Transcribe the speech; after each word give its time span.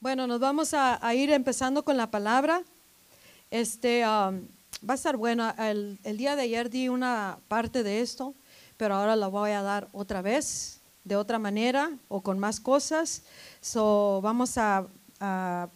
Bueno, 0.00 0.28
nos 0.28 0.38
vamos 0.38 0.74
a, 0.74 1.12
ir 1.12 1.32
empezando 1.32 1.82
con 1.82 1.96
la 1.96 2.08
palabra. 2.08 2.62
Este 3.50 4.06
um, 4.06 4.46
va 4.88 4.92
a 4.92 4.94
estar 4.94 5.16
bueno. 5.16 5.52
El, 5.58 5.98
día 6.16 6.36
de 6.36 6.42
ayer 6.42 6.70
di 6.70 6.88
una 6.88 7.38
parte 7.48 7.82
de 7.82 8.00
esto, 8.00 8.32
pero 8.76 8.94
ahora 8.94 9.16
la 9.16 9.26
voy 9.26 9.50
a 9.50 9.62
dar 9.62 9.88
otra 9.90 10.22
vez, 10.22 10.78
de 11.02 11.16
otra 11.16 11.40
manera 11.40 11.90
o 12.06 12.20
con 12.20 12.38
más 12.38 12.60
cosas. 12.60 13.22
So, 13.60 14.20
vamos 14.22 14.56
a 14.56 14.86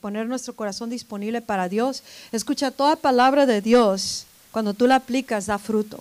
poner 0.01 0.29
nuestro 0.29 0.55
corazón 0.55 0.89
disponible 0.89 1.43
para 1.43 1.69
Dios. 1.69 2.05
Escucha, 2.31 2.71
toda 2.71 2.95
palabra 2.95 3.45
de 3.45 3.61
Dios, 3.61 4.27
cuando 4.53 4.73
tú 4.73 4.87
la 4.87 4.97
aplicas, 4.97 5.47
da 5.47 5.59
fruto, 5.59 6.01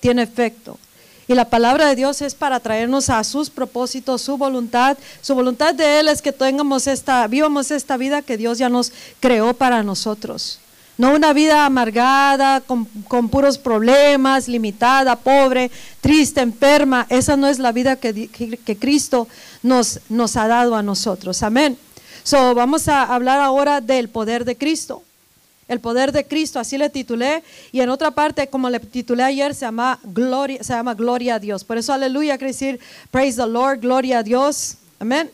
tiene 0.00 0.22
efecto. 0.22 0.78
Y 1.26 1.34
la 1.34 1.48
palabra 1.48 1.88
de 1.88 1.96
Dios 1.96 2.20
es 2.22 2.34
para 2.34 2.60
traernos 2.60 3.08
a 3.08 3.24
sus 3.24 3.48
propósitos, 3.50 4.22
su 4.22 4.36
voluntad. 4.36 4.98
Su 5.22 5.34
voluntad 5.34 5.74
de 5.74 6.00
Él 6.00 6.08
es 6.08 6.20
que 6.20 6.32
tengamos 6.32 6.86
esta, 6.86 7.26
vivamos 7.26 7.70
esta 7.70 7.96
vida 7.96 8.22
que 8.22 8.36
Dios 8.36 8.58
ya 8.58 8.68
nos 8.68 8.92
creó 9.20 9.54
para 9.54 9.82
nosotros. 9.82 10.60
No 10.96 11.12
una 11.12 11.32
vida 11.32 11.66
amargada, 11.66 12.60
con, 12.60 12.84
con 13.08 13.28
puros 13.28 13.58
problemas, 13.58 14.46
limitada, 14.46 15.16
pobre, 15.16 15.70
triste, 16.00 16.40
enferma. 16.40 17.06
Esa 17.08 17.36
no 17.36 17.48
es 17.48 17.58
la 17.58 17.72
vida 17.72 17.96
que, 17.96 18.28
que, 18.28 18.76
Cristo 18.76 19.26
nos, 19.62 20.00
nos 20.08 20.36
ha 20.36 20.46
dado 20.46 20.76
a 20.76 20.82
nosotros. 20.82 21.42
Amén. 21.42 21.76
So, 22.22 22.54
vamos 22.54 22.86
a 22.86 23.02
hablar 23.02 23.40
ahora 23.40 23.80
del 23.80 24.08
poder 24.08 24.44
de 24.44 24.56
Cristo. 24.56 25.02
El 25.66 25.80
poder 25.80 26.12
de 26.12 26.26
Cristo, 26.26 26.58
así 26.58 26.76
le 26.76 26.90
titulé. 26.90 27.42
Y 27.72 27.80
en 27.80 27.88
otra 27.88 28.10
parte, 28.10 28.48
como 28.48 28.68
le 28.68 28.80
titulé 28.80 29.22
ayer, 29.22 29.54
se 29.54 29.62
llama 29.62 29.98
Gloria, 30.04 30.62
se 30.62 30.72
llama 30.74 30.94
Gloria 30.94 31.36
a 31.36 31.38
Dios. 31.38 31.64
Por 31.64 31.78
eso, 31.78 31.92
aleluya, 31.92 32.36
quiere 32.36 32.52
decir 32.52 32.80
Praise 33.10 33.36
the 33.36 33.46
Lord, 33.46 33.80
Gloria 33.80 34.18
a 34.18 34.22
Dios. 34.22 34.76
Amén. 34.98 35.30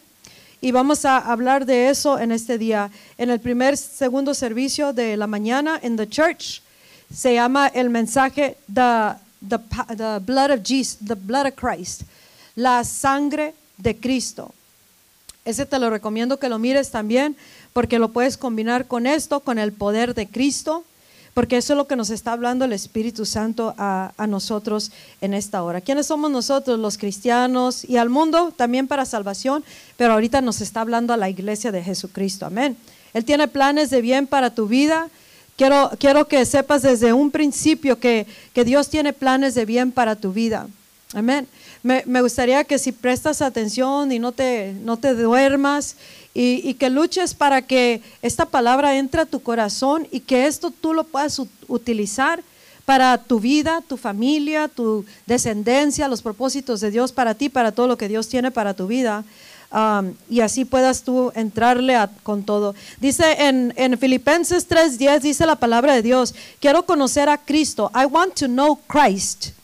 Y 0.61 0.73
vamos 0.73 1.05
a 1.05 1.17
hablar 1.17 1.65
de 1.65 1.89
eso 1.89 2.19
en 2.19 2.33
este 2.33 2.59
día. 2.59 2.91
En 3.19 3.31
el 3.31 3.41
primer, 3.41 3.77
segundo 3.77 4.35
servicio 4.35 4.93
de 4.93 5.17
la 5.17 5.27
mañana 5.27 5.81
en 5.83 5.97
the 5.97 6.09
church, 6.09 6.63
se 7.13 7.35
llama 7.35 7.69
el 7.69 7.91
mensaje 7.91 8.57
the, 8.73 9.15
the, 9.49 9.59
the 9.97 10.19
blood 10.21 10.51
of 10.51 10.61
Jesus, 10.63 10.99
the 11.05 11.15
blood 11.15 11.47
of 11.47 11.55
Christ, 11.55 12.03
la 12.55 12.85
sangre 12.85 13.55
de 13.79 13.97
Cristo. 13.97 14.55
Ese 15.45 15.65
te 15.65 15.79
lo 15.79 15.89
recomiendo 15.89 16.39
que 16.39 16.49
lo 16.51 16.59
mires 16.59 16.91
también 16.91 17.37
porque 17.73 17.99
lo 17.99 18.11
puedes 18.11 18.37
combinar 18.37 18.87
con 18.87 19.07
esto, 19.07 19.41
con 19.41 19.59
el 19.59 19.73
poder 19.73 20.15
de 20.15 20.29
Cristo, 20.29 20.85
porque 21.35 21.57
eso 21.57 21.75
es 21.75 21.77
lo 21.77 21.87
que 21.87 21.97
nos 21.97 22.11
está 22.11 22.33
hablando 22.33 22.65
el 22.65 22.73
Espíritu 22.73 23.25
Santo 23.25 23.75
a, 23.79 24.13
nosotros 24.29 24.91
en 25.21 25.33
esta 25.33 25.63
hora. 25.63 25.81
¿Quiénes 25.81 26.07
somos 26.07 26.31
nosotros, 26.31 26.79
los 26.79 26.99
cristianos 26.99 27.85
y 27.85 27.99
al 27.99 28.09
mundo 28.09 28.53
también 28.57 28.89
para 28.89 29.05
salvación? 29.05 29.65
Pero 29.97 30.15
ahorita 30.15 30.41
nos 30.41 30.61
está 30.61 30.81
hablando 30.81 31.13
a 31.13 31.17
la 31.17 31.29
iglesia 31.29 31.71
de 31.71 31.83
Jesucristo. 31.83 32.47
Amén. 32.47 32.77
Él 33.15 33.25
tiene 33.25 33.47
planes 33.47 33.91
de 33.91 34.03
bien 34.03 34.27
para 34.27 34.55
tu 34.55 34.67
vida. 34.67 35.09
Quiero, 35.57 35.91
quiero 35.99 36.27
que 36.27 36.45
sepas 36.45 36.83
desde 36.83 37.13
un 37.13 37.31
principio 37.31 38.01
que, 38.01 38.27
que 38.53 38.65
Dios 38.65 38.89
tiene 38.89 39.13
planes 39.13 39.55
de 39.55 39.65
bien 39.67 39.93
para 39.93 40.17
tu 40.17 40.33
vida. 40.33 40.67
Amén. 41.13 41.49
Me, 41.83 42.05
me, 42.07 42.23
gustaría 42.23 42.63
que 42.63 42.79
si 42.79 42.93
prestas 42.93 43.43
atención 43.43 44.13
y 44.13 44.21
no 44.21 44.31
te, 44.31 44.75
no 44.85 44.97
te 44.97 45.15
duermas 45.15 45.97
y, 46.35 46.61
y, 46.63 46.75
que 46.75 46.89
luches 46.89 47.35
para 47.35 47.63
que 47.63 48.01
esta 48.23 48.47
palabra 48.47 48.97
entre 48.97 49.23
a 49.23 49.27
tu 49.27 49.43
corazón 49.43 50.07
y 50.13 50.21
que 50.21 50.47
esto 50.47 50.71
tú 50.71 50.95
lo 50.95 51.03
puedas 51.03 51.43
utilizar 51.67 52.45
para 52.85 53.19
tu 53.19 53.41
vida, 53.41 53.83
tu 53.89 53.97
familia, 53.97 54.69
tu 54.69 55.05
descendencia, 55.27 56.07
los 56.07 56.23
propósitos 56.23 56.81
de 56.81 56.93
Dios 56.93 57.11
para 57.11 57.35
ti, 57.35 57.49
para 57.49 57.73
todo 57.73 57.89
lo 57.89 57.97
que 57.97 58.09
Dios 58.09 58.29
tiene 58.29 58.53
para 58.53 58.75
tu 58.75 58.87
vida. 58.87 59.25
Um, 59.73 60.15
y 60.29 60.41
así 60.41 60.65
puedas 60.65 61.03
tú 61.03 61.33
entrarle 61.35 61.97
a, 61.97 62.09
con 62.23 62.45
todo. 62.45 62.75
Dice 63.01 63.47
en, 63.47 63.73
en 63.77 63.99
Filipenses 63.99 64.69
3:10, 64.69 65.21
dice 65.21 65.47
la 65.47 65.57
palabra 65.57 65.95
de 65.95 66.03
Dios, 66.03 66.35
quiero 66.61 66.85
conocer 66.85 67.29
a 67.29 67.39
Cristo. 67.39 67.91
I 67.95 68.07
want 68.07 68.35
to 68.35 68.47
know 68.47 68.79
Christ. 68.87 69.60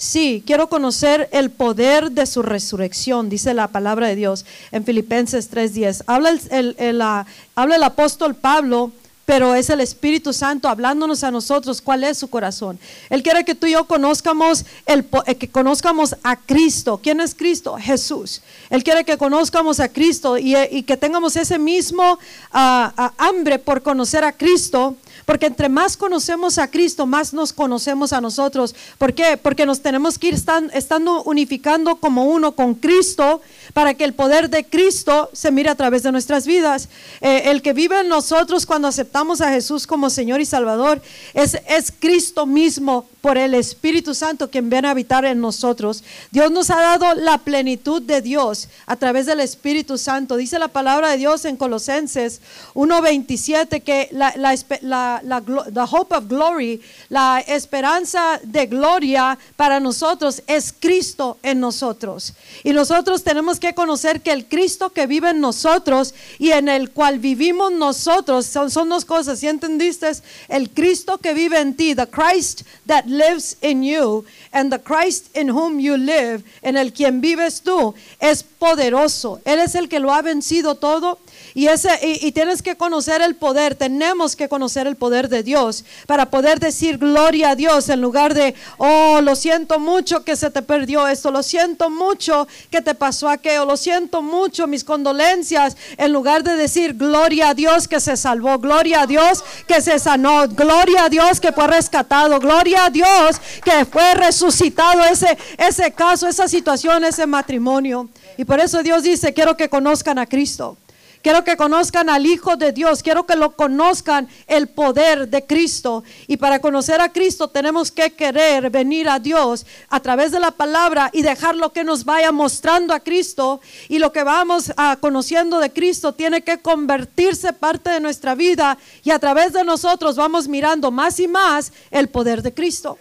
Sí, 0.00 0.42
quiero 0.46 0.70
conocer 0.70 1.28
el 1.30 1.50
poder 1.50 2.12
de 2.12 2.24
su 2.24 2.40
resurrección, 2.40 3.28
dice 3.28 3.52
la 3.52 3.68
palabra 3.68 4.06
de 4.06 4.16
Dios 4.16 4.46
en 4.72 4.82
Filipenses 4.82 5.50
3:10. 5.50 6.04
Habla 6.06 6.30
el, 6.50 6.74
el, 6.78 7.02
habla 7.02 7.76
el 7.76 7.82
apóstol 7.82 8.34
Pablo 8.34 8.92
pero 9.30 9.54
es 9.54 9.70
el 9.70 9.80
Espíritu 9.80 10.32
Santo 10.32 10.68
hablándonos 10.68 11.22
a 11.22 11.30
nosotros 11.30 11.80
cuál 11.80 12.02
es 12.02 12.18
su 12.18 12.28
corazón. 12.28 12.80
Él 13.08 13.22
quiere 13.22 13.44
que 13.44 13.54
tú 13.54 13.64
y 13.68 13.72
yo 13.72 13.84
conozcamos 13.84 14.64
el 14.86 15.06
eh, 15.24 15.36
que 15.36 15.48
conozcamos 15.48 16.16
a 16.24 16.34
Cristo. 16.34 16.98
¿Quién 17.00 17.20
es 17.20 17.36
Cristo? 17.36 17.76
Jesús. 17.78 18.42
Él 18.70 18.82
quiere 18.82 19.04
que 19.04 19.16
conozcamos 19.16 19.78
a 19.78 19.88
Cristo 19.88 20.36
y, 20.36 20.56
y 20.56 20.82
que 20.82 20.96
tengamos 20.96 21.36
ese 21.36 21.60
mismo 21.60 22.18
uh, 22.52 22.58
uh, 22.58 23.10
hambre 23.18 23.60
por 23.60 23.82
conocer 23.82 24.24
a 24.24 24.32
Cristo. 24.32 24.96
Porque 25.30 25.46
entre 25.46 25.68
más 25.68 25.96
conocemos 25.96 26.58
a 26.58 26.68
Cristo, 26.68 27.06
más 27.06 27.32
nos 27.32 27.52
conocemos 27.52 28.12
a 28.12 28.20
nosotros. 28.20 28.74
¿Por 28.98 29.14
qué? 29.14 29.36
Porque 29.36 29.64
nos 29.64 29.80
tenemos 29.80 30.18
que 30.18 30.26
ir 30.26 30.34
estando, 30.34 31.22
unificando 31.22 32.00
como 32.00 32.24
uno 32.24 32.56
con 32.56 32.74
Cristo 32.74 33.40
para 33.72 33.94
que 33.94 34.02
el 34.02 34.12
poder 34.12 34.50
de 34.50 34.64
Cristo 34.64 35.30
se 35.32 35.52
mire 35.52 35.70
a 35.70 35.76
través 35.76 36.02
de 36.02 36.10
nuestras 36.10 36.46
vidas. 36.46 36.88
Eh, 37.20 37.42
el 37.46 37.62
que 37.62 37.72
vive 37.72 38.00
en 38.00 38.08
nosotros 38.08 38.66
cuando 38.66 38.88
aceptamos 38.88 39.40
a 39.40 39.50
Jesús 39.50 39.86
como 39.86 40.10
Señor 40.10 40.40
y 40.40 40.46
Salvador 40.46 41.00
es, 41.32 41.56
Cristo 42.00 42.46
mismo 42.46 43.06
por 43.20 43.36
el 43.36 43.54
Espíritu 43.54 44.14
Santo 44.14 44.50
quien 44.50 44.70
viene 44.70 44.88
a 44.88 44.92
habitar 44.92 45.24
en 45.24 45.40
nosotros. 45.40 46.02
Dios 46.30 46.50
nos 46.50 46.70
ha 46.70 46.80
dado 46.80 47.14
la 47.14 47.38
plenitud 47.38 48.02
de 48.02 48.22
Dios 48.22 48.68
a 48.86 48.96
través 48.96 49.26
del 49.26 49.40
Espíritu 49.40 49.98
Santo. 49.98 50.36
Dice 50.36 50.58
la 50.58 50.68
palabra 50.68 51.10
de 51.10 51.18
Dios 51.18 51.44
en 51.44 51.56
Colosenses 51.56 52.40
1.27 52.74 53.82
que 53.82 54.08
la, 54.12 55.19
la 55.22 55.40
the 55.40 55.86
hope 55.90 56.14
of 56.14 56.28
glory, 56.28 56.80
la 57.08 57.40
esperanza 57.40 58.40
de 58.42 58.66
gloria 58.66 59.38
para 59.56 59.80
nosotros 59.80 60.42
es 60.46 60.72
Cristo 60.78 61.38
en 61.42 61.60
nosotros. 61.60 62.34
Y 62.64 62.72
nosotros 62.72 63.22
tenemos 63.22 63.58
que 63.58 63.74
conocer 63.74 64.20
que 64.20 64.32
el 64.32 64.46
Cristo 64.46 64.90
que 64.90 65.06
vive 65.06 65.30
en 65.30 65.40
nosotros 65.40 66.14
y 66.38 66.50
en 66.50 66.68
el 66.68 66.90
cual 66.90 67.18
vivimos 67.18 67.72
nosotros 67.72 68.46
son, 68.46 68.70
son 68.70 68.88
dos 68.88 69.04
cosas. 69.04 69.38
¿Sí 69.38 69.48
entendiste? 69.48 70.10
El 70.48 70.70
Cristo 70.70 71.18
que 71.18 71.34
vive 71.34 71.60
en 71.60 71.74
ti, 71.74 71.94
the 71.94 72.06
Christ 72.06 72.62
that 72.86 73.04
lives 73.06 73.56
in 73.62 73.82
you 73.82 74.24
and 74.52 74.72
the 74.72 74.78
Christ 74.78 75.36
in 75.36 75.50
whom 75.50 75.78
you 75.78 75.96
live, 75.96 76.42
en 76.62 76.76
el 76.76 76.92
quien 76.92 77.20
vives 77.20 77.60
tú, 77.60 77.94
es 78.18 78.42
poderoso. 78.42 79.40
Él 79.44 79.58
es 79.58 79.74
el 79.74 79.88
que 79.88 80.00
lo 80.00 80.12
ha 80.12 80.22
vencido 80.22 80.74
todo 80.74 81.18
y, 81.54 81.66
ese, 81.66 81.90
y, 82.02 82.26
y, 82.26 82.32
tienes 82.32 82.62
que 82.62 82.76
conocer 82.76 83.22
el 83.22 83.34
poder, 83.34 83.74
tenemos 83.74 84.36
que 84.36 84.48
conocer 84.48 84.86
el 84.86 84.96
poder 84.96 85.09
de 85.10 85.42
Dios 85.42 85.84
para 86.06 86.26
poder 86.26 86.60
decir 86.60 86.98
gloria 86.98 87.50
a 87.50 87.56
Dios 87.56 87.88
en 87.88 88.00
lugar 88.00 88.34
de, 88.34 88.54
oh, 88.78 89.20
lo 89.20 89.34
siento 89.36 89.78
mucho 89.78 90.24
que 90.24 90.36
se 90.36 90.50
te 90.50 90.62
perdió 90.62 91.06
esto, 91.06 91.30
lo 91.30 91.42
siento 91.42 91.90
mucho 91.90 92.46
que 92.70 92.80
te 92.80 92.94
pasó 92.94 93.28
aquello, 93.28 93.64
lo 93.64 93.76
siento 93.76 94.22
mucho, 94.22 94.66
mis 94.66 94.84
condolencias, 94.84 95.76
en 95.96 96.12
lugar 96.12 96.42
de 96.42 96.56
decir 96.56 96.94
gloria 96.94 97.50
a 97.50 97.54
Dios 97.54 97.88
que 97.88 98.00
se 98.00 98.16
salvó, 98.16 98.58
gloria 98.58 99.02
a 99.02 99.06
Dios 99.06 99.44
que 99.66 99.80
se 99.80 99.98
sanó, 99.98 100.48
gloria 100.48 101.04
a 101.04 101.08
Dios 101.08 101.40
que 101.40 101.52
fue 101.52 101.66
rescatado, 101.66 102.38
gloria 102.40 102.86
a 102.86 102.90
Dios 102.90 103.40
que 103.64 103.84
fue 103.84 104.14
resucitado 104.14 105.04
ese, 105.04 105.36
ese 105.58 105.92
caso, 105.92 106.28
esa 106.28 106.48
situación, 106.48 107.04
ese 107.04 107.26
matrimonio. 107.26 108.08
Y 108.36 108.44
por 108.44 108.60
eso 108.60 108.82
Dios 108.82 109.02
dice, 109.02 109.34
quiero 109.34 109.56
que 109.56 109.68
conozcan 109.68 110.18
a 110.18 110.26
Cristo. 110.26 110.76
Quiero 111.22 111.44
que 111.44 111.58
conozcan 111.58 112.08
al 112.08 112.24
Hijo 112.24 112.56
de 112.56 112.72
Dios. 112.72 113.02
Quiero 113.02 113.26
que 113.26 113.36
lo 113.36 113.50
conozcan 113.54 114.28
el 114.46 114.68
poder 114.68 115.28
de 115.28 115.44
Cristo. 115.44 116.02
Y 116.26 116.38
para 116.38 116.60
conocer 116.60 117.02
a 117.02 117.12
Cristo 117.12 117.48
tenemos 117.48 117.92
que 117.92 118.14
querer 118.14 118.70
venir 118.70 119.06
a 119.06 119.18
Dios 119.18 119.66
a 119.90 120.00
través 120.00 120.32
de 120.32 120.40
la 120.40 120.50
palabra 120.50 121.10
y 121.12 121.20
dejar 121.20 121.56
lo 121.56 121.74
que 121.74 121.84
nos 121.84 122.06
vaya 122.06 122.32
mostrando 122.32 122.94
a 122.94 123.00
Cristo. 123.00 123.60
Y 123.88 123.98
lo 123.98 124.12
que 124.12 124.24
vamos 124.24 124.72
a, 124.78 124.96
conociendo 124.98 125.58
de 125.58 125.70
Cristo 125.70 126.14
tiene 126.14 126.42
que 126.42 126.62
convertirse 126.62 127.52
parte 127.52 127.90
de 127.90 128.00
nuestra 128.00 128.34
vida. 128.34 128.78
Y 129.04 129.10
a 129.10 129.18
través 129.18 129.52
de 129.52 129.62
nosotros 129.62 130.16
vamos 130.16 130.48
mirando 130.48 130.90
más 130.90 131.20
y 131.20 131.28
más 131.28 131.70
el 131.90 132.08
poder 132.08 132.40
de 132.40 132.54
Cristo. 132.54 132.96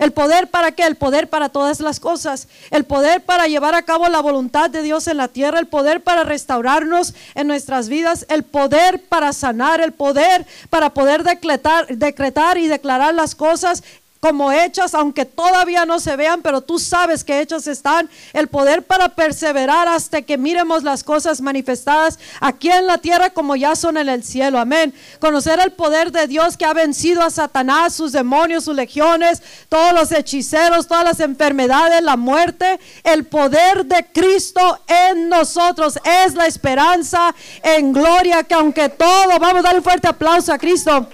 El 0.00 0.12
poder 0.12 0.48
para 0.48 0.72
qué? 0.72 0.84
El 0.86 0.96
poder 0.96 1.28
para 1.28 1.50
todas 1.50 1.78
las 1.80 2.00
cosas. 2.00 2.48
El 2.70 2.84
poder 2.84 3.20
para 3.20 3.46
llevar 3.46 3.74
a 3.74 3.82
cabo 3.82 4.08
la 4.08 4.20
voluntad 4.20 4.70
de 4.70 4.82
Dios 4.82 5.06
en 5.06 5.18
la 5.18 5.28
tierra. 5.28 5.58
El 5.60 5.66
poder 5.66 6.02
para 6.02 6.24
restaurarnos 6.24 7.14
en 7.34 7.46
nuestras 7.46 7.90
vidas. 7.90 8.24
El 8.30 8.42
poder 8.42 9.02
para 9.02 9.34
sanar. 9.34 9.82
El 9.82 9.92
poder 9.92 10.46
para 10.70 10.94
poder 10.94 11.22
decretar, 11.22 11.86
decretar 11.88 12.56
y 12.56 12.66
declarar 12.66 13.14
las 13.14 13.34
cosas 13.34 13.84
como 14.20 14.52
hechas, 14.52 14.94
aunque 14.94 15.24
todavía 15.24 15.86
no 15.86 15.98
se 15.98 16.14
vean, 16.14 16.42
pero 16.42 16.60
tú 16.60 16.78
sabes 16.78 17.24
que 17.24 17.40
hechas 17.40 17.66
están, 17.66 18.08
el 18.34 18.48
poder 18.48 18.82
para 18.82 19.08
perseverar 19.08 19.88
hasta 19.88 20.20
que 20.22 20.36
miremos 20.36 20.82
las 20.82 21.02
cosas 21.02 21.40
manifestadas 21.40 22.18
aquí 22.38 22.70
en 22.70 22.86
la 22.86 22.98
tierra 22.98 23.30
como 23.30 23.56
ya 23.56 23.74
son 23.74 23.96
en 23.96 24.10
el 24.10 24.22
cielo. 24.22 24.58
Amén. 24.58 24.94
Conocer 25.20 25.58
el 25.60 25.72
poder 25.72 26.12
de 26.12 26.26
Dios 26.26 26.58
que 26.58 26.66
ha 26.66 26.74
vencido 26.74 27.22
a 27.22 27.30
Satanás, 27.30 27.94
sus 27.94 28.12
demonios, 28.12 28.64
sus 28.64 28.76
legiones, 28.76 29.42
todos 29.70 29.94
los 29.94 30.12
hechiceros, 30.12 30.86
todas 30.86 31.04
las 31.04 31.20
enfermedades, 31.20 32.02
la 32.02 32.16
muerte. 32.16 32.78
El 33.02 33.24
poder 33.24 33.86
de 33.86 34.06
Cristo 34.12 34.80
en 34.86 35.30
nosotros 35.30 35.98
es 36.04 36.34
la 36.34 36.46
esperanza 36.46 37.34
en 37.62 37.92
gloria 37.92 38.42
que 38.42 38.54
aunque 38.54 38.90
todo, 38.90 39.38
vamos 39.38 39.60
a 39.60 39.68
dar 39.68 39.76
un 39.76 39.82
fuerte 39.82 40.08
aplauso 40.08 40.52
a 40.52 40.58
Cristo. 40.58 41.08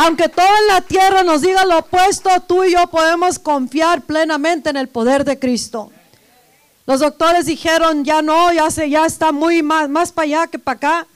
Aunque 0.00 0.28
todo 0.28 0.46
en 0.46 0.66
la 0.68 0.80
tierra 0.80 1.24
nos 1.24 1.42
diga 1.42 1.64
lo 1.64 1.78
opuesto, 1.78 2.30
tú 2.46 2.62
y 2.62 2.72
yo 2.72 2.86
podemos 2.86 3.40
confiar 3.40 4.02
plenamente 4.02 4.70
en 4.70 4.76
el 4.76 4.88
poder 4.88 5.24
de 5.24 5.40
Cristo. 5.40 5.90
Los 6.86 7.00
doctores 7.00 7.46
dijeron, 7.46 8.04
ya 8.04 8.22
no, 8.22 8.52
ya, 8.52 8.70
se, 8.70 8.88
ya 8.88 9.06
está 9.06 9.32
muy 9.32 9.60
más, 9.62 9.88
más 9.88 10.12
para 10.12 10.24
allá 10.24 10.46
que 10.46 10.60
para 10.60 10.76
acá. 10.76 11.06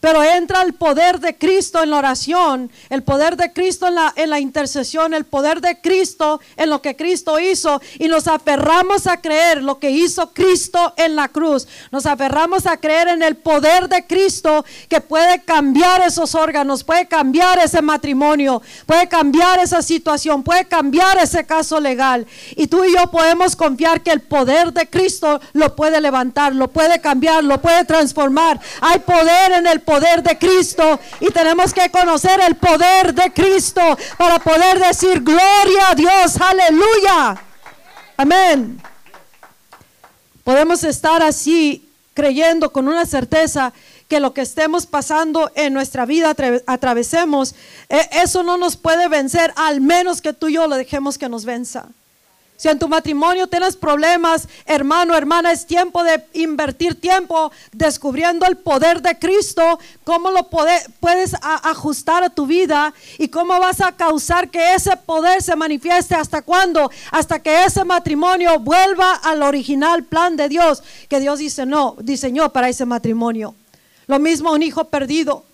Pero 0.00 0.22
entra 0.22 0.62
el 0.62 0.74
poder 0.74 1.20
de 1.20 1.36
Cristo 1.36 1.82
en 1.82 1.90
la 1.90 1.98
oración, 1.98 2.70
el 2.90 3.02
poder 3.02 3.36
de 3.36 3.52
Cristo 3.52 3.88
en 3.88 3.96
la, 3.96 4.12
en 4.16 4.30
la 4.30 4.40
intercesión, 4.40 5.14
el 5.14 5.24
poder 5.24 5.60
de 5.60 5.80
Cristo 5.80 6.40
en 6.56 6.70
lo 6.70 6.82
que 6.82 6.96
Cristo 6.96 7.38
hizo 7.38 7.80
y 7.98 8.08
nos 8.08 8.28
aferramos 8.28 9.06
a 9.06 9.20
creer 9.20 9.62
lo 9.62 9.78
que 9.78 9.90
hizo 9.90 10.32
Cristo 10.32 10.92
en 10.96 11.16
la 11.16 11.28
cruz. 11.28 11.66
Nos 11.90 12.06
aferramos 12.06 12.66
a 12.66 12.76
creer 12.76 13.08
en 13.08 13.22
el 13.22 13.36
poder 13.36 13.88
de 13.88 14.06
Cristo 14.06 14.64
que 14.88 15.00
puede 15.00 15.42
cambiar 15.42 16.02
esos 16.02 16.34
órganos, 16.34 16.84
puede 16.84 17.06
cambiar 17.06 17.58
ese 17.58 17.82
matrimonio, 17.82 18.62
puede 18.86 19.08
cambiar 19.08 19.58
esa 19.60 19.82
situación, 19.82 20.42
puede 20.42 20.66
cambiar 20.66 21.18
ese 21.18 21.44
caso 21.46 21.80
legal. 21.80 22.26
Y 22.56 22.66
tú 22.66 22.84
y 22.84 22.94
yo 22.94 23.10
podemos 23.10 23.56
confiar 23.56 24.02
que 24.02 24.10
el 24.10 24.20
poder 24.20 24.72
de 24.72 24.88
Cristo 24.88 25.40
lo 25.52 25.74
puede 25.76 26.00
levantar, 26.00 26.54
lo 26.54 26.68
puede 26.68 27.00
cambiar, 27.00 27.44
lo 27.44 27.60
puede 27.60 27.84
transformar. 27.84 28.60
Hay 28.80 29.00
poder 29.00 29.52
en 29.52 29.66
el 29.66 29.73
poder 29.80 30.22
de 30.22 30.38
Cristo 30.38 30.98
y 31.20 31.30
tenemos 31.30 31.72
que 31.72 31.90
conocer 31.90 32.40
el 32.40 32.56
poder 32.56 33.14
de 33.14 33.32
Cristo 33.32 33.82
para 34.16 34.38
poder 34.38 34.78
decir 34.78 35.22
gloria 35.22 35.90
a 35.90 35.94
Dios, 35.94 36.40
aleluya. 36.40 37.42
Amén. 38.16 38.80
Podemos 40.44 40.84
estar 40.84 41.22
así 41.22 41.88
creyendo 42.12 42.72
con 42.72 42.86
una 42.86 43.06
certeza 43.06 43.72
que 44.08 44.20
lo 44.20 44.34
que 44.34 44.42
estemos 44.42 44.86
pasando 44.86 45.50
en 45.54 45.72
nuestra 45.72 46.04
vida 46.06 46.34
atravesemos, 46.66 47.54
e, 47.88 48.08
eso 48.12 48.42
no 48.42 48.56
nos 48.58 48.76
puede 48.76 49.08
vencer, 49.08 49.52
al 49.56 49.80
menos 49.80 50.20
que 50.20 50.32
tú 50.32 50.48
y 50.48 50.54
yo 50.54 50.66
lo 50.66 50.76
dejemos 50.76 51.18
que 51.18 51.28
nos 51.28 51.44
venza. 51.44 51.88
Si 52.56 52.68
en 52.68 52.78
tu 52.78 52.88
matrimonio 52.88 53.48
tienes 53.48 53.76
problemas, 53.76 54.46
hermano, 54.64 55.16
hermana, 55.16 55.50
es 55.50 55.66
tiempo 55.66 56.04
de 56.04 56.24
invertir 56.34 57.00
tiempo 57.00 57.50
descubriendo 57.72 58.46
el 58.46 58.56
poder 58.56 59.02
de 59.02 59.18
Cristo, 59.18 59.80
cómo 60.04 60.30
lo 60.30 60.48
puedes 60.48 61.34
ajustar 61.42 62.22
a 62.22 62.30
tu 62.30 62.46
vida 62.46 62.94
y 63.18 63.26
cómo 63.26 63.58
vas 63.58 63.80
a 63.80 63.92
causar 63.92 64.50
que 64.50 64.74
ese 64.74 64.96
poder 64.96 65.42
se 65.42 65.56
manifieste 65.56 66.14
hasta 66.14 66.42
cuándo, 66.42 66.92
hasta 67.10 67.40
que 67.40 67.64
ese 67.64 67.84
matrimonio 67.84 68.60
vuelva 68.60 69.14
al 69.14 69.42
original 69.42 70.04
plan 70.04 70.36
de 70.36 70.48
Dios 70.48 70.82
que 71.08 71.18
Dios 71.18 71.40
dice 71.40 71.66
no, 71.66 71.96
diseñó 72.00 72.52
para 72.52 72.68
ese 72.68 72.86
matrimonio. 72.86 73.56
Lo 74.06 74.20
mismo 74.20 74.52
un 74.52 74.62
hijo 74.62 74.84
perdido, 74.84 75.44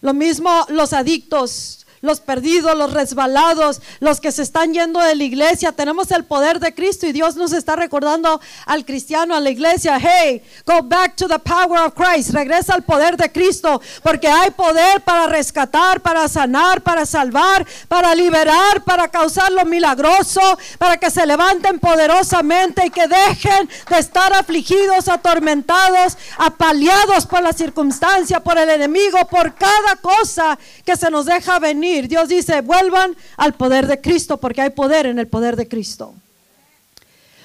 lo 0.00 0.12
mismo 0.12 0.66
los 0.70 0.92
adictos, 0.92 1.86
los 2.02 2.20
perdidos, 2.20 2.76
los 2.76 2.92
resbalados, 2.92 3.80
los 4.00 4.20
que 4.20 4.32
se 4.32 4.42
están 4.42 4.74
yendo 4.74 5.00
de 5.00 5.14
la 5.14 5.22
iglesia. 5.22 5.70
Tenemos 5.70 6.10
el 6.10 6.24
poder 6.24 6.58
de 6.58 6.74
Cristo 6.74 7.06
y 7.06 7.12
Dios 7.12 7.36
nos 7.36 7.52
está 7.52 7.76
recordando 7.76 8.40
al 8.66 8.84
cristiano, 8.84 9.36
a 9.36 9.40
la 9.40 9.50
iglesia, 9.50 9.98
hey, 10.00 10.42
go 10.66 10.82
back 10.82 11.14
to 11.14 11.28
the 11.28 11.38
power 11.38 11.80
of 11.80 11.94
Christ, 11.94 12.30
regresa 12.30 12.74
al 12.74 12.82
poder 12.82 13.16
de 13.16 13.30
Cristo, 13.30 13.80
porque 14.02 14.26
hay 14.26 14.50
poder 14.50 15.00
para 15.02 15.28
rescatar, 15.28 16.00
para 16.00 16.28
sanar, 16.28 16.82
para 16.82 17.06
salvar, 17.06 17.64
para 17.86 18.14
liberar, 18.16 18.82
para 18.84 19.06
causar 19.06 19.52
lo 19.52 19.64
milagroso, 19.64 20.40
para 20.78 20.96
que 20.96 21.08
se 21.08 21.24
levanten 21.24 21.78
poderosamente 21.78 22.84
y 22.84 22.90
que 22.90 23.06
dejen 23.06 23.68
de 23.88 23.98
estar 23.98 24.32
afligidos, 24.32 25.08
atormentados, 25.08 26.18
apaleados 26.36 27.26
por 27.26 27.42
la 27.42 27.52
circunstancia, 27.52 28.40
por 28.40 28.58
el 28.58 28.70
enemigo, 28.70 29.18
por 29.30 29.54
cada 29.54 29.96
cosa 30.00 30.58
que 30.84 30.96
se 30.96 31.08
nos 31.08 31.26
deja 31.26 31.60
venir 31.60 31.91
Dios 32.00 32.28
dice, 32.28 32.62
vuelvan 32.62 33.14
al 33.36 33.54
poder 33.54 33.86
de 33.86 34.00
Cristo 34.00 34.38
porque 34.38 34.62
hay 34.62 34.70
poder 34.70 35.06
en 35.06 35.18
el 35.18 35.28
poder 35.28 35.56
de 35.56 35.68
Cristo. 35.68 36.14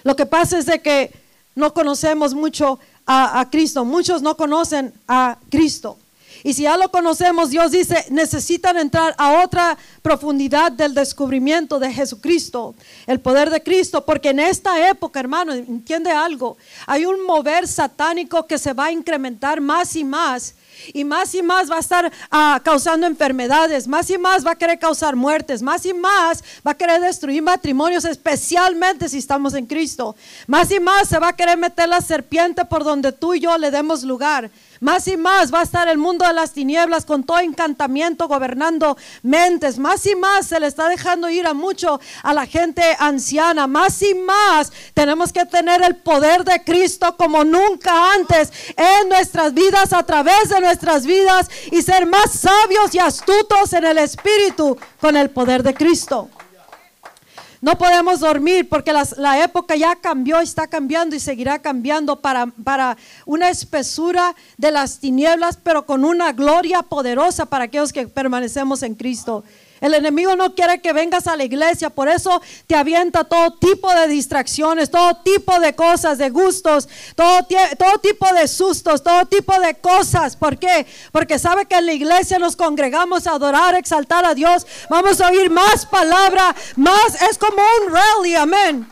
Lo 0.03 0.15
que 0.15 0.25
pasa 0.25 0.57
es 0.57 0.65
de 0.65 0.81
que 0.81 1.11
no 1.55 1.73
conocemos 1.73 2.33
mucho 2.33 2.79
a, 3.05 3.39
a 3.39 3.49
Cristo. 3.49 3.83
Muchos 3.83 4.21
no 4.21 4.37
conocen 4.37 4.93
a 5.07 5.37
Cristo. 5.49 5.97
Y 6.43 6.53
si 6.53 6.63
ya 6.63 6.77
lo 6.77 6.89
conocemos, 6.89 7.49
Dios 7.49 7.71
dice, 7.71 8.05
necesitan 8.09 8.77
entrar 8.77 9.13
a 9.17 9.43
otra 9.43 9.77
profundidad 10.01 10.71
del 10.71 10.93
descubrimiento 10.93 11.79
de 11.79 11.91
Jesucristo, 11.91 12.75
el 13.05 13.19
poder 13.19 13.49
de 13.49 13.61
Cristo, 13.63 14.05
porque 14.05 14.29
en 14.29 14.39
esta 14.39 14.89
época, 14.89 15.19
hermano, 15.19 15.53
entiende 15.53 16.11
algo, 16.11 16.57
hay 16.85 17.05
un 17.05 17.25
mover 17.25 17.67
satánico 17.67 18.45
que 18.45 18.57
se 18.57 18.73
va 18.73 18.85
a 18.85 18.91
incrementar 18.91 19.61
más 19.61 19.95
y 19.95 20.03
más 20.03 20.55
y 20.93 21.03
más 21.03 21.33
y 21.35 21.41
más 21.41 21.69
va 21.69 21.77
a 21.77 21.79
estar 21.79 22.11
ah, 22.31 22.59
causando 22.63 23.07
enfermedades, 23.07 23.87
más 23.87 24.09
y 24.09 24.17
más 24.17 24.45
va 24.45 24.51
a 24.51 24.55
querer 24.55 24.79
causar 24.79 25.15
muertes, 25.15 25.61
más 25.61 25.85
y 25.85 25.93
más 25.93 26.43
va 26.65 26.71
a 26.71 26.77
querer 26.77 27.01
destruir 27.01 27.41
matrimonios, 27.41 28.05
especialmente 28.05 29.09
si 29.09 29.17
estamos 29.17 29.53
en 29.53 29.65
Cristo. 29.65 30.15
Más 30.47 30.71
y 30.71 30.79
más 30.79 31.09
se 31.09 31.19
va 31.19 31.29
a 31.29 31.35
querer 31.35 31.57
meter 31.57 31.89
la 31.89 32.01
serpiente 32.01 32.65
por 32.65 32.83
donde 32.83 33.11
tú 33.11 33.33
y 33.33 33.39
yo 33.39 33.57
le 33.57 33.71
demos 33.71 34.03
lugar. 34.03 34.49
Más 34.79 35.07
y 35.07 35.17
más 35.17 35.53
va 35.53 35.61
a 35.61 35.63
estar 35.63 35.87
el 35.87 35.97
mundo 35.97 36.25
de 36.25 36.33
las 36.33 36.53
tinieblas 36.53 37.05
con 37.05 37.23
todo 37.23 37.39
encantamiento 37.39 38.27
gobernando 38.27 38.97
mentes. 39.23 39.79
Más 39.79 40.05
y 40.05 40.15
más 40.15 40.47
se 40.47 40.59
le 40.59 40.67
está 40.67 40.87
dejando 40.87 41.29
ir 41.29 41.47
a 41.47 41.53
mucho 41.53 41.99
a 42.23 42.33
la 42.33 42.45
gente 42.45 42.83
anciana. 42.99 43.67
Más 43.67 44.01
y 44.01 44.13
más 44.13 44.71
tenemos 44.93 45.33
que 45.33 45.45
tener 45.45 45.81
el 45.83 45.95
poder 45.95 46.43
de 46.43 46.63
Cristo 46.63 47.15
como 47.17 47.43
nunca 47.43 48.13
antes 48.13 48.51
en 48.75 49.09
nuestras 49.09 49.53
vidas, 49.53 49.93
a 49.93 50.03
través 50.03 50.49
de 50.49 50.61
nuestras 50.61 51.05
vidas 51.05 51.49
y 51.71 51.81
ser 51.81 52.05
más 52.05 52.31
sabios 52.31 52.93
y 52.93 52.99
astutos 52.99 53.73
en 53.73 53.85
el 53.85 53.97
Espíritu 53.97 54.77
con 54.99 55.15
el 55.15 55.29
poder 55.29 55.63
de 55.63 55.73
Cristo. 55.73 56.29
No 57.61 57.77
podemos 57.77 58.19
dormir 58.19 58.69
porque 58.69 58.93
la 58.93 59.43
época 59.43 59.75
ya 59.75 59.95
cambió, 59.95 60.39
está 60.39 60.67
cambiando 60.67 61.15
y 61.15 61.19
seguirá 61.19 61.59
cambiando 61.59 62.21
para, 62.21 62.47
para 62.63 62.97
una 63.25 63.49
espesura 63.49 64.35
de 64.57 64.71
las 64.71 64.99
tinieblas, 64.99 65.57
pero 65.61 65.85
con 65.85 66.05
una 66.05 66.33
gloria 66.33 66.83
poderosa 66.83 67.47
para 67.47 67.65
aquellos 67.65 67.91
que 67.91 68.07
permanecemos 68.07 68.83
en 68.83 68.95
Cristo. 68.95 69.43
El 69.79 69.93
enemigo 69.93 70.35
no 70.35 70.55
quiere 70.55 70.81
que 70.81 70.91
vengas 70.91 71.27
a 71.27 71.35
la 71.35 71.43
iglesia, 71.43 71.89
por 71.91 72.07
eso 72.09 72.41
te 72.65 72.75
avienta 72.75 73.23
todo 73.25 73.51
tipo 73.57 73.93
de 73.93 74.07
distracciones, 74.07 74.89
todo 74.89 75.17
tipo 75.23 75.59
de 75.59 75.75
cosas, 75.75 76.17
de 76.17 76.29
gustos, 76.29 76.89
todo, 77.15 77.43
tipo 78.01 78.33
de 78.33 78.47
sustos, 78.47 79.03
todo 79.03 79.25
tipo 79.25 79.59
de 79.59 79.75
cosas. 79.75 80.35
¿Por 80.35 80.57
qué? 80.57 80.87
Porque 81.11 81.37
sabe 81.37 81.65
que 81.65 81.75
en 81.75 81.85
la 81.85 81.93
iglesia 81.93 82.39
nos 82.39 82.55
congregamos 82.55 83.27
a 83.27 83.31
adorar, 83.31 83.75
exaltar 83.75 84.25
a 84.25 84.33
Dios. 84.33 84.65
Vamos 84.89 85.21
a 85.21 85.27
oír 85.27 85.49
más 85.51 85.85
palabra, 85.85 86.55
más, 86.75 87.21
es 87.29 87.37
como 87.37 87.61
un 87.81 87.93
rally, 87.93 88.35
amén. 88.35 88.87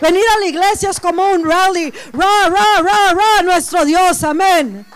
Venir 0.00 0.24
a 0.36 0.40
la 0.40 0.46
iglesia 0.46 0.90
es 0.90 1.00
como 1.00 1.22
un 1.32 1.44
rally, 1.44 1.92
ra, 2.12 2.48
ra, 2.48 2.82
ra, 2.82 3.14
ra, 3.14 3.42
nuestro 3.42 3.84
Dios, 3.84 4.22
amén. 4.24 4.86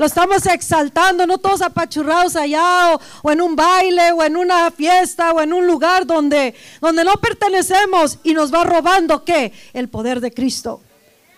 Lo 0.00 0.06
estamos 0.06 0.46
exaltando, 0.46 1.26
no 1.26 1.36
todos 1.36 1.60
apachurrados 1.60 2.34
allá 2.34 2.94
o, 3.22 3.30
en 3.30 3.42
un 3.42 3.54
baile 3.54 4.12
o 4.12 4.24
en 4.24 4.34
una 4.34 4.70
fiesta 4.70 5.30
o 5.32 5.42
en 5.42 5.52
un 5.52 5.66
lugar 5.66 6.06
donde, 6.06 6.54
donde 6.80 7.04
no 7.04 7.12
pertenecemos 7.16 8.18
y 8.22 8.32
nos 8.32 8.50
va 8.50 8.64
robando 8.64 9.26
qué? 9.26 9.52
El 9.74 9.90
poder 9.90 10.22
de 10.22 10.32
Cristo. 10.32 10.80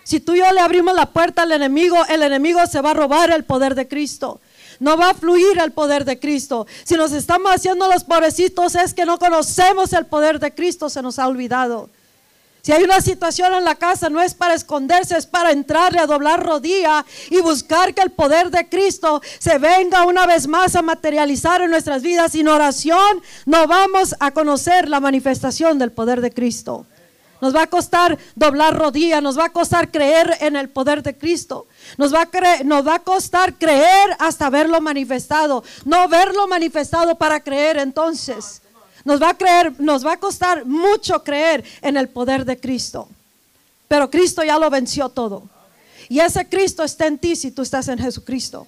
Si 0.05 0.21
tú 0.21 0.33
y 0.33 0.37
yo 0.37 0.49
le 0.53 0.61
abrimos 0.61 0.95
la 0.95 1.07
puerta 1.07 1.41
al 1.41 1.51
enemigo, 1.51 2.05
el 2.07 2.23
enemigo 2.23 2.65
se 2.65 2.79
va 2.79 2.91
a 2.91 2.93
robar 2.93 3.31
el 3.31 3.43
poder 3.43 3.75
de 3.75 3.89
Cristo. 3.89 4.39
No 4.79 4.95
va 4.95 5.09
a 5.09 5.13
fluir 5.13 5.59
el 5.59 5.73
poder 5.73 6.05
de 6.05 6.17
Cristo. 6.17 6.65
Si 6.85 6.95
nos 6.95 7.11
estamos 7.11 7.51
haciendo 7.51 7.89
los 7.89 8.05
pobrecitos 8.05 8.75
es 8.75 8.93
que 8.93 9.05
no 9.05 9.19
conocemos 9.19 9.91
el 9.91 10.05
poder 10.05 10.39
de 10.39 10.53
Cristo, 10.53 10.87
se 10.89 11.01
nos 11.01 11.19
ha 11.19 11.27
olvidado. 11.27 11.89
Si 12.65 12.71
hay 12.71 12.81
una 12.81 13.01
situación 13.01 13.53
en 13.53 13.65
la 13.65 13.75
casa, 13.75 14.09
no 14.09 14.21
es 14.21 14.35
para 14.35 14.53
esconderse, 14.53 15.17
es 15.17 15.25
para 15.27 15.51
entrarle 15.51 15.99
a 15.99 16.07
doblar 16.07 16.41
rodilla 16.41 17.05
y 17.29 17.41
buscar 17.41 17.93
que 17.93 18.01
el 18.01 18.09
poder 18.09 18.51
de 18.51 18.69
Cristo 18.69 19.21
se 19.37 19.57
venga 19.57 20.05
una 20.05 20.25
vez 20.25 20.47
más 20.47 20.77
a 20.77 20.81
materializar 20.81 21.59
en 21.59 21.71
nuestras 21.71 22.01
vidas. 22.03 22.31
Sin 22.31 22.47
oración 22.47 23.21
no 23.45 23.67
vamos 23.67 24.15
a 24.17 24.31
conocer 24.31 24.87
la 24.87 25.01
manifestación 25.01 25.77
del 25.77 25.91
poder 25.91 26.21
de 26.21 26.31
Cristo. 26.31 26.85
Nos 27.41 27.53
va 27.53 27.63
a 27.63 27.67
costar 27.67 28.17
doblar 28.35 28.77
rodilla, 28.77 29.19
nos 29.19 29.37
va 29.37 29.47
a 29.47 29.49
costar 29.51 29.91
creer 29.91 30.37
en 30.39 30.55
el 30.55 30.69
poder 30.69 31.03
de 31.03 31.17
Cristo. 31.17 31.67
Nos 31.97 32.13
va, 32.13 32.21
a 32.21 32.63
nos 32.63 32.87
va 32.87 32.95
a 32.95 32.99
costar 32.99 33.55
creer 33.55 34.15
hasta 34.19 34.49
verlo 34.49 34.79
manifestado. 34.79 35.65
No 35.83 36.07
verlo 36.07 36.47
manifestado 36.47 37.15
para 37.15 37.41
creer 37.41 37.75
entonces. 37.75 38.62
Nos 39.05 39.21
va 39.21 39.29
a 39.29 39.37
creer, 39.37 39.73
nos 39.79 40.05
va 40.05 40.13
a 40.13 40.19
costar 40.19 40.65
mucho 40.65 41.23
creer 41.23 41.63
en 41.81 41.97
el 41.97 42.09
poder 42.09 42.45
de 42.45 42.59
Cristo. 42.59 43.07
Pero 43.87 44.09
Cristo 44.09 44.43
ya 44.43 44.57
lo 44.57 44.69
venció 44.69 45.09
todo. 45.09 45.43
Y 46.09 46.19
ese 46.19 46.47
Cristo 46.47 46.83
está 46.83 47.07
en 47.07 47.17
ti 47.17 47.35
si 47.35 47.51
tú 47.51 47.61
estás 47.61 47.87
en 47.87 47.99
Jesucristo. 47.99 48.67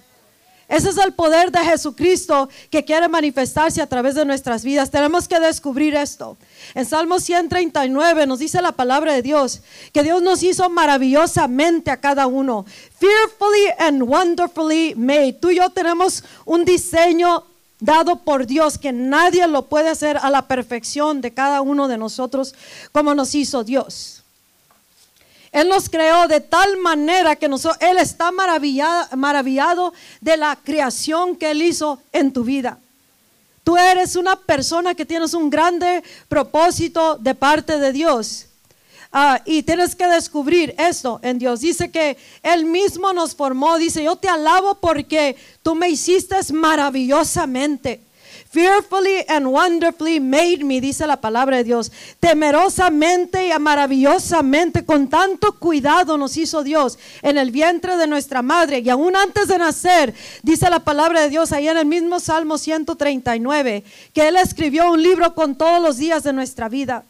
Ese 0.68 0.90
es 0.90 0.98
el 0.98 1.14
poder 1.14 1.52
de 1.52 1.60
Jesucristo 1.60 2.50
que 2.72 2.84
quiere 2.84 3.08
manifestarse 3.08 3.82
a 3.82 3.88
través 3.88 4.16
de 4.16 4.26
nuestras 4.26 4.64
vidas. 4.64 4.90
Tenemos 4.90 5.28
que 5.28 5.40
descubrir 5.40 5.96
esto. 5.96 6.38
En 6.74 6.86
Salmo 6.86 7.20
139 7.20 8.26
nos 8.26 8.40
dice 8.40 8.62
la 8.64 8.72
palabra 8.72 9.14
de 9.14 9.22
Dios 9.22 9.62
que 9.94 10.02
Dios 10.02 10.24
nos 10.24 10.42
hizo 10.42 10.68
maravillosamente 10.70 11.92
a 11.92 11.98
cada 11.98 12.26
uno. 12.26 12.66
Fearfully 13.00 13.74
and 13.78 14.02
wonderfully 14.04 14.96
made. 14.96 15.34
Tú 15.34 15.52
y 15.52 15.58
yo 15.58 15.70
tenemos 15.70 16.24
un 16.46 16.66
diseño 16.66 17.44
dado 17.80 18.18
por 18.18 18.46
Dios 18.46 18.78
que 18.78 18.92
nadie 18.92 19.48
lo 19.48 19.66
puede 19.68 19.90
hacer 19.90 20.18
a 20.18 20.30
la 20.30 20.48
perfección 20.48 21.22
de 21.22 21.34
cada 21.34 21.62
uno 21.62 21.88
de 21.88 21.98
nosotros 21.98 22.56
como 22.92 23.16
nos 23.16 23.36
hizo 23.36 23.64
Dios. 23.64 24.24
Él 25.52 25.70
nos 25.70 25.88
creó 25.90 26.28
de 26.28 26.42
tal 26.42 26.78
manera 26.78 27.38
que 27.38 27.48
nosotros, 27.48 27.82
Él 27.82 27.98
está 27.98 28.30
maravillado, 28.32 29.16
maravillado 29.16 29.94
de 30.20 30.36
la 30.36 30.58
creación 30.62 31.38
que 31.38 31.52
Él 31.52 31.62
hizo 31.62 32.02
en 32.12 32.34
tu 32.34 32.44
vida. 32.44 32.78
Tú 33.64 33.78
eres 33.78 34.18
una 34.18 34.36
persona 34.36 34.94
que 34.96 35.06
tienes 35.06 35.34
un 35.34 35.50
grande 35.50 36.04
propósito 36.28 37.16
de 37.16 37.36
parte 37.36 37.80
de 37.80 37.94
Dios. 37.94 38.48
Ah, 39.18 39.42
y 39.46 39.64
tienes 39.64 39.96
que 39.96 40.06
descubrir 40.08 40.76
esto 40.78 41.22
en 41.24 41.40
Dios. 41.40 41.62
Dice 41.62 41.90
que 41.90 42.18
Él 42.44 42.66
mismo 42.66 43.14
nos 43.14 43.34
formó. 43.34 43.78
Dice, 43.78 44.04
yo 44.04 44.18
te 44.18 44.28
alabo 44.28 44.76
porque 44.76 45.38
tú 45.64 45.74
me 45.74 45.88
hiciste 45.88 46.36
maravillosamente. 46.52 48.02
Fearfully 48.50 49.24
and 49.30 49.48
wonderfully 49.48 50.20
made 50.20 50.66
me, 50.66 50.82
dice 50.82 51.08
la 51.08 51.22
palabra 51.22 51.56
de 51.56 51.64
Dios. 51.64 51.94
Temerosamente 52.20 53.48
y 53.48 53.58
maravillosamente, 53.58 54.84
con 54.84 55.08
tanto 55.08 55.60
cuidado 55.60 56.18
nos 56.18 56.36
hizo 56.36 56.62
Dios 56.62 57.00
en 57.22 57.38
el 57.38 57.52
vientre 57.52 57.96
de 57.96 58.08
nuestra 58.08 58.42
madre. 58.42 58.80
Y 58.80 58.90
aún 58.90 59.16
antes 59.16 59.48
de 59.48 59.58
nacer, 59.58 60.14
dice 60.44 60.70
la 60.70 60.80
palabra 60.80 61.22
de 61.22 61.30
Dios 61.30 61.54
ahí 61.54 61.70
en 61.70 61.78
el 61.78 61.86
mismo 61.86 62.20
Salmo 62.20 62.58
139, 62.58 63.86
que 64.12 64.28
Él 64.28 64.36
escribió 64.36 64.92
un 64.92 65.02
libro 65.02 65.34
con 65.36 65.56
todos 65.56 65.82
los 65.82 65.96
días 65.96 66.24
de 66.24 66.34
nuestra 66.34 66.68
vida. 66.68 67.06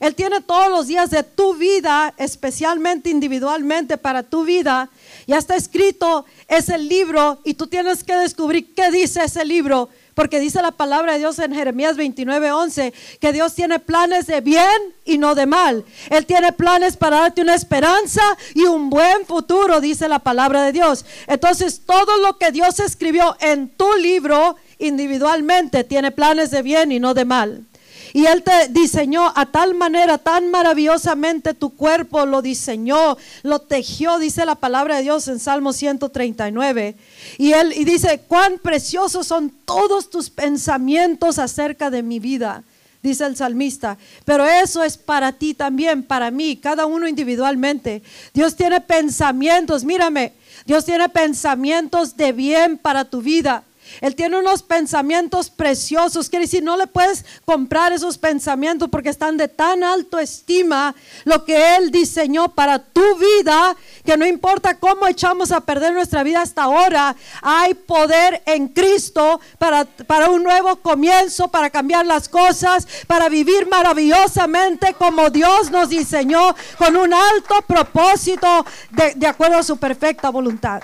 Él 0.00 0.14
tiene 0.14 0.40
todos 0.40 0.70
los 0.70 0.86
días 0.86 1.10
de 1.10 1.22
tu 1.22 1.54
vida, 1.54 2.14
especialmente 2.16 3.10
individualmente 3.10 3.98
para 3.98 4.22
tu 4.22 4.44
vida. 4.44 4.90
Ya 5.26 5.36
está 5.36 5.56
escrito 5.56 6.24
ese 6.48 6.78
libro 6.78 7.38
y 7.44 7.54
tú 7.54 7.66
tienes 7.66 8.02
que 8.02 8.16
descubrir 8.16 8.74
qué 8.74 8.90
dice 8.90 9.22
ese 9.22 9.44
libro 9.44 9.90
porque 10.14 10.40
dice 10.40 10.60
la 10.60 10.72
palabra 10.72 11.14
de 11.14 11.20
Dios 11.20 11.38
en 11.38 11.54
Jeremías 11.54 11.96
29, 11.96 12.52
11, 12.52 12.92
que 13.20 13.32
Dios 13.32 13.54
tiene 13.54 13.78
planes 13.78 14.26
de 14.26 14.42
bien 14.42 14.68
y 15.06 15.16
no 15.16 15.34
de 15.34 15.46
mal. 15.46 15.82
Él 16.10 16.26
tiene 16.26 16.52
planes 16.52 16.96
para 16.98 17.20
darte 17.20 17.40
una 17.40 17.54
esperanza 17.54 18.20
y 18.54 18.64
un 18.64 18.90
buen 18.90 19.24
futuro, 19.24 19.80
dice 19.80 20.08
la 20.08 20.18
palabra 20.18 20.62
de 20.62 20.72
Dios. 20.72 21.06
Entonces, 21.26 21.82
todo 21.86 22.18
lo 22.18 22.36
que 22.36 22.52
Dios 22.52 22.80
escribió 22.80 23.34
en 23.40 23.70
tu 23.70 23.94
libro 23.94 24.56
individualmente 24.78 25.84
tiene 25.84 26.10
planes 26.10 26.50
de 26.50 26.60
bien 26.60 26.92
y 26.92 27.00
no 27.00 27.14
de 27.14 27.24
mal. 27.24 27.64
Y 28.12 28.26
Él 28.26 28.42
te 28.42 28.68
diseñó 28.68 29.32
a 29.34 29.46
tal 29.46 29.74
manera, 29.74 30.18
tan 30.18 30.50
maravillosamente 30.50 31.54
tu 31.54 31.70
cuerpo 31.70 32.26
lo 32.26 32.42
diseñó, 32.42 33.16
lo 33.42 33.60
tejió, 33.60 34.18
dice 34.18 34.44
la 34.44 34.54
palabra 34.54 34.96
de 34.96 35.02
Dios 35.02 35.28
en 35.28 35.38
Salmo 35.38 35.72
139. 35.72 36.96
Y 37.38 37.52
Él 37.52 37.72
y 37.76 37.84
dice, 37.84 38.22
cuán 38.26 38.58
preciosos 38.58 39.26
son 39.26 39.50
todos 39.64 40.10
tus 40.10 40.30
pensamientos 40.30 41.38
acerca 41.38 41.90
de 41.90 42.02
mi 42.02 42.18
vida, 42.18 42.64
dice 43.02 43.24
el 43.26 43.36
salmista. 43.36 43.96
Pero 44.24 44.44
eso 44.46 44.82
es 44.82 44.96
para 44.96 45.32
ti 45.32 45.54
también, 45.54 46.02
para 46.02 46.30
mí, 46.30 46.56
cada 46.56 46.86
uno 46.86 47.06
individualmente. 47.06 48.02
Dios 48.34 48.56
tiene 48.56 48.80
pensamientos, 48.80 49.84
mírame, 49.84 50.32
Dios 50.66 50.84
tiene 50.84 51.08
pensamientos 51.08 52.16
de 52.16 52.32
bien 52.32 52.78
para 52.78 53.04
tu 53.04 53.22
vida. 53.22 53.64
Él 54.00 54.14
tiene 54.14 54.38
unos 54.38 54.62
pensamientos 54.62 55.50
preciosos. 55.50 56.28
Quiere 56.28 56.44
decir, 56.44 56.62
no 56.62 56.76
le 56.76 56.86
puedes 56.86 57.24
comprar 57.44 57.92
esos 57.92 58.18
pensamientos 58.18 58.88
porque 58.88 59.08
están 59.08 59.36
de 59.36 59.48
tan 59.48 59.84
alto 59.84 60.18
estima 60.18 60.94
lo 61.24 61.44
que 61.44 61.76
Él 61.76 61.90
diseñó 61.90 62.54
para 62.54 62.78
tu 62.78 63.02
vida, 63.16 63.76
que 64.04 64.16
no 64.16 64.26
importa 64.26 64.78
cómo 64.78 65.06
echamos 65.06 65.52
a 65.52 65.60
perder 65.60 65.92
nuestra 65.92 66.22
vida 66.22 66.42
hasta 66.42 66.64
ahora, 66.64 67.16
hay 67.42 67.74
poder 67.74 68.42
en 68.46 68.68
Cristo 68.68 69.40
para, 69.58 69.84
para 69.84 70.30
un 70.30 70.42
nuevo 70.42 70.76
comienzo, 70.76 71.48
para 71.48 71.70
cambiar 71.70 72.06
las 72.06 72.28
cosas, 72.28 72.86
para 73.06 73.28
vivir 73.28 73.68
maravillosamente 73.68 74.94
como 74.94 75.30
Dios 75.30 75.70
nos 75.70 75.88
diseñó, 75.88 76.54
con 76.78 76.96
un 76.96 77.12
alto 77.12 77.62
propósito 77.66 78.64
de, 78.90 79.14
de 79.14 79.26
acuerdo 79.26 79.58
a 79.58 79.62
su 79.62 79.76
perfecta 79.76 80.30
voluntad. 80.30 80.82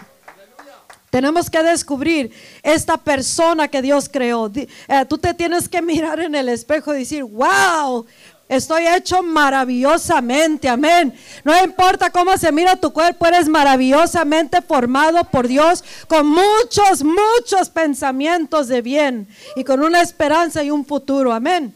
Tenemos 1.16 1.48
que 1.48 1.62
descubrir 1.62 2.30
esta 2.62 2.98
persona 2.98 3.68
que 3.68 3.80
Dios 3.80 4.06
creó. 4.06 4.52
Eh, 4.54 4.68
tú 5.08 5.16
te 5.16 5.32
tienes 5.32 5.66
que 5.66 5.80
mirar 5.80 6.20
en 6.20 6.34
el 6.34 6.50
espejo 6.50 6.94
y 6.94 6.98
decir, 6.98 7.24
wow, 7.24 8.04
estoy 8.50 8.86
hecho 8.86 9.22
maravillosamente, 9.22 10.68
amén. 10.68 11.14
No 11.42 11.58
importa 11.64 12.10
cómo 12.10 12.36
se 12.36 12.52
mira 12.52 12.76
tu 12.76 12.92
cuerpo, 12.92 13.24
eres 13.24 13.48
maravillosamente 13.48 14.60
formado 14.60 15.24
por 15.24 15.48
Dios 15.48 15.82
con 16.06 16.26
muchos, 16.26 17.02
muchos 17.02 17.70
pensamientos 17.70 18.68
de 18.68 18.82
bien 18.82 19.26
y 19.56 19.64
con 19.64 19.82
una 19.82 20.02
esperanza 20.02 20.62
y 20.64 20.70
un 20.70 20.84
futuro, 20.84 21.32
amén. 21.32 21.74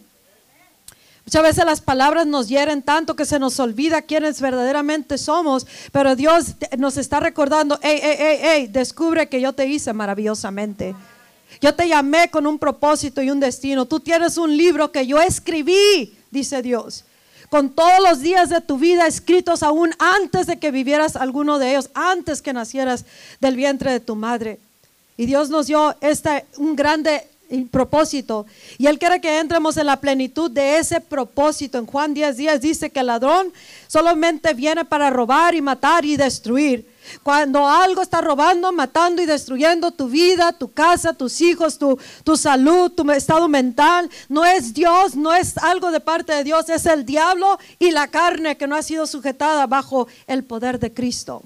Muchas 1.27 1.43
veces 1.43 1.65
las 1.65 1.81
palabras 1.81 2.27
nos 2.27 2.49
hieren 2.49 2.83
tanto 2.83 3.15
que 3.15 3.25
se 3.25 3.39
nos 3.39 3.61
olvida 3.61 4.03
quiénes 4.03 4.41
verdaderamente 4.41 5.19
somos, 5.19 5.67
pero 5.93 6.17
Dios 6.17 6.55
nos 6.79 6.97
está 6.97 7.21
recordando, 7.21 7.79
hey, 7.83 8.01
hey, 8.03 8.17
hey, 8.19 8.39
hey, 8.43 8.69
descubre 8.73 9.29
que 9.29 9.41
yo 9.41 9.53
te 9.53 9.67
hice 9.67 9.93
maravillosamente. 9.93 10.95
Yo 11.61 11.75
te 11.75 11.89
llamé 11.89 12.31
con 12.31 12.47
un 12.47 12.59
propósito 12.59 13.23
y 13.23 13.31
un 13.31 13.41
destino. 13.41 13.87
Tú 13.87 14.01
tienes 14.01 14.39
un 14.39 14.57
libro 14.57 14.93
que 14.93 15.07
yo 15.07 15.21
escribí, 15.21 16.17
dice 16.31 16.63
Dios, 16.63 17.05
con 17.51 17.71
todos 17.71 18.01
los 18.09 18.21
días 18.21 18.49
de 18.49 18.61
tu 18.61 18.79
vida 18.79 19.07
escritos 19.07 19.63
aún 19.63 19.91
antes 19.99 20.47
de 20.47 20.59
que 20.59 20.71
vivieras 20.71 21.17
alguno 21.17 21.59
de 21.59 21.73
ellos, 21.73 21.91
antes 21.95 22.43
que 22.43 22.53
nacieras 22.53 23.05
del 23.41 23.57
vientre 23.57 23.93
de 23.93 24.01
tu 24.01 24.15
madre. 24.15 24.59
Y 25.17 25.27
Dios 25.27 25.51
nos 25.51 25.67
dio 25.67 25.97
este, 26.01 26.47
un 26.57 26.77
grande 26.77 27.27
propósito. 27.71 28.47
Y 28.79 28.87
Él 28.87 28.99
quiere 28.99 29.21
que 29.21 29.39
entremos 29.39 29.77
en 29.77 29.87
la 29.87 30.01
plenitud 30.01 30.51
de 30.51 30.79
ese 30.79 31.01
propósito. 31.01 31.79
En 31.79 31.87
Juan 31.87 32.15
10 32.15 32.37
días 32.37 32.61
dice 32.61 32.91
que 32.91 33.01
el 33.01 33.07
ladrón 33.07 33.53
solamente 33.87 34.55
viene 34.55 34.85
para 34.85 35.11
robar 35.11 35.55
y 35.55 35.63
matar 35.63 36.05
y 36.05 36.17
destruir. 36.17 36.89
Cuando 37.23 37.67
algo 37.67 38.03
está 38.03 38.21
robando, 38.21 38.73
matando 38.73 39.21
y 39.21 39.27
destruyendo 39.27 39.91
tu 39.91 40.09
vida, 40.09 40.53
tu 40.53 40.71
casa, 40.71 41.13
tus 41.13 41.41
hijos, 41.41 41.79
tu, 41.79 41.99
tu 42.25 42.37
salud, 42.37 42.93
tu 42.93 43.11
estado 43.11 43.49
mental, 43.49 44.09
no 44.29 44.45
es 44.45 44.73
Dios, 44.75 45.17
no 45.17 45.35
es 45.35 45.59
algo 45.59 45.91
de 45.91 46.01
parte 46.01 46.33
de 46.33 46.45
Dios, 46.45 46.69
es 46.69 46.87
el 46.87 47.05
diablo 47.05 47.59
y 47.79 47.91
la 47.91 48.09
carne 48.09 48.57
que 48.57 48.67
no 48.67 48.77
ha 48.77 48.83
sido 48.83 49.07
sujetada 49.07 49.67
bajo 49.67 50.07
el 50.27 50.45
poder 50.45 50.79
de 50.79 50.93
Cristo. 50.93 51.43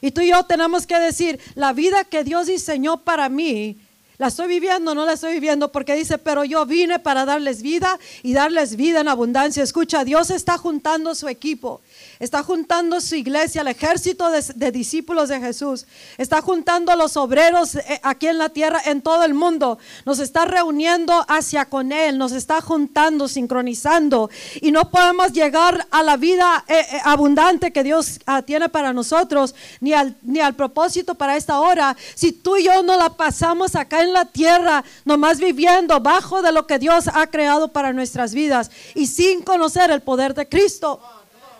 Y 0.00 0.12
tú 0.12 0.20
y 0.20 0.28
yo 0.28 0.44
tenemos 0.44 0.86
que 0.86 0.98
decir, 0.98 1.40
la 1.54 1.72
vida 1.72 2.04
que 2.04 2.24
Dios 2.24 2.46
diseñó 2.46 2.98
para 2.98 3.28
mí 3.28 3.76
¿La 4.18 4.26
estoy 4.26 4.48
viviendo? 4.48 4.96
No 4.96 5.06
la 5.06 5.12
estoy 5.12 5.34
viviendo 5.34 5.70
porque 5.70 5.94
dice, 5.94 6.18
pero 6.18 6.42
yo 6.42 6.66
vine 6.66 6.98
para 6.98 7.24
darles 7.24 7.62
vida 7.62 8.00
y 8.24 8.32
darles 8.32 8.74
vida 8.74 9.00
en 9.00 9.06
abundancia. 9.06 9.62
Escucha, 9.62 10.02
Dios 10.02 10.30
está 10.30 10.58
juntando 10.58 11.14
su 11.14 11.28
equipo 11.28 11.80
está 12.18 12.42
juntando 12.42 13.00
su 13.00 13.14
iglesia, 13.14 13.62
el 13.62 13.68
ejército 13.68 14.30
de, 14.30 14.72
discípulos 14.72 15.28
de 15.28 15.40
Jesús, 15.40 15.86
está 16.16 16.42
juntando 16.42 16.92
a 16.92 16.96
los 16.96 17.16
obreros 17.16 17.76
eh, 17.76 18.00
aquí 18.02 18.26
en 18.26 18.38
la 18.38 18.48
tierra, 18.48 18.80
en 18.84 19.02
todo 19.02 19.24
el 19.24 19.34
mundo, 19.34 19.78
nos 20.04 20.18
está 20.18 20.44
reuniendo 20.44 21.24
hacia 21.28 21.66
con 21.66 21.92
Él, 21.92 22.18
nos 22.18 22.32
está 22.32 22.60
juntando, 22.60 23.28
sincronizando, 23.28 24.30
y 24.60 24.70
no 24.70 24.90
podemos 24.90 25.32
llegar 25.32 25.86
a 25.90 26.02
la 26.02 26.16
vida 26.16 26.64
eh, 26.66 26.80
eh, 26.80 27.00
abundante 27.04 27.72
que 27.72 27.84
Dios 27.84 28.20
ah, 28.26 28.42
tiene 28.42 28.68
para 28.68 28.92
nosotros, 28.92 29.54
ni 29.80 29.92
al, 29.92 30.16
ni 30.22 30.40
al 30.40 30.54
propósito 30.54 31.14
para 31.14 31.36
esta 31.36 31.60
hora, 31.60 31.96
si 32.14 32.32
tú 32.32 32.56
y 32.56 32.64
yo 32.64 32.82
no 32.82 32.96
la 32.96 33.10
pasamos 33.10 33.74
acá 33.74 34.02
en 34.02 34.12
la 34.12 34.24
tierra, 34.24 34.84
nomás 35.04 35.38
viviendo 35.38 36.00
bajo 36.00 36.42
de 36.42 36.52
lo 36.52 36.66
que 36.66 36.78
Dios 36.78 37.08
ha 37.12 37.26
creado 37.28 37.68
para 37.68 37.92
nuestras 37.92 38.34
vidas 38.34 38.70
y 38.94 39.06
sin 39.06 39.42
conocer 39.42 39.90
el 39.90 40.02
poder 40.02 40.34
de 40.34 40.48
Cristo 40.48 41.00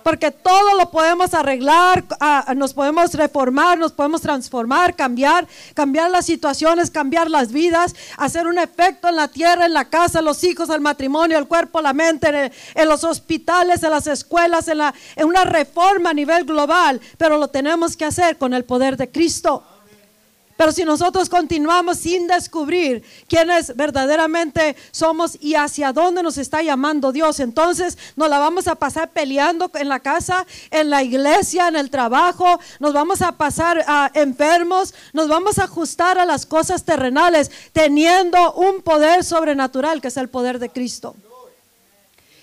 porque 0.08 0.30
todo 0.30 0.74
lo 0.78 0.90
podemos 0.90 1.34
arreglar, 1.34 2.02
ah, 2.18 2.54
nos 2.56 2.72
podemos 2.72 3.12
reformar, 3.12 3.76
nos 3.76 3.92
podemos 3.92 4.22
transformar, 4.22 4.96
cambiar, 4.96 5.46
cambiar 5.74 6.10
las 6.10 6.24
situaciones, 6.24 6.90
cambiar 6.90 7.28
las 7.28 7.52
vidas, 7.52 7.94
hacer 8.16 8.46
un 8.46 8.58
efecto 8.58 9.08
en 9.08 9.16
la 9.16 9.28
tierra, 9.28 9.66
en 9.66 9.74
la 9.74 9.90
casa, 9.90 10.22
los 10.22 10.42
hijos, 10.44 10.70
el 10.70 10.80
matrimonio, 10.80 11.36
el 11.36 11.46
cuerpo, 11.46 11.82
la 11.82 11.92
mente, 11.92 12.50
en, 12.74 12.88
los 12.88 13.04
hospitales, 13.04 13.82
en 13.82 13.90
las 13.90 14.06
escuelas, 14.06 14.68
en, 14.68 14.78
la, 14.78 14.94
en 15.14 15.28
una 15.28 15.44
reforma 15.44 16.08
a 16.08 16.14
nivel 16.14 16.46
global, 16.46 17.02
pero 17.18 17.36
lo 17.36 17.48
tenemos 17.48 17.94
que 17.94 18.06
hacer 18.06 18.38
con 18.38 18.54
el 18.54 18.64
poder 18.64 18.96
de 18.96 19.10
Cristo. 19.10 19.62
Pero 20.58 20.72
si 20.72 20.84
nosotros 20.84 21.28
continuamos 21.28 21.98
sin 21.98 22.26
descubrir 22.26 23.04
quiénes 23.28 23.76
verdaderamente 23.76 24.74
somos 24.90 25.38
y 25.40 25.54
hacia 25.54 25.92
dónde 25.92 26.20
nos 26.20 26.36
está 26.36 26.62
llamando 26.62 27.12
Dios, 27.12 27.38
entonces 27.38 27.96
nos 28.16 28.28
la 28.28 28.40
vamos 28.40 28.66
a 28.66 28.74
pasar 28.74 29.10
peleando 29.10 29.70
en 29.74 29.88
la 29.88 30.00
casa, 30.00 30.44
en 30.72 30.90
la 30.90 31.04
iglesia, 31.04 31.68
en 31.68 31.76
el 31.76 31.90
trabajo, 31.90 32.58
nos 32.80 32.92
vamos 32.92 33.22
a 33.22 33.30
pasar 33.36 33.84
ah, 33.86 34.10
enfermos, 34.14 34.94
nos 35.12 35.28
vamos 35.28 35.60
a 35.60 35.64
ajustar 35.64 36.18
a 36.18 36.26
las 36.26 36.44
cosas 36.44 36.84
terrenales, 36.84 37.52
teniendo 37.72 38.52
un 38.54 38.82
poder 38.82 39.22
sobrenatural 39.22 40.00
que 40.00 40.08
es 40.08 40.16
el 40.16 40.28
poder 40.28 40.58
de 40.58 40.70
Cristo. 40.70 41.14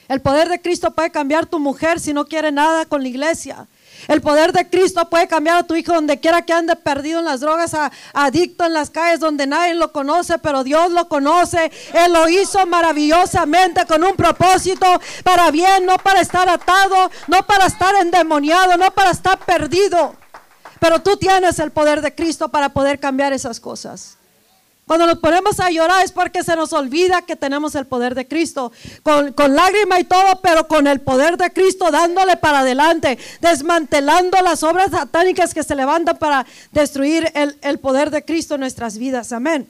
El 0.08 0.22
poder 0.22 0.48
de 0.48 0.62
Cristo 0.62 0.92
puede 0.92 1.12
cambiar 1.12 1.48
tu 1.48 1.60
mujer 1.60 2.00
si 2.00 2.14
no 2.14 2.26
quiere 2.26 2.54
nada 2.54 2.86
con 2.86 3.02
la 3.02 3.10
iglesia. 3.10 3.68
El 4.08 4.22
poder 4.22 4.52
de 4.52 4.70
Cristo 4.70 5.10
puede 5.10 5.28
cambiar 5.28 5.58
a 5.58 5.64
tu 5.64 5.76
hijo 5.76 5.94
donde 5.94 6.20
quiera 6.20 6.44
que 6.44 6.54
ande 6.54 6.76
perdido 6.76 7.20
en 7.20 7.26
las 7.26 7.40
drogas, 7.40 7.76
adicto 8.14 8.66
en 8.66 8.74
las 8.74 8.90
calles 8.90 9.20
donde 9.20 9.48
nadie 9.48 9.76
lo 9.76 9.92
conoce, 9.92 10.38
pero 10.40 10.64
Dios 10.64 10.92
lo 10.92 11.08
conoce. 11.08 11.72
Él 11.94 12.14
lo 12.14 12.28
hizo 12.30 12.66
maravillosamente 12.66 13.86
con 13.86 14.04
un 14.04 14.16
propósito 14.16 14.86
para 15.24 15.52
bien, 15.52 15.86
no 15.86 15.98
para 15.98 16.22
estar 16.22 16.48
atado, 16.50 17.10
no 17.28 17.46
para 17.46 17.66
estar 17.66 17.96
endemoniado, 17.96 18.78
no 18.78 18.92
para 18.92 19.12
estar 19.12 19.38
perdido. 19.40 20.16
Pero 20.80 21.02
tú 21.02 21.18
tienes 21.18 21.60
el 21.60 21.72
poder 21.72 22.02
de 22.02 22.14
Cristo 22.14 22.50
para 22.50 22.70
poder 22.70 23.00
cambiar 23.00 23.34
esas 23.34 23.60
cosas. 23.60 24.18
Cuando 24.86 25.08
nos 25.08 25.18
ponemos 25.18 25.60
a 25.60 25.72
llorar 25.72 26.06
es 26.06 26.12
porque 26.12 26.44
se 26.44 26.56
nos 26.56 26.72
olvida 26.72 27.24
que 27.24 27.36
tenemos 27.36 27.74
el 27.74 27.88
poder 27.88 28.14
de 28.14 28.28
Cristo. 28.28 28.72
Con, 29.02 29.34
con 29.34 29.56
lágrima 29.56 30.00
y 30.00 30.04
todo, 30.04 30.40
pero 30.42 30.68
con 30.68 30.86
el 30.86 31.02
poder 31.02 31.38
de 31.38 31.52
Cristo 31.52 31.90
dándole 31.90 32.38
para 32.38 32.60
adelante, 32.60 33.18
desmantelando 33.42 34.40
las 34.42 34.62
obras 34.62 34.92
satánicas 34.92 35.56
que 35.56 35.64
se 35.64 35.76
levantan 35.76 36.18
para 36.18 36.46
destruir 36.72 37.32
el, 37.34 37.58
el 37.62 37.80
poder 37.80 38.12
de 38.12 38.24
Cristo 38.24 38.56
en 38.56 38.62
nuestras 38.62 39.00
vidas. 39.00 39.32
Amén. 39.32 39.68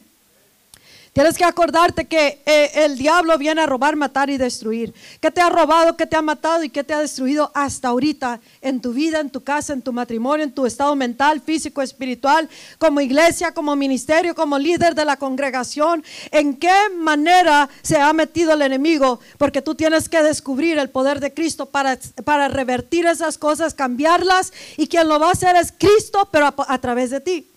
Tienes 1.16 1.38
que 1.38 1.46
acordarte 1.46 2.08
que 2.08 2.42
eh, 2.46 2.72
el 2.84 2.98
diablo 2.98 3.38
viene 3.38 3.62
a 3.62 3.66
robar, 3.66 3.96
matar 3.96 4.30
y 4.30 4.38
destruir. 4.38 4.94
¿Qué 5.22 5.32
te 5.32 5.40
ha 5.40 5.50
robado, 5.50 5.96
qué 5.96 6.06
te 6.06 6.18
ha 6.18 6.22
matado 6.22 6.62
y 6.62 6.70
qué 6.70 6.84
te 6.84 6.94
ha 6.94 7.00
destruido 7.00 7.52
hasta 7.54 7.88
ahorita 7.88 8.42
en 8.60 8.82
tu 8.82 8.92
vida, 8.92 9.22
en 9.22 9.30
tu 9.30 9.42
casa, 9.42 9.72
en 9.72 9.82
tu 9.82 9.94
matrimonio, 9.94 10.44
en 10.44 10.52
tu 10.52 10.66
estado 10.66 10.94
mental, 10.94 11.40
físico, 11.40 11.82
espiritual, 11.82 12.50
como 12.80 13.00
iglesia, 13.00 13.54
como 13.54 13.78
ministerio, 13.78 14.36
como 14.36 14.60
líder 14.60 14.94
de 14.94 15.06
la 15.06 15.16
congregación? 15.16 16.04
¿En 16.32 16.58
qué 16.58 16.76
manera 16.98 17.70
se 17.82 17.96
ha 17.96 18.12
metido 18.12 18.52
el 18.52 18.64
enemigo? 18.64 19.22
Porque 19.38 19.62
tú 19.62 19.74
tienes 19.74 20.10
que 20.10 20.22
descubrir 20.22 20.78
el 20.80 20.90
poder 20.90 21.22
de 21.22 21.34
Cristo 21.34 21.68
para, 21.68 21.98
para 22.26 22.50
revertir 22.50 23.06
esas 23.06 23.38
cosas, 23.38 23.74
cambiarlas 23.74 24.52
y 24.76 24.88
quien 24.88 25.08
lo 25.08 25.18
va 25.18 25.30
a 25.30 25.32
hacer 25.32 25.56
es 25.56 25.72
Cristo, 25.72 26.28
pero 26.30 26.54
a 26.58 26.78
través 26.80 27.10
de 27.10 27.22
ti. 27.22 27.55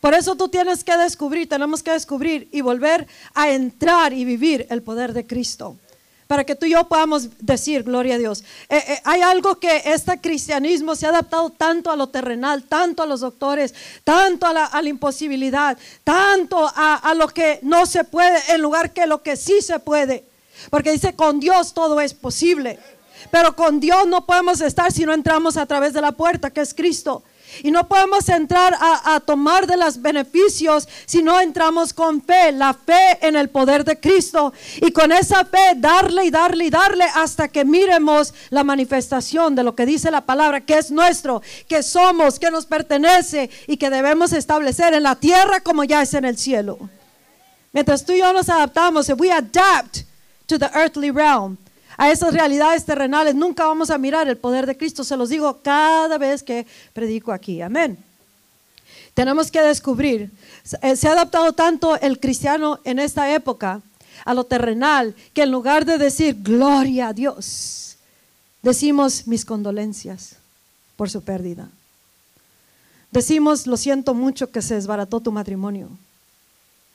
Por 0.00 0.14
eso 0.14 0.34
tú 0.34 0.48
tienes 0.48 0.82
que 0.82 0.96
descubrir, 0.96 1.48
tenemos 1.48 1.82
que 1.82 1.90
descubrir 1.90 2.48
y 2.52 2.62
volver 2.62 3.06
a 3.34 3.50
entrar 3.50 4.12
y 4.12 4.24
vivir 4.24 4.66
el 4.70 4.82
poder 4.82 5.12
de 5.12 5.26
Cristo. 5.26 5.76
Para 6.26 6.44
que 6.44 6.54
tú 6.54 6.64
y 6.64 6.70
yo 6.70 6.84
podamos 6.84 7.28
decir, 7.40 7.82
gloria 7.82 8.14
a 8.14 8.18
Dios. 8.18 8.44
Eh, 8.68 8.76
eh, 8.86 9.00
hay 9.04 9.20
algo 9.20 9.58
que 9.58 9.82
este 9.84 10.20
cristianismo 10.20 10.94
se 10.94 11.06
ha 11.06 11.08
adaptado 11.08 11.50
tanto 11.50 11.90
a 11.90 11.96
lo 11.96 12.06
terrenal, 12.06 12.62
tanto 12.62 13.02
a 13.02 13.06
los 13.06 13.20
doctores, 13.20 13.74
tanto 14.04 14.46
a 14.46 14.52
la, 14.52 14.88
imposibilidad, 14.88 15.76
tanto 16.04 16.70
a, 16.72 16.94
a 16.94 17.14
lo 17.14 17.26
que 17.28 17.58
no 17.62 17.84
se 17.84 18.04
puede, 18.04 18.38
en 18.54 18.62
lugar 18.62 18.92
que 18.92 19.06
lo 19.06 19.22
que 19.22 19.36
sí 19.36 19.60
se 19.60 19.80
puede. 19.80 20.24
Porque 20.70 20.92
dice, 20.92 21.14
con 21.14 21.40
Dios 21.40 21.74
todo 21.74 22.00
es 22.00 22.14
posible. 22.14 22.78
Pero 23.30 23.56
con 23.56 23.80
Dios 23.80 24.06
no 24.06 24.24
podemos 24.24 24.60
estar 24.60 24.92
si 24.92 25.04
no 25.04 25.12
entramos 25.12 25.56
a 25.56 25.66
través 25.66 25.92
de 25.92 26.00
la 26.00 26.12
puerta, 26.12 26.50
que 26.50 26.60
es 26.60 26.72
Cristo. 26.72 27.24
Y 27.62 27.70
no 27.70 27.88
podemos 27.88 28.28
entrar 28.28 28.76
a, 28.80 29.20
tomar 29.20 29.66
de 29.66 29.76
los 29.76 30.00
beneficios 30.00 30.88
si 31.06 31.22
no 31.22 31.40
entramos 31.40 31.92
con 31.92 32.22
fe, 32.22 32.52
la 32.52 32.74
fe 32.74 33.18
en 33.20 33.36
el 33.36 33.50
poder 33.50 33.84
de 33.84 33.98
Cristo. 33.98 34.52
Y 34.80 34.92
con 34.92 35.12
esa 35.12 35.44
fe 35.44 35.74
darle 35.76 36.24
y 36.24 36.30
darle 36.30 36.66
y 36.66 36.70
darle 36.70 37.04
hasta 37.14 37.48
que 37.48 37.64
miremos 37.64 38.34
la 38.50 38.64
manifestación 38.64 39.54
de 39.54 39.64
lo 39.64 39.74
que 39.74 39.86
dice 39.86 40.10
la 40.10 40.22
palabra, 40.22 40.60
que 40.60 40.78
es 40.78 40.90
nuestro, 40.90 41.42
que 41.68 41.82
somos, 41.82 42.38
que 42.38 42.50
nos 42.50 42.66
pertenece 42.66 43.50
y 43.66 43.76
que 43.76 43.90
debemos 43.90 44.32
establecer 44.32 44.94
en 44.94 45.02
la 45.02 45.16
tierra 45.16 45.60
como 45.60 45.84
ya 45.84 46.02
es 46.02 46.14
en 46.14 46.24
el 46.24 46.38
cielo. 46.38 46.78
Mientras 47.72 48.04
tú 48.04 48.12
y 48.12 48.18
yo 48.18 48.32
nos 48.32 48.48
adaptamos, 48.48 49.08
if 49.08 49.20
we 49.20 49.30
adapt 49.30 49.98
to 50.46 50.58
the 50.58 50.70
earthly 50.74 51.10
realm, 51.10 51.56
a 52.00 52.10
esas 52.10 52.32
realidades 52.32 52.86
terrenales, 52.86 53.34
nunca 53.34 53.66
vamos 53.66 53.90
a 53.90 53.98
mirar 53.98 54.26
el 54.26 54.38
poder 54.38 54.64
de 54.64 54.74
Cristo. 54.74 55.04
Se 55.04 55.18
los 55.18 55.28
digo 55.28 55.58
cada 55.62 56.16
vez 56.16 56.42
que 56.42 56.66
predico 56.94 57.30
aquí. 57.30 57.60
Amén. 57.60 57.98
Tenemos 59.12 59.50
que 59.50 59.60
descubrir, 59.60 60.30
eh, 60.80 60.96
se 60.96 61.08
ha 61.08 61.12
adaptado 61.12 61.52
tanto 61.52 62.00
el 62.00 62.18
cristiano 62.18 62.80
en 62.84 63.00
esta 63.00 63.30
época 63.34 63.82
a 64.24 64.32
lo 64.32 64.44
terrenal 64.44 65.14
que 65.34 65.42
en 65.42 65.50
lugar 65.50 65.84
de 65.84 65.98
decir 65.98 66.38
gloria 66.42 67.08
a 67.08 67.12
Dios, 67.12 67.98
decimos 68.62 69.26
mis 69.26 69.44
condolencias 69.44 70.36
por 70.96 71.10
su 71.10 71.20
pérdida. 71.20 71.68
Decimos 73.10 73.66
lo 73.66 73.76
siento 73.76 74.14
mucho 74.14 74.50
que 74.50 74.62
se 74.62 74.74
desbarató 74.74 75.20
tu 75.20 75.32
matrimonio 75.32 75.90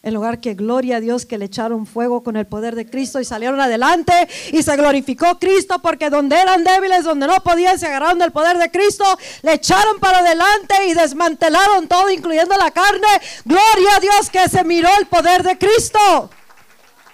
en 0.05 0.13
lugar 0.13 0.39
que 0.39 0.53
gloria 0.53 0.97
a 0.97 0.99
Dios 0.99 1.25
que 1.25 1.39
le 1.39 1.45
echaron 1.45 1.87
fuego 1.87 2.23
con 2.23 2.37
el 2.37 2.45
poder 2.45 2.75
de 2.75 2.87
Cristo 2.87 3.19
y 3.19 3.25
salieron 3.25 3.59
adelante 3.59 4.13
y 4.53 4.61
se 4.61 4.77
glorificó 4.77 5.39
Cristo 5.39 5.79
porque 5.81 6.11
donde 6.11 6.39
eran 6.39 6.63
débiles, 6.63 7.03
donde 7.03 7.25
no 7.25 7.41
podían, 7.41 7.79
se 7.79 7.87
agarraron 7.87 8.19
del 8.19 8.31
poder 8.31 8.59
de 8.59 8.69
Cristo, 8.69 9.03
le 9.41 9.53
echaron 9.53 9.99
para 9.99 10.19
adelante 10.19 10.75
y 10.87 10.93
desmantelaron 10.93 11.87
todo, 11.87 12.11
incluyendo 12.11 12.55
la 12.55 12.69
carne. 12.69 13.07
Gloria 13.45 13.95
a 13.97 13.99
Dios 13.99 14.29
que 14.29 14.47
se 14.47 14.63
miró 14.63 14.89
el 14.99 15.07
poder 15.07 15.41
de 15.41 15.57
Cristo. 15.57 16.29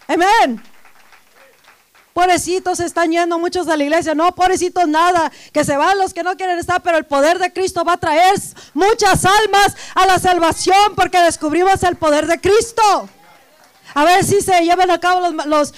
Amén. 0.07 0.61
Pobrecitos 2.13 2.79
están 2.79 3.11
yendo 3.11 3.39
muchos 3.39 3.67
a 3.67 3.77
la 3.77 3.83
iglesia. 3.83 4.15
No, 4.15 4.33
pobrecitos 4.35 4.87
nada. 4.87 5.31
Que 5.53 5.63
se 5.63 5.77
van 5.77 5.97
los 5.97 6.13
que 6.13 6.23
no 6.23 6.35
quieren 6.35 6.59
estar, 6.59 6.81
pero 6.81 6.97
el 6.97 7.05
poder 7.05 7.39
de 7.39 7.53
Cristo 7.53 7.83
va 7.85 7.93
a 7.93 7.97
traer 7.97 8.35
muchas 8.73 9.25
almas 9.25 9.75
a 9.95 10.05
la 10.05 10.19
salvación 10.19 10.95
porque 10.95 11.19
descubrimos 11.19 11.83
el 11.83 11.95
poder 11.95 12.27
de 12.27 12.39
Cristo. 12.39 13.09
A 13.93 14.05
ver 14.05 14.23
si 14.23 14.41
se 14.41 14.61
llevan 14.61 14.91
a 14.91 14.99
cabo 14.99 15.31
los, 15.45 15.73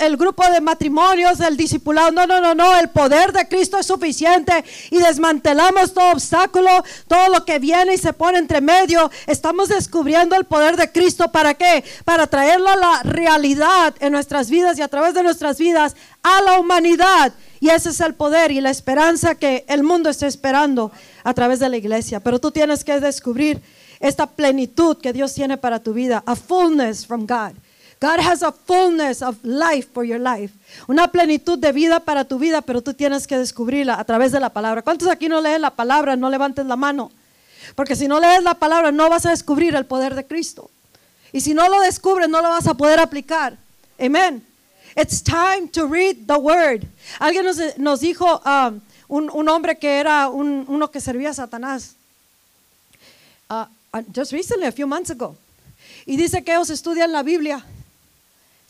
el 0.00 0.16
grupo 0.16 0.44
de 0.50 0.60
matrimonios, 0.60 1.40
el 1.40 1.56
discipulado. 1.56 2.10
No, 2.10 2.26
no, 2.26 2.40
no, 2.40 2.54
no. 2.54 2.76
El 2.76 2.90
poder 2.90 3.32
de 3.32 3.46
Cristo 3.48 3.78
es 3.78 3.86
suficiente 3.86 4.64
y 4.90 4.98
desmantelamos 4.98 5.94
todo 5.94 6.12
obstáculo, 6.12 6.84
todo 7.06 7.28
lo 7.28 7.44
que 7.44 7.58
viene 7.58 7.94
y 7.94 7.98
se 7.98 8.12
pone 8.12 8.38
entre 8.38 8.60
medio. 8.60 9.10
Estamos 9.26 9.68
descubriendo 9.68 10.36
el 10.36 10.44
poder 10.44 10.76
de 10.76 10.90
Cristo. 10.90 11.30
¿Para 11.30 11.54
qué? 11.54 11.84
Para 12.04 12.26
traerlo 12.26 12.68
a 12.68 12.76
la 12.76 13.02
realidad 13.04 13.94
en 14.00 14.12
nuestras 14.12 14.50
vidas 14.50 14.78
y 14.78 14.82
a 14.82 14.88
través 14.88 15.14
de 15.14 15.22
nuestras 15.22 15.58
vidas 15.58 15.94
a 16.22 16.42
la 16.42 16.58
humanidad. 16.58 17.32
Y 17.60 17.70
ese 17.70 17.90
es 17.90 18.00
el 18.00 18.14
poder 18.14 18.50
y 18.50 18.60
la 18.60 18.70
esperanza 18.70 19.36
que 19.36 19.64
el 19.68 19.84
mundo 19.84 20.10
está 20.10 20.26
esperando 20.26 20.90
a 21.22 21.32
través 21.32 21.60
de 21.60 21.68
la 21.68 21.76
iglesia. 21.76 22.18
Pero 22.20 22.40
tú 22.40 22.50
tienes 22.50 22.82
que 22.82 22.98
descubrir 22.98 23.62
esta 24.02 24.26
plenitud 24.26 24.98
que 24.98 25.12
Dios 25.12 25.32
tiene 25.32 25.56
para 25.56 25.78
tu 25.78 25.94
vida, 25.94 26.22
a 26.26 26.34
fullness 26.34 27.06
from 27.06 27.24
God. 27.24 27.54
God 28.00 28.18
has 28.18 28.42
a 28.42 28.50
fullness 28.50 29.22
of 29.22 29.36
life 29.44 29.88
for 29.94 30.04
your 30.04 30.18
life. 30.18 30.52
Una 30.88 31.06
plenitud 31.06 31.56
de 31.56 31.70
vida 31.70 32.00
para 32.00 32.24
tu 32.24 32.36
vida, 32.36 32.60
pero 32.60 32.82
tú 32.82 32.94
tienes 32.94 33.28
que 33.28 33.38
descubrirla 33.38 33.94
a 33.94 34.04
través 34.04 34.32
de 34.32 34.40
la 34.40 34.50
palabra. 34.50 34.82
¿Cuántos 34.82 35.06
aquí 35.06 35.28
no 35.28 35.40
leen 35.40 35.62
la 35.62 35.70
palabra? 35.70 36.16
No 36.16 36.28
levantes 36.28 36.66
la 36.66 36.74
mano. 36.74 37.12
Porque 37.76 37.94
si 37.94 38.08
no 38.08 38.18
lees 38.18 38.42
la 38.42 38.54
palabra, 38.54 38.90
no 38.90 39.08
vas 39.08 39.24
a 39.24 39.30
descubrir 39.30 39.76
el 39.76 39.86
poder 39.86 40.16
de 40.16 40.26
Cristo. 40.26 40.68
Y 41.32 41.40
si 41.40 41.54
no 41.54 41.68
lo 41.68 41.80
descubres, 41.80 42.28
no 42.28 42.42
lo 42.42 42.48
vas 42.48 42.66
a 42.66 42.74
poder 42.74 42.98
aplicar. 42.98 43.56
Amén. 44.00 44.44
It's 44.96 45.22
time 45.22 45.68
to 45.68 45.86
read 45.86 46.26
the 46.26 46.34
word. 46.34 46.84
Alguien 47.20 47.46
nos, 47.78 48.00
dijo, 48.00 48.42
um, 48.44 48.80
un, 49.06 49.48
hombre 49.48 49.78
que 49.78 50.00
era 50.00 50.28
uno 50.28 50.90
que 50.90 51.00
servía 51.00 51.30
a 51.30 51.34
Satanás. 51.34 51.94
Uh, 53.48 53.66
just 54.14 54.32
recently, 54.32 54.66
a 54.66 54.72
few 54.72 54.86
months 54.86 55.10
ago. 55.10 55.36
Y 56.06 56.16
dice 56.16 56.42
que 56.42 56.52
ellos 56.52 56.70
estudian 56.70 57.12
la 57.12 57.22
Biblia. 57.22 57.64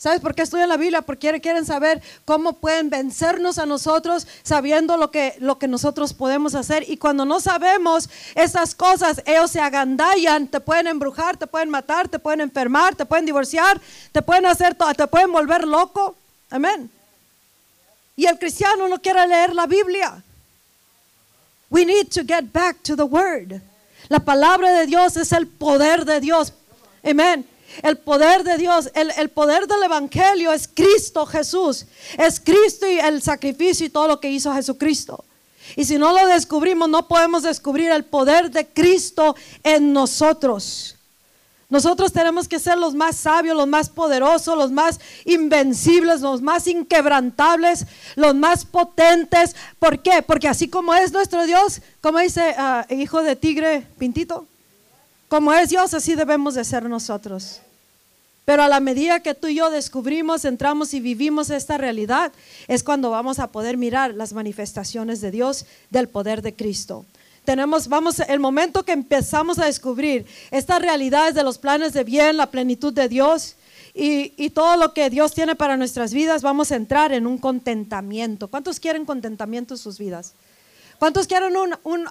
¿Sabes 0.03 0.19
por 0.19 0.35
qué 0.35 0.41
estudian 0.41 0.67
la 0.67 0.75
Biblia? 0.75 1.01
Porque 1.01 1.39
quieren 1.39 1.65
saber 1.65 2.01
cómo 2.25 2.51
pueden 2.51 2.89
vencernos 2.89 3.57
a 3.57 3.65
nosotros 3.65 4.27
sabiendo 4.43 4.97
lo 4.97 5.11
que, 5.11 5.35
lo 5.39 5.57
que 5.57 5.69
nosotros 5.69 6.13
podemos 6.13 6.55
hacer. 6.55 6.83
Y 6.89 6.97
cuando 6.97 7.23
no 7.23 7.39
sabemos 7.39 8.09
esas 8.35 8.75
cosas, 8.75 9.21
ellos 9.25 9.51
se 9.51 9.61
agandallan, 9.61 10.49
te 10.49 10.59
pueden 10.59 10.87
embrujar, 10.87 11.37
te 11.37 11.47
pueden 11.47 11.69
matar, 11.69 12.09
te 12.09 12.19
pueden 12.19 12.41
enfermar, 12.41 12.95
te 12.95 13.05
pueden 13.05 13.25
divorciar, 13.25 13.79
te 14.11 14.21
pueden 14.21 14.45
hacer 14.45 14.75
todo, 14.75 14.93
te 14.93 15.07
pueden 15.07 15.31
volver 15.31 15.65
loco. 15.65 16.17
Amén. 16.49 16.91
Y 18.17 18.25
el 18.25 18.37
cristiano 18.37 18.89
no 18.89 19.01
quiere 19.01 19.25
leer 19.25 19.55
la 19.55 19.67
Biblia. 19.67 20.21
We 21.69 21.85
need 21.85 22.09
to 22.09 22.23
get 22.23 22.51
back 22.51 22.83
to 22.83 22.97
the 22.97 23.05
word. 23.05 23.61
La 24.09 24.19
palabra 24.19 24.71
de 24.79 24.85
Dios 24.85 25.17
es 25.17 25.31
el 25.31 25.47
poder 25.47 26.05
de 26.05 26.19
Dios. 26.19 26.53
Amén. 27.03 27.47
El 27.81 27.97
poder 27.97 28.43
de 28.43 28.57
Dios, 28.57 28.91
el, 28.93 29.11
el, 29.17 29.29
poder 29.29 29.65
del 29.67 29.81
Evangelio 29.83 30.53
es 30.53 30.67
Cristo 30.67 31.25
Jesús. 31.25 31.85
Es 32.17 32.39
Cristo 32.39 32.87
y 32.87 32.99
el 32.99 33.21
sacrificio 33.21 33.85
y 33.85 33.89
todo 33.89 34.07
lo 34.07 34.19
que 34.19 34.29
hizo 34.29 34.53
Jesucristo. 34.53 35.23
Y 35.75 35.85
si 35.85 35.97
no 35.97 36.11
lo 36.13 36.27
descubrimos, 36.27 36.89
no 36.89 37.07
podemos 37.07 37.43
descubrir 37.43 37.89
el 37.91 38.05
poder 38.05 38.51
de 38.51 38.67
Cristo 38.67 39.35
en 39.63 39.93
nosotros. 39.93 40.97
Nosotros 41.73 42.13
tenemos 42.13 42.47
que 42.47 42.59
ser 42.59 42.77
los 42.77 42.93
más 42.93 43.15
sabios, 43.15 43.57
los 43.57 43.67
más 43.67 43.89
poderosos, 43.89 44.55
los 44.55 44.71
más 44.71 44.99
invencibles, 45.25 46.21
los 46.21 46.39
más 46.39 46.67
inquebrantables, 46.67 47.87
los 48.15 48.35
más 48.35 48.63
potentes. 48.63 49.55
¿Por 49.79 49.99
qué? 50.03 50.21
Porque 50.21 50.47
así 50.47 50.67
como 50.67 50.93
es 50.93 51.11
nuestro 51.11 51.47
Dios, 51.47 51.81
como 51.99 52.19
dice 52.19 52.53
ah, 52.59 52.85
hijo 52.91 53.23
de 53.23 53.35
tigre 53.35 53.87
pintito, 53.97 54.45
como 55.27 55.51
es 55.51 55.69
Dios, 55.71 55.95
así 55.95 56.13
debemos 56.13 56.53
de 56.53 56.63
ser 56.63 56.87
nosotros. 56.87 57.61
Pero 58.45 58.61
a 58.61 58.67
la 58.67 58.79
medida 58.79 59.21
que 59.21 59.33
tú 59.33 59.47
y 59.47 59.55
yo 59.55 59.71
descubrimos, 59.71 60.45
entramos 60.45 60.93
y 60.93 60.99
vivimos 60.99 61.49
esta 61.49 61.79
realidad, 61.79 62.31
es 62.67 62.83
cuando 62.83 63.09
vamos 63.09 63.39
a 63.39 63.47
poder 63.47 63.77
mirar 63.77 64.13
las 64.13 64.33
manifestaciones 64.33 65.21
de 65.21 65.31
Dios, 65.31 65.65
del 65.89 66.07
poder 66.07 66.43
de 66.43 66.53
Cristo 66.53 67.03
tenemos, 67.43 67.87
vamos, 67.87 68.19
el 68.19 68.39
momento 68.39 68.83
que 68.83 68.93
empezamos 68.93 69.59
a 69.59 69.65
descubrir 69.65 70.25
estas 70.51 70.81
realidades 70.81 71.35
de 71.35 71.43
los 71.43 71.57
planes 71.57 71.93
de 71.93 72.03
bien, 72.03 72.37
la 72.37 72.49
plenitud 72.49 72.93
de 72.93 73.09
Dios 73.09 73.55
y, 73.93 74.49
todo 74.51 74.77
lo 74.77 74.93
que 74.93 75.09
Dios 75.09 75.33
tiene 75.33 75.55
para 75.55 75.77
nuestras 75.77 76.13
vidas, 76.13 76.41
vamos 76.41 76.71
a 76.71 76.75
entrar 76.75 77.11
en 77.11 77.27
un 77.27 77.37
contentamiento. 77.37 78.47
¿Cuántos 78.47 78.79
quieren 78.79 79.05
contentamiento 79.05 79.75
en 79.75 79.77
sus 79.77 79.97
vidas? 79.99 80.33
¿Cuántos 80.97 81.27
quieren 81.27 81.55
un, 81.55 81.75
un 81.83 82.07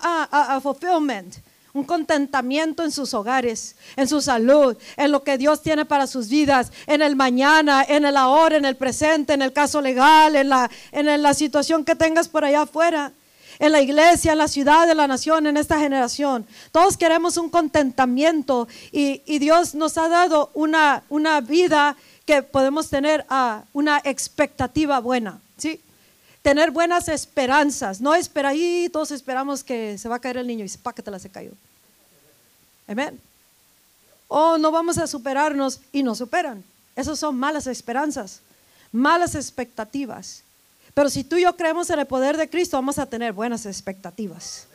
fulfillment? 0.63 1.37
un 1.75 1.85
contentamiento 1.85 2.85
en 2.85 2.91
sus 2.93 3.15
hogares, 3.15 3.77
en 3.97 4.07
su 4.07 4.21
salud, 4.21 4.77
en 4.99 5.11
lo 5.11 5.25
que 5.25 5.39
Dios 5.39 5.63
tiene 5.63 5.87
para 5.87 6.07
sus 6.07 6.29
vidas, 6.29 6.71
en 6.87 7.01
el 7.01 7.17
mañana, 7.17 7.83
en 7.89 8.05
el 8.05 8.19
ahora, 8.19 8.59
en 8.59 8.67
el 8.67 8.77
presente, 8.77 9.33
en 9.33 9.41
el 9.41 9.55
caso 9.55 9.81
legal, 9.81 10.37
en 10.37 10.51
la, 10.51 10.71
en 10.93 11.23
la 11.23 11.33
situación 11.33 11.87
que 11.87 11.97
tengas 11.97 12.29
por 12.29 12.45
allá 12.45 12.63
afuera 12.63 13.15
en 13.63 13.71
la 13.71 13.81
iglesia, 13.81 14.33
en 14.33 14.39
la 14.39 14.49
ciudad, 14.49 14.91
en 14.91 14.97
la 14.97 15.07
nación, 15.07 15.47
en 15.47 15.57
esta 15.57 15.79
generación. 15.79 16.45
Todos 16.73 16.97
queremos 16.97 17.37
un 17.37 17.49
contentamiento 17.49 18.67
y, 18.91 19.39
Dios 19.39 19.77
nos 19.77 19.97
ha 19.99 20.09
dado 20.09 20.51
una, 20.53 21.05
una 21.09 21.41
vida 21.41 21.97
que 22.27 22.43
podemos 22.43 22.91
tener 22.91 23.25
ah, 23.29 23.63
una 23.73 24.01
expectativa 24.03 24.99
buena, 24.99 25.41
¿sí? 25.57 25.81
Tener 26.43 26.73
buenas 26.73 27.07
esperanzas, 27.07 28.01
no 28.01 28.17
esperar 28.17 28.51
ahí, 28.51 28.89
todos 28.93 29.13
esperamos 29.13 29.63
que 29.63 29.97
se 29.97 30.09
va 30.09 30.17
a 30.17 30.19
caer 30.19 30.39
el 30.39 30.49
niño 30.49 30.65
y 30.65 30.79
pa' 30.79 30.93
que 30.93 31.03
te 31.03 31.13
la 31.13 31.21
se 31.21 31.31
cayó. 31.31 31.53
Amén. 32.89 33.21
O 34.27 34.59
no 34.59 34.73
vamos 34.73 34.99
a 34.99 35.07
superarnos 35.07 35.81
y 35.93 36.03
nos 36.03 36.19
superan. 36.19 36.65
Esas 36.97 37.17
son 37.17 37.39
malas 37.39 37.69
esperanzas, 37.69 38.41
malas 38.91 39.37
expectativas. 39.37 40.43
Pero 40.95 41.09
si 41.09 41.25
tú 41.25 41.37
y 41.37 41.43
yo 41.43 41.57
creemos 41.57 41.89
en 41.91 42.01
el 42.01 42.07
poder 42.07 42.37
de 42.37 42.49
Cristo, 42.49 42.77
vamos 42.77 42.99
a 42.99 43.07
tener 43.07 43.33
buenas 43.33 43.65
expectativas. 43.67 44.67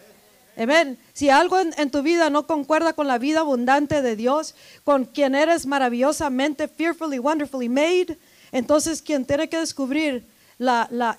Amén. 0.58 0.98
Si 1.14 1.30
algo 1.30 1.60
en, 1.60 1.92
tu 1.92 2.02
vida 2.02 2.32
no 2.32 2.48
concuerda 2.48 2.94
con 2.94 3.08
la 3.08 3.20
vida 3.20 3.42
abundante 3.42 4.02
de 4.02 4.16
Dios, 4.16 4.56
con 4.84 5.06
quien 5.06 5.36
eres 5.36 5.68
maravillosamente, 5.68 6.68
fearfully, 6.68 7.20
wonderfully 7.20 7.70
made, 7.70 8.18
entonces 8.52 9.04
quien 9.04 9.24
tiene 9.24 9.48
que 9.50 9.60
descubrir 9.60 10.26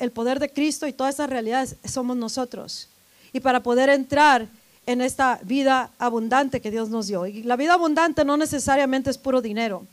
el 0.01 0.11
poder 0.11 0.41
de 0.41 0.53
Cristo 0.53 0.89
y 0.89 0.93
todas 0.93 1.15
esas 1.15 1.31
realidades 1.31 1.77
somos 1.85 2.17
nosotros. 2.17 2.89
Y 3.33 3.39
para 3.39 3.63
poder 3.63 3.91
entrar 3.91 4.49
en 4.87 5.01
esta 5.03 5.39
vida 5.45 5.93
abundante 5.99 6.61
que 6.61 6.73
Dios 6.73 6.89
nos 6.89 7.07
dio. 7.07 7.25
Y 7.27 7.45
la 7.45 7.55
vida 7.55 7.75
abundante 7.75 8.25
no 8.25 8.37
necesariamente 8.37 9.11
es 9.11 9.19
puro 9.19 9.41
dinero 9.41 9.87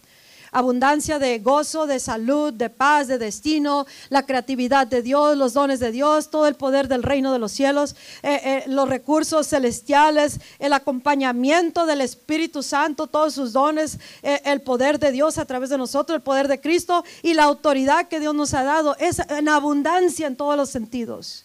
abundancia 0.55 1.19
de 1.19 1.39
gozo, 1.39 1.85
de 1.85 1.99
salud, 1.99 2.53
de 2.53 2.69
paz, 2.69 3.09
de 3.09 3.17
destino, 3.17 3.85
la 4.07 4.25
creatividad 4.25 4.87
de 4.87 5.01
Dios, 5.01 5.35
los 5.35 5.51
dones 5.51 5.81
de 5.81 5.91
Dios, 5.91 6.29
todo 6.29 6.47
el 6.47 6.55
poder 6.55 6.87
del 6.87 7.03
reino 7.03 7.33
de 7.33 7.39
los 7.39 7.51
cielos, 7.51 7.93
eh, 8.23 8.39
eh, 8.41 8.63
los 8.67 8.87
recursos 8.87 9.47
celestiales, 9.47 10.39
el 10.59 10.71
acompañamiento 10.71 11.85
del 11.85 11.99
Espíritu 11.99 12.63
Santo, 12.63 13.07
todos 13.07 13.33
sus 13.33 13.51
dones, 13.51 13.99
eh, 14.23 14.41
el 14.45 14.61
poder 14.61 14.97
de 14.97 15.11
Dios 15.11 15.37
a 15.37 15.45
través 15.45 15.69
de 15.69 15.77
nosotros, 15.77 16.15
el 16.15 16.23
poder 16.23 16.47
de 16.47 16.61
Cristo 16.61 17.03
y 17.21 17.33
la 17.33 17.43
autoridad 17.43 18.07
que 18.07 18.21
Dios 18.21 18.33
nos 18.33 18.53
ha 18.53 18.63
dado 18.63 18.95
es 18.97 19.19
en 19.27 19.49
abundancia 19.49 20.25
en 20.25 20.37
todos 20.37 20.55
los 20.55 20.69
sentidos. 20.69 21.43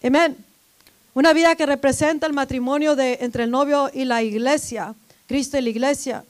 Amén. 0.00 0.36
Una 1.12 1.32
vida 1.32 1.56
que 1.56 1.66
representa 1.66 2.28
el 2.28 2.34
matrimonio 2.34 2.94
de, 2.94 3.18
entre 3.20 3.42
el 3.42 3.50
novio 3.50 3.90
y 3.92 4.04
la 4.04 4.22
iglesia, 4.22 4.94
Cristo 5.26 5.58
y 5.58 5.62
la 5.62 5.70
iglesia 5.70 6.24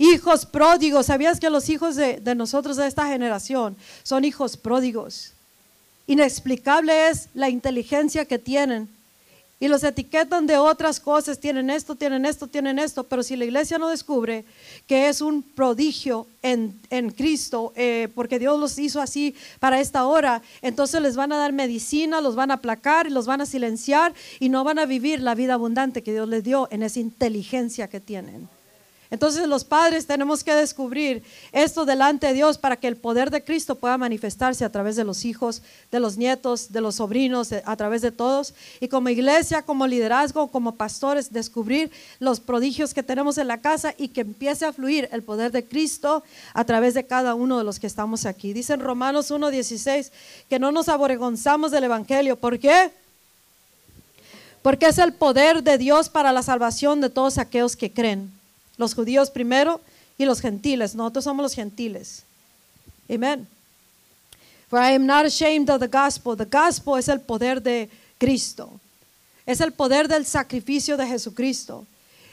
hijos 0.00 0.46
pródigos. 0.46 1.06
¿Sabías 1.06 1.38
que 1.38 1.50
los 1.50 1.68
hijos 1.68 1.94
de, 1.94 2.20
nosotros 2.34 2.76
de 2.76 2.86
esta 2.86 3.06
generación 3.06 3.76
son 4.02 4.24
hijos 4.24 4.56
pródigos? 4.56 5.32
Inexplicable 6.06 7.10
es 7.10 7.28
la 7.34 7.50
inteligencia 7.50 8.24
que 8.24 8.38
tienen. 8.38 8.88
Y 9.62 9.68
los 9.68 9.84
etiquetan 9.84 10.46
de 10.46 10.56
otras 10.56 10.98
cosas, 10.98 11.38
tienen 11.38 11.68
esto, 11.68 11.94
tienen 11.94 12.24
esto, 12.24 12.46
tienen 12.46 12.78
esto, 12.78 13.04
pero 13.04 13.22
si 13.22 13.36
la 13.36 13.44
iglesia 13.44 13.76
no 13.76 13.90
descubre 13.90 14.46
que 14.86 15.10
es 15.10 15.20
un 15.20 15.42
prodigio 15.42 16.26
en, 16.40 16.80
Cristo, 17.14 17.74
eh, 17.76 18.08
porque 18.14 18.38
Dios 18.38 18.58
los 18.58 18.78
hizo 18.78 19.02
así 19.02 19.34
para 19.58 19.78
esta 19.78 20.06
hora, 20.06 20.40
entonces 20.62 21.02
les 21.02 21.14
van 21.14 21.30
a 21.32 21.36
dar 21.36 21.52
medicina, 21.52 22.22
los 22.22 22.36
van 22.36 22.50
a 22.50 22.54
aplacar 22.54 23.10
los 23.10 23.26
van 23.26 23.42
a 23.42 23.46
silenciar 23.46 24.14
y 24.38 24.48
no 24.48 24.64
van 24.64 24.78
a 24.78 24.86
vivir 24.86 25.20
la 25.20 25.34
vida 25.34 25.54
abundante 25.54 26.02
que 26.02 26.12
Dios 26.12 26.26
les 26.26 26.42
dio 26.42 26.66
en 26.70 26.82
esa 26.82 27.00
inteligencia 27.00 27.86
que 27.88 28.00
tienen. 28.00 28.48
Entonces 29.10 29.48
los 29.48 29.64
padres 29.64 30.06
tenemos 30.06 30.44
que 30.44 30.54
descubrir 30.54 31.24
esto 31.50 31.84
delante 31.84 32.28
de 32.28 32.32
Dios 32.32 32.58
para 32.58 32.76
que 32.76 32.86
el 32.86 32.96
poder 32.96 33.30
de 33.30 33.42
Cristo 33.42 33.74
pueda 33.74 33.98
manifestarse 33.98 34.64
a 34.64 34.70
través 34.70 34.94
de 34.94 35.02
los 35.02 35.24
hijos, 35.24 35.62
de 35.90 35.98
los 35.98 36.16
nietos, 36.16 36.70
de 36.72 36.80
los 36.80 36.96
sobrinos, 36.96 37.52
a 37.52 37.76
través 37.76 38.02
de 38.02 38.12
todos. 38.12 38.54
Y 38.78 38.86
como 38.86 39.08
iglesia, 39.08 39.62
como 39.62 39.88
liderazgo, 39.88 40.46
como 40.46 40.76
pastores, 40.76 41.32
descubrir 41.32 41.90
los 42.20 42.38
prodigios 42.38 42.94
que 42.94 43.02
tenemos 43.02 43.36
en 43.38 43.48
la 43.48 43.60
casa 43.60 43.94
y 43.98 44.08
que 44.08 44.20
empiece 44.20 44.64
a 44.64 44.72
fluir 44.72 45.08
el 45.10 45.24
poder 45.24 45.50
de 45.50 45.64
Cristo 45.64 46.22
a 46.54 46.64
través 46.64 46.94
de 46.94 47.04
cada 47.04 47.34
uno 47.34 47.58
de 47.58 47.64
los 47.64 47.80
que 47.80 47.88
estamos 47.88 48.26
aquí. 48.26 48.52
Dice 48.52 48.74
en 48.74 48.80
Romanos 48.80 49.32
1.16 49.32 50.12
que 50.48 50.60
no 50.60 50.70
nos 50.70 50.88
avergonzamos 50.88 51.72
del 51.72 51.82
Evangelio. 51.82 52.36
¿Por 52.36 52.60
qué? 52.60 52.92
Porque 54.62 54.86
es 54.86 54.98
el 54.98 55.14
poder 55.14 55.64
de 55.64 55.78
Dios 55.78 56.08
para 56.08 56.30
la 56.30 56.44
salvación 56.44 57.00
de 57.00 57.10
todos 57.10 57.38
aquellos 57.38 57.74
que 57.74 57.90
creen 57.90 58.39
los 58.80 58.94
judíos 58.94 59.30
primero 59.30 59.80
y 60.18 60.24
los 60.24 60.40
gentiles. 60.40 60.94
Nosotros 60.94 61.24
somos 61.24 61.42
los 61.44 61.54
gentiles. 61.54 62.24
Amén. 63.08 63.46
For 64.68 64.78
I 64.78 64.94
am 64.94 65.06
not 65.06 65.26
ashamed 65.26 65.68
of 65.68 65.80
the 65.80 65.88
gospel. 65.88 66.36
The 66.36 66.46
gospel 66.46 66.96
es 66.98 67.08
el 67.08 67.20
poder 67.20 67.60
de 67.62 67.88
Cristo. 68.18 68.70
Es 69.44 69.60
el 69.60 69.72
poder 69.72 70.08
del 70.08 70.24
sacrificio 70.24 70.96
de 70.96 71.06
Jesucristo. 71.06 71.86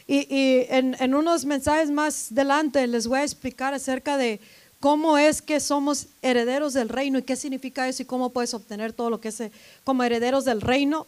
Y, 0.07 0.65
en, 0.69 0.95
en, 0.99 1.15
unos 1.15 1.43
mensajes 1.43 1.91
más 1.91 2.31
adelante 2.31 2.87
les 2.87 3.07
voy 3.07 3.19
a 3.19 3.23
explicar 3.23 3.73
acerca 3.73 4.15
de 4.15 4.39
cómo 4.79 5.17
es 5.17 5.41
que 5.41 5.59
somos 5.59 6.07
herederos 6.21 6.73
del 6.73 6.87
reino 6.87 7.19
y 7.19 7.23
qué 7.23 7.35
significa 7.35 7.89
eso 7.89 8.03
y 8.03 8.05
cómo 8.05 8.29
puedes 8.29 8.53
obtener 8.53 8.93
todo 8.93 9.09
lo 9.09 9.19
que 9.19 9.29
es 9.29 9.41
eh, 9.41 9.51
como 9.83 10.03
herederos 10.03 10.45
del 10.45 10.61
reino 10.61 11.07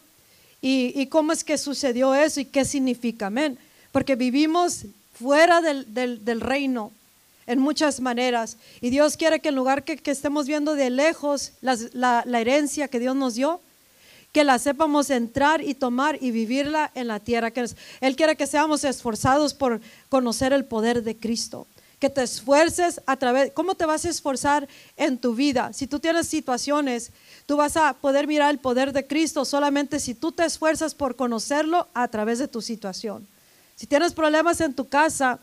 y, 0.60 0.92
y 1.00 1.06
cómo 1.06 1.32
es 1.32 1.44
que 1.44 1.56
sucedió 1.56 2.14
eso 2.14 2.40
y 2.40 2.44
qué 2.44 2.64
significa. 2.66 3.28
Amén. 3.28 3.56
Porque 3.92 4.16
vivimos 4.16 4.84
fuera 5.20 5.60
del, 5.60 6.40
reino 6.40 6.92
en 7.46 7.58
muchas 7.58 8.00
maneras. 8.00 8.56
Y 8.80 8.90
Dios 8.90 9.16
quiere 9.16 9.40
que 9.40 9.50
en 9.50 9.54
lugar 9.54 9.84
que, 9.84 10.00
estemos 10.10 10.46
viendo 10.46 10.74
de 10.74 10.90
lejos 10.90 11.52
la, 11.60 12.24
herencia 12.32 12.88
que 12.88 12.98
Dios 12.98 13.14
nos 13.14 13.34
dio, 13.34 13.60
que 14.32 14.44
la 14.44 14.58
sepamos 14.58 15.10
entrar 15.10 15.62
y 15.62 15.74
tomar 15.74 16.16
y 16.22 16.30
vivirla 16.30 16.90
en 16.94 17.08
la 17.08 17.20
tierra. 17.20 17.50
Que 17.50 17.66
Él 18.00 18.16
quiere 18.16 18.36
que 18.36 18.46
seamos 18.46 18.84
esforzados 18.84 19.52
por 19.52 19.80
conocer 20.08 20.52
el 20.52 20.64
poder 20.64 21.02
de 21.02 21.16
Cristo. 21.16 21.66
Que 21.98 22.08
te 22.08 22.22
esfuerces 22.22 23.02
a 23.04 23.16
través, 23.16 23.52
¿cómo 23.52 23.74
te 23.74 23.84
vas 23.84 24.06
a 24.06 24.08
esforzar 24.08 24.66
en 24.96 25.18
tu 25.18 25.34
vida? 25.34 25.74
Si 25.74 25.86
tú 25.86 25.98
tienes 25.98 26.28
situaciones, 26.28 27.10
tú 27.44 27.58
vas 27.58 27.76
a 27.76 27.92
poder 27.92 28.26
mirar 28.26 28.50
el 28.50 28.58
poder 28.58 28.94
de 28.94 29.06
Cristo 29.06 29.44
solamente 29.44 30.00
si 30.00 30.14
tú 30.14 30.32
te 30.32 30.46
esfuerzas 30.46 30.94
por 30.94 31.14
conocerlo 31.14 31.88
a 31.92 32.08
través 32.08 32.38
de 32.38 32.48
tu 32.48 32.62
situación. 32.62 33.26
Si 33.80 33.86
tienes 33.86 34.12
problemas 34.12 34.60
en 34.60 34.74
tu 34.74 34.86
casa, 34.88 35.38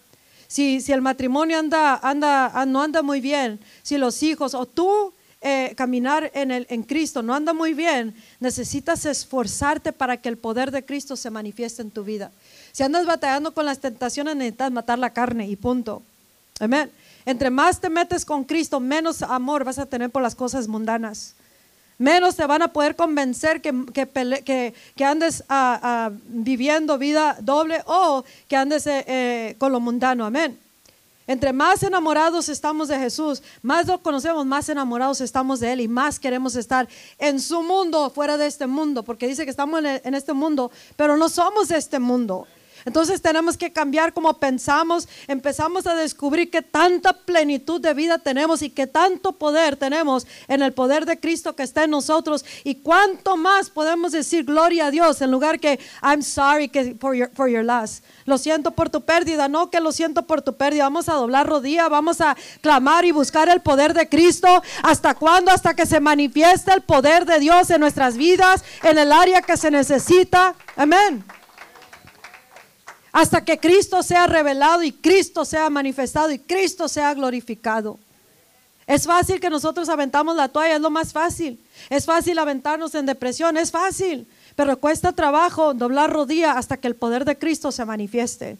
si, 0.47 0.79
si 0.79 0.91
el 0.91 1.01
matrimonio 1.01 1.57
anda, 1.57 1.95
anda, 2.03 2.51
ah, 2.53 2.67
no 2.67 2.83
anda 2.83 3.01
muy 3.01 3.19
bien, 3.19 3.59
si 3.81 3.97
los 3.97 4.21
hijos 4.21 4.53
o 4.53 4.67
tú 4.67 5.11
eh, 5.41 5.73
caminar 5.75 6.29
en, 6.35 6.51
el, 6.51 6.67
en 6.69 6.83
Cristo 6.83 7.23
no 7.23 7.33
anda 7.33 7.53
muy 7.53 7.73
bien, 7.73 8.13
necesitas 8.39 9.07
esforzarte 9.07 9.91
para 9.91 10.17
que 10.17 10.29
el 10.29 10.37
poder 10.37 10.69
de 10.69 10.85
Cristo 10.85 11.15
se 11.15 11.31
manifieste 11.31 11.81
en 11.81 11.89
tu 11.89 12.03
vida. 12.03 12.31
Si 12.73 12.83
andas 12.83 13.07
batallando 13.07 13.55
con 13.55 13.65
las 13.65 13.79
tentaciones, 13.79 14.35
necesitas 14.35 14.71
matar 14.71 14.99
la 14.99 15.13
carne 15.13 15.47
y 15.47 15.55
punto. 15.55 16.03
Amén. 16.59 16.91
Entre 17.25 17.49
más 17.49 17.81
te 17.81 17.89
metes 17.89 18.23
con 18.23 18.43
Cristo, 18.43 18.79
menos 18.79 19.23
amor 19.23 19.63
vas 19.63 19.79
a 19.79 19.87
tener 19.87 20.11
por 20.11 20.21
las 20.21 20.35
cosas 20.35 20.67
mundanas 20.67 21.33
menos 21.97 22.35
te 22.35 22.45
van 22.45 22.61
a 22.61 22.67
poder 22.67 22.95
convencer 22.95 23.61
que, 23.61 23.73
que, 24.95 25.05
andes 25.05 25.43
ah, 25.49 25.79
ah, 25.81 26.11
viviendo 26.27 26.97
vida 26.97 27.37
doble 27.39 27.81
o 27.85 28.23
que 28.47 28.55
andes 28.55 28.85
eh, 28.87 29.03
eh, 29.07 29.55
con 29.57 29.71
lo 29.71 29.79
mundano. 29.79 30.25
Amén. 30.25 30.59
Entre 31.25 31.51
más 31.51 31.83
enamorados 31.83 32.47
estamos 32.47 32.87
de 32.87 32.97
Jesús, 32.97 33.43
más 33.61 33.85
lo 33.85 34.01
conocemos, 34.01 34.45
más 34.45 34.69
enamorados 34.69 35.19
estamos 35.19 35.59
de 35.59 35.73
Él 35.73 35.81
y 35.81 35.87
más 35.89 36.19
queremos 36.19 36.55
estar 36.55 36.87
en 37.19 37.41
su 37.41 37.63
mundo, 37.63 38.09
fuera 38.09 38.37
de 38.37 38.47
este 38.47 38.65
mundo, 38.65 39.03
porque 39.03 39.27
dice 39.27 39.43
que 39.43 39.51
estamos 39.51 39.83
en 39.83 40.13
este 40.13 40.31
mundo, 40.31 40.71
pero 40.95 41.17
no 41.17 41.27
somos 41.27 41.67
de 41.67 41.77
este 41.77 41.99
mundo. 41.99 42.47
Entonces 42.87 43.21
tenemos 43.21 43.57
que 43.57 43.73
cambiar 43.73 44.13
como 44.13 44.39
pensamos, 44.39 45.09
empezamos 45.27 45.85
a 45.87 45.93
descubrir 45.93 46.49
que 46.49 46.61
tanta 46.61 47.11
plenitud 47.11 47.81
de 47.81 47.93
vida 47.93 48.17
tenemos 48.17 48.61
y 48.61 48.69
que 48.69 48.87
tanto 48.87 49.33
poder 49.33 49.75
tenemos 49.75 50.25
en 50.47 50.61
el 50.61 50.71
poder 50.71 51.05
de 51.05 51.19
Cristo 51.19 51.53
que 51.53 51.63
está 51.63 51.83
en 51.83 51.91
nosotros 51.91 52.45
y 52.63 52.75
cuánto 52.75 53.35
más 53.35 53.69
podemos 53.69 54.13
decir 54.13 54.45
gloria 54.45 54.85
a 54.85 54.91
Dios 54.91 55.21
en 55.21 55.31
lugar 55.31 55.59
que 55.59 55.81
I'm 56.01 56.21
sorry 56.21 56.69
que 56.69 56.95
for 56.95 57.13
your, 57.13 57.29
for 57.35 57.49
your 57.49 57.65
loss. 57.65 58.03
Lo 58.23 58.37
siento 58.37 58.71
por 58.71 58.89
tu 58.89 59.01
pérdida, 59.01 59.49
no 59.49 59.69
que 59.69 59.81
lo 59.81 59.91
siento 59.91 60.25
por 60.25 60.41
tu 60.41 60.55
pérdida. 60.55 60.85
Vamos 60.85 61.09
a 61.09 61.15
doblar 61.15 61.45
rodilla, 61.45 61.89
vamos 61.89 62.21
a 62.21 62.37
clamar 62.61 63.03
y 63.03 63.11
buscar 63.11 63.49
el 63.49 63.59
poder 63.59 63.93
de 63.93 64.07
Cristo. 64.07 64.63
¿Hasta 64.81 65.13
cuándo? 65.13 65.51
Hasta 65.51 65.75
que 65.75 65.85
se 65.85 65.99
manifieste 65.99 66.71
el 66.71 66.83
poder 66.83 67.25
de 67.25 67.39
Dios 67.39 67.69
en 67.69 67.81
nuestras 67.81 68.15
vidas, 68.15 68.63
en 68.81 68.97
el 68.97 69.11
área 69.11 69.41
que 69.41 69.57
se 69.57 69.71
necesita. 69.71 70.55
Amén 70.77 71.25
hasta 73.17 73.43
que 73.43 73.57
Cristo 73.57 74.03
sea 74.03 74.27
revelado 74.27 74.83
y 74.83 74.91
Cristo 74.91 75.43
sea 75.43 75.71
manifestado 75.71 76.29
y 76.29 76.37
Cristo 76.37 76.87
sea 76.87 77.15
glorificado. 77.15 77.97
Es 78.85 79.07
fácil 79.07 79.39
que 79.39 79.49
nosotros 79.49 79.89
aventamos 79.89 80.35
la 80.35 80.49
toalla, 80.49 80.75
es 80.75 80.81
lo 80.81 80.91
más 80.91 81.13
fácil. 81.13 81.59
Es 81.89 82.05
fácil 82.05 82.37
aventarnos 82.37 82.93
en 82.93 83.07
depresión, 83.07 83.57
es 83.57 83.71
fácil, 83.71 84.27
pero 84.55 84.77
cuesta 84.77 85.13
trabajo 85.13 85.73
doblar 85.73 86.13
rodilla 86.13 86.59
hasta 86.59 86.77
que 86.77 86.85
el 86.85 86.95
poder 86.95 87.25
de 87.25 87.39
Cristo 87.39 87.71
se 87.71 87.83
manifieste. 87.85 88.59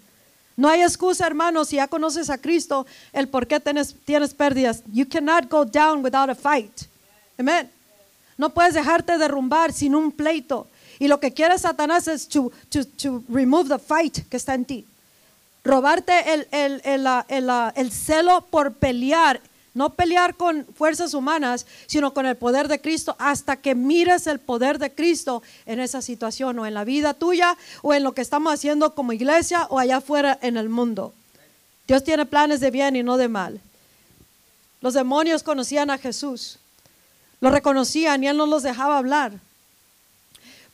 No 0.56 0.70
hay 0.70 0.82
excusa, 0.82 1.28
hermano, 1.28 1.64
si 1.64 1.76
ya 1.76 1.88
conoces 1.88 2.32
a 2.32 2.40
Cristo, 2.40 2.88
el 3.14 3.28
por 3.28 3.46
qué 3.46 3.60
tienes, 3.60 3.94
tienes 4.06 4.34
pérdidas. 4.34 4.82
You 4.92 5.08
cannot 5.08 5.52
go 5.52 5.66
down 5.66 6.04
without 6.04 6.32
a 6.32 6.36
fight. 6.36 6.82
Amen. 7.38 7.70
No 8.40 8.50
puedes 8.50 8.74
dejarte 8.74 9.20
derrumbar 9.20 9.72
sin 9.72 9.94
un 9.94 10.12
pleito. 10.12 10.68
Y 11.00 11.08
lo 11.08 11.20
que 11.20 11.34
quiere 11.34 11.58
Satanás 11.60 12.08
es 12.08 12.28
to, 12.28 12.52
remove 13.30 13.70
the 13.70 13.80
fight 13.80 14.28
que 14.30 14.38
está 14.38 14.56
en 14.56 14.66
ti. 14.66 14.86
Robarte 15.64 16.34
el, 16.34 16.48
el, 16.52 16.82
el, 16.86 17.50
el, 17.76 17.92
celo 17.92 18.42
por 18.50 18.74
pelear, 18.74 19.42
no 19.74 19.94
pelear 19.94 20.36
con 20.36 20.66
fuerzas 20.74 21.14
humanas, 21.14 21.68
sino 21.88 22.14
con 22.14 22.26
el 22.26 22.38
poder 22.38 22.68
de 22.68 22.80
Cristo, 22.80 23.16
hasta 23.20 23.58
que 23.58 23.76
mires 23.76 24.28
el 24.28 24.40
poder 24.40 24.80
de 24.80 24.92
Cristo 24.92 25.44
en 25.66 25.80
esa 25.80 26.02
situación, 26.02 26.58
o 26.58 26.66
en 26.66 26.74
la 26.74 26.84
vida 26.84 27.14
tuya, 27.14 27.58
o 27.82 27.94
en 27.94 28.04
lo 28.04 28.14
que 28.14 28.22
estamos 28.22 28.54
haciendo 28.54 28.96
como 28.96 29.14
iglesia, 29.14 29.68
o 29.70 29.78
allá 29.78 29.98
afuera 29.98 30.40
en 30.42 30.58
el 30.58 30.70
mundo. 30.70 31.14
Dios 31.88 32.04
tiene 32.04 32.26
planes 32.26 32.60
de 32.60 32.72
bien 32.72 32.96
y 32.96 33.04
no 33.04 33.18
de 33.18 33.28
mal. 33.28 33.62
Los 34.82 34.94
demonios 34.94 35.44
conocían 35.44 35.90
a 35.90 35.98
Jesús, 35.98 36.60
lo 37.40 37.52
reconocían 37.52 38.24
y 38.24 38.28
Él 38.28 38.38
no 38.38 38.46
los 38.46 38.64
dejaba 38.64 38.98
hablar 38.98 39.34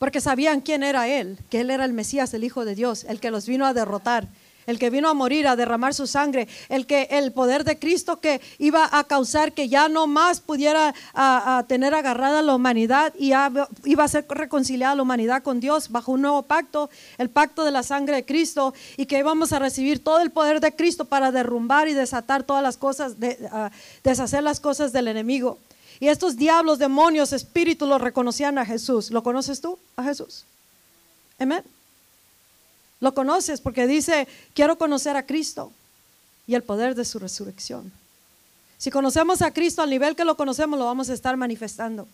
porque 0.03 0.19
sabían 0.19 0.59
quién 0.59 0.83
era 0.83 1.07
Él, 1.07 1.39
que 1.49 1.61
Él 1.61 1.71
era 1.71 1.85
el 1.85 1.93
Mesías, 1.93 2.33
el 2.33 2.43
Hijo 2.43 2.65
de 2.65 2.75
Dios, 2.75 3.05
el 3.05 3.21
que 3.21 3.31
los 3.31 3.47
vino 3.47 3.65
a 3.65 3.73
derrotar, 3.73 4.27
el 4.65 4.77
que 4.77 4.89
vino 4.89 5.07
a 5.07 5.13
morir, 5.13 5.47
a 5.47 5.55
derramar 5.55 5.93
su 5.93 6.07
sangre, 6.07 6.49
el 6.67 6.85
que 6.85 7.07
el 7.09 7.31
poder 7.31 7.63
de 7.63 7.79
Cristo 7.79 8.19
que 8.19 8.41
iba 8.57 8.89
a 8.91 9.05
causar 9.05 9.53
que 9.53 9.69
ya 9.69 9.87
no 9.87 10.05
más 10.05 10.41
pudiera 10.41 10.93
a, 11.13 11.63
tener 11.69 11.93
agarrada 11.93 12.41
la 12.41 12.53
humanidad 12.53 13.13
y 13.17 13.27
iba 13.27 14.03
a 14.03 14.07
ser 14.09 14.25
reconciliada 14.27 14.93
la 14.93 15.03
humanidad 15.03 15.41
con 15.41 15.61
Dios 15.61 15.89
bajo 15.89 16.11
un 16.11 16.23
nuevo 16.23 16.43
pacto, 16.43 16.89
el 17.17 17.29
pacto 17.29 17.63
de 17.63 17.71
la 17.71 17.81
sangre 17.81 18.17
de 18.17 18.25
Cristo, 18.25 18.73
y 18.97 19.05
que 19.05 19.19
íbamos 19.19 19.53
a 19.53 19.59
recibir 19.59 20.03
todo 20.03 20.19
el 20.19 20.31
poder 20.31 20.59
de 20.59 20.75
Cristo 20.75 21.05
para 21.05 21.31
derrumbar 21.31 21.87
y 21.87 21.93
desatar 21.93 22.43
todas 22.43 22.61
las 22.61 22.75
cosas, 22.75 23.21
de, 23.21 23.37
deshacer 24.03 24.43
las 24.43 24.59
cosas 24.59 24.91
del 24.91 25.07
enemigo. 25.07 25.59
Y 25.99 26.07
estos 26.07 26.35
diablos, 26.35 26.79
demonios, 26.79 27.33
espíritus 27.33 27.87
los 27.87 28.01
reconocían 28.01 28.57
a 28.57 28.65
Jesús. 28.65 29.11
¿Lo 29.11 29.23
conoces 29.23 29.61
tú 29.61 29.77
a 29.95 30.03
Jesús? 30.03 30.45
Amén. 31.39 31.63
Lo 32.99 33.13
conoces 33.13 33.61
porque 33.61 33.85
dice, 33.85 34.27
quiero 34.53 34.77
conocer 34.77 35.17
a 35.17 35.25
Cristo 35.25 35.71
y 36.47 36.55
el 36.55 36.63
poder 36.63 36.95
de 36.95 37.05
su 37.05 37.19
resurrección. 37.19 37.91
Si 38.77 38.91
conocemos 38.91 39.41
a 39.41 39.51
Cristo 39.51 39.81
al 39.81 39.89
nivel 39.89 40.15
que 40.15 40.25
lo 40.25 40.35
conocemos, 40.35 40.77
lo 40.77 40.85
vamos 40.85 41.09
a 41.09 41.13
estar 41.13 41.37
manifestando. 41.37 42.07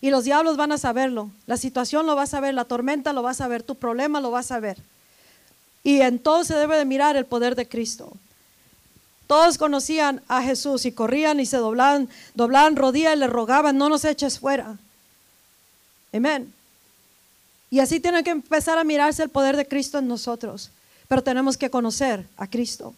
Y 0.00 0.10
los 0.10 0.24
diablos 0.24 0.56
van 0.56 0.72
a 0.72 0.78
saberlo. 0.78 1.30
La 1.46 1.56
situación 1.56 2.06
lo 2.06 2.14
vas 2.14 2.34
a 2.34 2.40
ver, 2.40 2.54
la 2.54 2.64
tormenta 2.64 3.12
lo 3.12 3.22
vas 3.22 3.40
a 3.40 3.48
ver, 3.48 3.62
tu 3.62 3.74
problema 3.74 4.20
lo 4.20 4.30
vas 4.30 4.50
a 4.50 4.60
ver. 4.60 4.78
Y 5.82 6.00
en 6.00 6.18
todo 6.18 6.44
se 6.44 6.54
debe 6.54 6.76
de 6.76 6.84
mirar 6.84 7.16
el 7.16 7.26
poder 7.26 7.54
de 7.54 7.68
Cristo. 7.68 8.12
Todos 9.26 9.58
conocían 9.58 10.22
a 10.28 10.42
Jesús 10.42 10.84
y 10.84 10.92
corrían 10.92 11.40
y 11.40 11.46
se 11.46 11.56
doblaban, 11.56 12.08
doblaban 12.34 12.76
rodillas 12.76 13.16
y 13.16 13.18
le 13.18 13.26
rogaban, 13.26 13.78
no 13.78 13.88
nos 13.88 14.04
eches 14.04 14.38
fuera. 14.38 14.76
Amén. 16.12 16.52
Y 17.70 17.80
así 17.80 18.00
tiene 18.00 18.22
que 18.22 18.30
empezar 18.30 18.78
a 18.78 18.84
mirarse 18.84 19.22
el 19.22 19.30
poder 19.30 19.56
de 19.56 19.66
Cristo 19.66 19.98
en 19.98 20.06
nosotros. 20.06 20.70
Pero 21.08 21.22
tenemos 21.22 21.56
que 21.56 21.70
conocer 21.70 22.26
a 22.36 22.46
Cristo. 22.46 22.94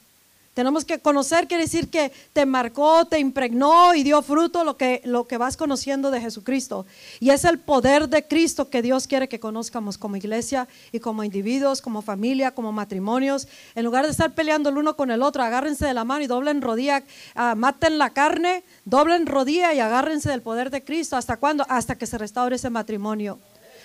Tenemos 0.57 0.87
que 0.87 1.01
conocer, 1.01 1.49
quiere 1.49 1.65
decir 1.65 1.91
que 1.91 2.11
te 2.33 2.47
marcó, 2.47 3.05
te 3.05 3.19
impregnó 3.19 3.95
y 3.95 4.03
dio 4.03 4.23
fruto 4.23 4.65
lo 4.65 4.79
que, 4.79 5.03
lo 5.05 5.27
que 5.29 5.37
vas 5.37 5.55
conociendo 5.55 6.11
de 6.11 6.19
Jesucristo. 6.19 6.87
Y 7.21 7.29
es 7.29 7.45
el 7.45 7.59
poder 7.59 8.09
de 8.09 8.27
Cristo 8.27 8.71
que 8.71 8.81
Dios 8.81 9.07
quiere 9.07 9.29
que 9.29 9.39
conozcamos 9.39 9.99
como 9.99 10.17
iglesia 10.17 10.67
y 10.93 11.01
como 11.01 11.25
individuos, 11.25 11.83
como 11.83 12.01
familia, 12.01 12.53
como 12.53 12.73
matrimonios. 12.73 13.49
En 13.75 13.85
lugar 13.85 14.07
de 14.07 14.13
estar 14.13 14.35
peleando 14.35 14.71
el 14.71 14.79
uno 14.79 14.97
con 14.97 15.11
el 15.11 15.23
otro, 15.23 15.43
agárrense 15.43 15.85
de 15.85 15.93
la 15.93 16.05
mano 16.05 16.25
y 16.25 16.27
doblen 16.27 16.63
rodilla, 16.63 17.03
ah, 17.35 17.55
maten 17.55 17.99
la 17.99 18.15
carne, 18.15 18.65
doblen 18.87 19.27
rodilla 19.27 19.75
y 19.75 19.81
agárrense 19.81 20.31
del 20.31 20.41
poder 20.41 20.71
de 20.71 20.83
Cristo. 20.83 21.19
¿Hasta 21.19 21.37
cuándo? 21.37 21.67
Hasta 21.69 21.99
que 21.99 22.07
se 22.07 22.17
restaure 22.17 22.57
ese 22.57 22.71
matrimonio. 22.71 23.39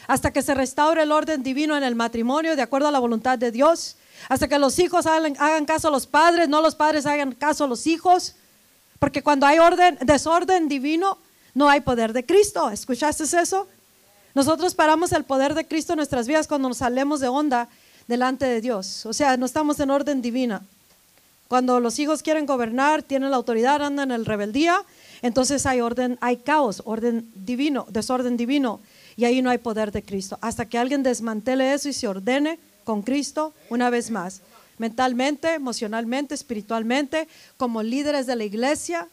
Hasta 0.07 0.31
que 0.31 0.41
se 0.41 0.53
restaure 0.53 1.03
el 1.03 1.11
orden 1.11 1.43
divino 1.43 1.75
en 1.75 1.83
el 1.83 1.95
matrimonio 1.95 2.55
de 2.55 2.61
acuerdo 2.61 2.87
a 2.87 2.91
la 2.91 2.99
voluntad 2.99 3.37
de 3.37 3.51
Dios 3.51 3.97
hasta 4.29 4.47
que 4.47 4.59
los 4.59 4.77
hijos 4.79 5.05
hagan, 5.05 5.65
caso 5.65 5.87
a 5.87 5.91
los 5.91 6.07
padres, 6.07 6.49
no 6.49 6.61
los 6.61 6.75
padres 6.75 7.05
hagan 7.05 7.33
caso 7.33 7.63
a 7.63 7.67
los 7.67 7.87
hijos. 7.87 8.35
Porque 8.99 9.23
cuando 9.23 9.45
hay 9.45 9.59
orden, 9.59 9.97
desorden 10.01 10.67
divino, 10.67 11.17
no 11.53 11.69
hay 11.69 11.81
poder 11.81 12.13
de 12.13 12.25
Cristo. 12.25 12.69
¿Escuchaste 12.69 13.23
eso? 13.23 13.67
Nosotros 14.33 14.75
paramos 14.75 15.11
el 15.11 15.23
poder 15.23 15.53
de 15.53 15.67
Cristo 15.67 15.93
en 15.93 15.97
nuestras 15.97 16.27
vidas 16.27 16.47
cuando 16.47 16.69
nos 16.69 16.77
salemos 16.77 17.19
de 17.19 17.27
onda 17.27 17.67
delante 18.07 18.45
de 18.45 18.61
Dios. 18.61 19.05
O 19.05 19.13
sea, 19.13 19.37
no 19.37 19.45
estamos 19.45 19.79
en 19.79 19.89
orden 19.89 20.21
divina. 20.21 20.61
Cuando 21.47 21.81
los 21.81 21.99
hijos 21.99 22.23
quieren 22.23 22.45
gobernar, 22.45 23.03
tienen 23.03 23.31
la 23.31 23.35
autoridad, 23.35 23.81
andan 23.83 24.11
en 24.11 24.23
rebeldía, 24.23 24.83
entonces 25.21 25.65
hay 25.65 25.81
orden, 25.81 26.17
hay 26.21 26.37
caos, 26.37 26.81
orden 26.85 27.29
divino, 27.35 27.85
desorden 27.89 28.37
divino, 28.37 28.79
y 29.17 29.25
ahí 29.25 29.41
no 29.41 29.49
hay 29.49 29.57
poder 29.57 29.91
de 29.91 30.01
Cristo. 30.01 30.37
Hasta 30.39 30.65
que 30.65 30.77
alguien 30.77 31.03
desmantele 31.03 31.73
eso 31.73 31.89
y 31.89 31.93
se 31.93 32.07
ordene 32.07 32.57
con 32.83 33.01
Cristo 33.01 33.53
una 33.69 33.89
vez 33.89 34.11
más, 34.11 34.41
mentalmente, 34.77 35.53
emocionalmente, 35.53 36.35
espiritualmente, 36.35 37.27
como 37.57 37.83
líderes 37.83 38.25
de 38.27 38.35
la 38.35 38.43
iglesia, 38.43 39.07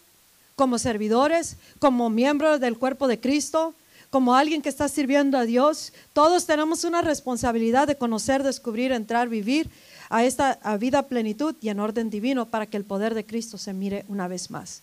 como 0.57 0.79
servidores, 0.79 1.57
como 1.79 2.11
miembros 2.11 2.61
del 2.61 2.79
cuerpo 2.79 3.07
de 3.07 3.21
Cristo, 3.21 3.75
como 4.11 4.35
alguien 4.35 4.63
que 4.63 4.69
está 4.69 4.89
sirviendo 4.89 5.39
a 5.39 5.45
Dios. 5.45 5.93
Todos 6.13 6.47
tenemos 6.47 6.85
una 6.85 7.03
responsabilidad 7.03 7.87
de 7.87 7.97
conocer, 7.97 8.43
descubrir, 8.43 8.93
entrar, 8.93 9.29
vivir 9.29 9.71
a 10.09 10.25
esta 10.25 10.59
vida 10.79 11.03
plenitud 11.03 11.55
y 11.61 11.69
en 11.69 11.81
orden 11.81 12.11
divino 12.11 12.47
para 12.47 12.67
que 12.67 12.77
el 12.77 12.85
poder 12.85 13.15
de 13.15 13.25
Cristo 13.25 13.59
se 13.59 13.75
mire 13.75 14.05
una 14.09 14.27
vez 14.27 14.51
más. 14.51 14.83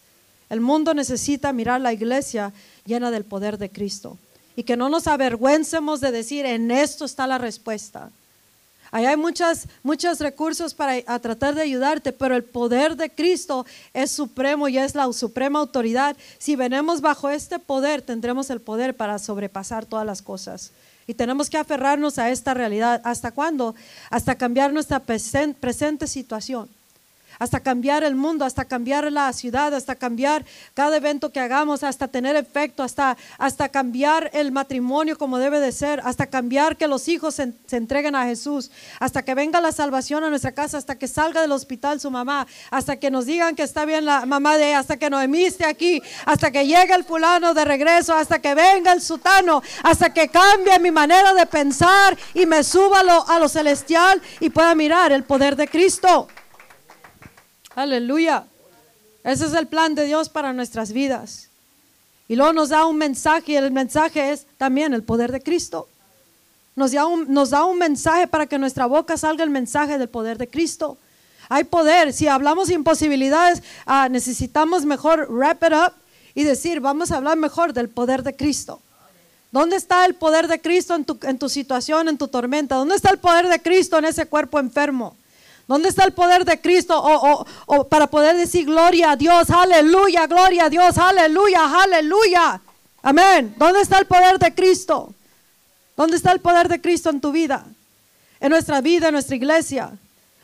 El 0.50 0.62
mundo 0.62 0.94
necesita 0.94 1.52
mirar 1.54 1.82
la 1.82 1.94
iglesia 1.94 2.54
llena 2.86 3.10
del 3.10 3.26
poder 3.26 3.58
de 3.58 3.70
Cristo 3.70 4.18
y 4.56 4.64
que 4.64 4.78
no 4.78 4.90
nos 4.90 5.08
avergüencemos 5.08 6.00
de 6.02 6.12
decir, 6.12 6.46
en 6.46 6.72
esto 6.72 7.06
está 7.06 7.28
la 7.28 7.38
respuesta. 7.38 8.12
Ahí 8.96 9.06
hay 9.06 9.18
muchos 9.18 9.68
muchos 9.84 10.22
recursos 10.22 10.74
para 10.74 11.02
tratar 11.20 11.54
de 11.54 11.64
ayudarte, 11.64 12.14
pero 12.14 12.34
el 12.34 12.46
poder 12.46 12.96
de 12.96 13.10
Cristo 13.10 13.66
es 13.94 14.10
supremo 14.10 14.70
y 14.70 14.78
es 14.78 14.96
la 14.96 15.12
suprema 15.12 15.60
autoridad. 15.60 16.16
Si 16.38 16.56
venimos 16.56 17.02
bajo 17.02 17.30
este 17.30 17.60
poder, 17.60 18.02
tendremos 18.02 18.50
el 18.50 18.62
poder 18.62 18.96
para 18.96 19.20
sobrepasar 19.20 19.86
todas 19.86 20.06
las 20.06 20.22
cosas. 20.22 20.72
Y 21.08 21.14
tenemos 21.14 21.50
que 21.50 21.58
aferrarnos 21.58 22.18
a 22.20 22.30
esta 22.30 22.54
realidad. 22.54 23.02
¿Hasta 23.04 23.32
cuándo? 23.32 23.76
Hasta 24.10 24.36
cambiar 24.36 24.72
nuestra 24.72 25.02
presente 25.02 26.08
situación 26.08 26.70
hasta 27.40 27.60
cambiar 27.60 28.04
el 28.04 28.16
mundo, 28.16 28.46
hasta 28.46 28.66
cambiar 28.66 29.12
la 29.12 29.32
ciudad, 29.34 29.74
hasta 29.74 29.96
cambiar 29.96 30.46
cada 30.74 30.98
evento 30.98 31.32
que 31.32 31.40
hagamos, 31.40 31.84
hasta 31.84 32.08
tener 32.08 32.36
efecto, 32.36 32.84
hasta, 32.84 33.18
hasta 33.38 33.70
cambiar 33.70 34.30
el 34.34 34.52
matrimonio 34.52 35.18
como 35.18 35.38
debe 35.38 35.60
de 35.60 35.72
ser, 35.72 36.02
hasta 36.04 36.28
cambiar 36.28 36.78
que 36.78 36.88
los 36.88 37.08
hijos 37.08 37.36
se, 37.36 37.54
entreguen 37.72 38.16
a 38.16 38.26
Jesús, 38.26 38.72
hasta 39.00 39.24
que 39.24 39.36
venga 39.36 39.62
la 39.62 39.72
salvación 39.72 40.24
a 40.24 40.30
nuestra 40.30 40.54
casa, 40.54 40.78
hasta 40.78 40.96
que 40.96 41.08
salga 41.08 41.42
del 41.42 41.52
hospital 41.52 42.00
su 42.00 42.12
mamá, 42.12 42.48
hasta 42.72 42.98
que 42.98 43.12
nos 43.12 43.26
digan 43.26 43.56
que 43.56 43.64
está 43.64 43.86
bien 43.86 44.06
la 44.06 44.26
mamá 44.26 44.58
de 44.58 44.70
ella, 44.70 44.80
hasta 44.80 44.98
que 44.98 45.10
Noemí 45.10 45.44
esté 45.44 45.66
aquí, 45.66 46.02
hasta 46.26 46.52
que 46.52 46.66
llegue 46.66 46.94
el 46.94 47.04
fulano 47.04 47.54
de 47.54 47.66
regreso, 47.66 48.14
hasta 48.14 48.40
que 48.40 48.56
venga 48.56 48.94
el 48.94 49.02
sutano, 49.02 49.62
hasta 49.84 50.14
que 50.14 50.30
cambie 50.30 50.80
mi 50.80 50.92
manera 50.92 51.34
de 51.34 51.46
pensar 51.46 52.18
y 52.34 52.46
me 52.46 52.64
suba 52.64 53.04
lo, 53.04 53.28
a 53.28 53.40
lo 53.40 53.50
celestial 53.50 54.22
y 54.40 54.50
pueda 54.50 54.76
mirar 54.76 55.12
el 55.12 55.24
poder 55.24 55.56
de 55.56 55.68
Cristo. 55.68 56.28
Aleluya. 57.76 58.46
Ese 59.24 59.46
es 59.46 59.54
el 59.54 59.68
plan 59.68 59.96
de 59.96 60.06
Dios 60.06 60.30
para 60.30 60.54
nuestras 60.54 60.94
vidas. 60.94 61.50
Y 62.28 62.36
luego 62.36 62.54
nos 62.54 62.70
da 62.70 62.86
un 62.86 62.98
mensaje 62.98 63.52
y 63.52 63.56
el 63.56 63.72
mensaje 63.72 64.32
es 64.32 64.48
también 64.58 64.94
el 64.94 65.04
poder 65.04 65.32
de 65.32 65.42
Cristo. 65.42 65.88
Nos 66.76 66.94
da, 66.94 67.06
un, 67.06 67.32
nos 67.32 67.52
da 67.52 67.66
un 67.66 67.78
mensaje 67.78 68.28
para 68.28 68.48
que 68.48 68.58
nuestra 68.58 68.86
boca 68.86 69.18
salga 69.18 69.44
el 69.44 69.50
mensaje 69.50 69.98
del 69.98 70.10
poder 70.10 70.38
de 70.38 70.48
Cristo. 70.48 70.98
Hay 71.50 71.66
poder. 71.66 72.14
Si 72.14 72.28
hablamos 72.28 72.70
imposibilidades, 72.70 73.62
ah, 73.86 74.10
necesitamos 74.10 74.86
mejor 74.86 75.28
wrap 75.30 75.64
it 75.64 75.74
up 75.74 75.94
y 76.34 76.44
decir, 76.44 76.80
vamos 76.80 77.12
a 77.12 77.18
hablar 77.18 77.38
mejor 77.38 77.74
del 77.74 77.90
poder 77.90 78.24
de 78.24 78.36
Cristo. 78.36 78.82
¿Dónde 79.52 79.76
está 79.76 80.06
el 80.06 80.16
poder 80.16 80.48
de 80.48 80.60
Cristo 80.60 80.96
en 80.96 81.06
tu, 81.06 81.18
en 81.22 81.38
tu 81.38 81.50
situación, 81.50 82.10
en 82.10 82.18
tu 82.18 82.28
tormenta? 82.28 82.76
¿Dónde 82.76 82.96
está 82.96 83.10
el 83.10 83.20
poder 83.20 83.48
de 83.48 83.62
Cristo 83.62 83.98
en 83.98 84.06
ese 84.06 84.26
cuerpo 84.26 84.60
enfermo? 84.60 85.16
¿Dónde 85.68 85.90
está 85.90 86.04
el 86.04 86.14
poder 86.14 86.46
de 86.46 86.62
Cristo 86.62 87.00
o, 87.00 87.46
o, 87.66 87.88
para 87.88 88.08
poder 88.08 88.38
decir 88.38 88.66
gloria 88.66 89.12
a 89.12 89.16
Dios, 89.16 89.50
aleluya, 89.50 90.28
gloria 90.28 90.66
a 90.66 90.70
Dios, 90.70 90.98
aleluya, 90.98 91.82
aleluya? 91.82 92.62
Amén. 93.02 93.56
¿Dónde 93.58 93.82
está 93.82 93.98
el 93.98 94.06
poder 94.06 94.38
de 94.38 94.54
Cristo? 94.54 95.14
¿Dónde 95.98 96.18
está 96.18 96.32
el 96.32 96.40
poder 96.40 96.68
de 96.68 96.82
Cristo 96.82 97.10
en 97.10 97.20
tu 97.20 97.32
vida? 97.32 97.66
En 98.40 98.50
nuestra 98.50 98.82
vida, 98.82 99.08
en 99.08 99.14
nuestra 99.14 99.36
iglesia. 99.36 99.92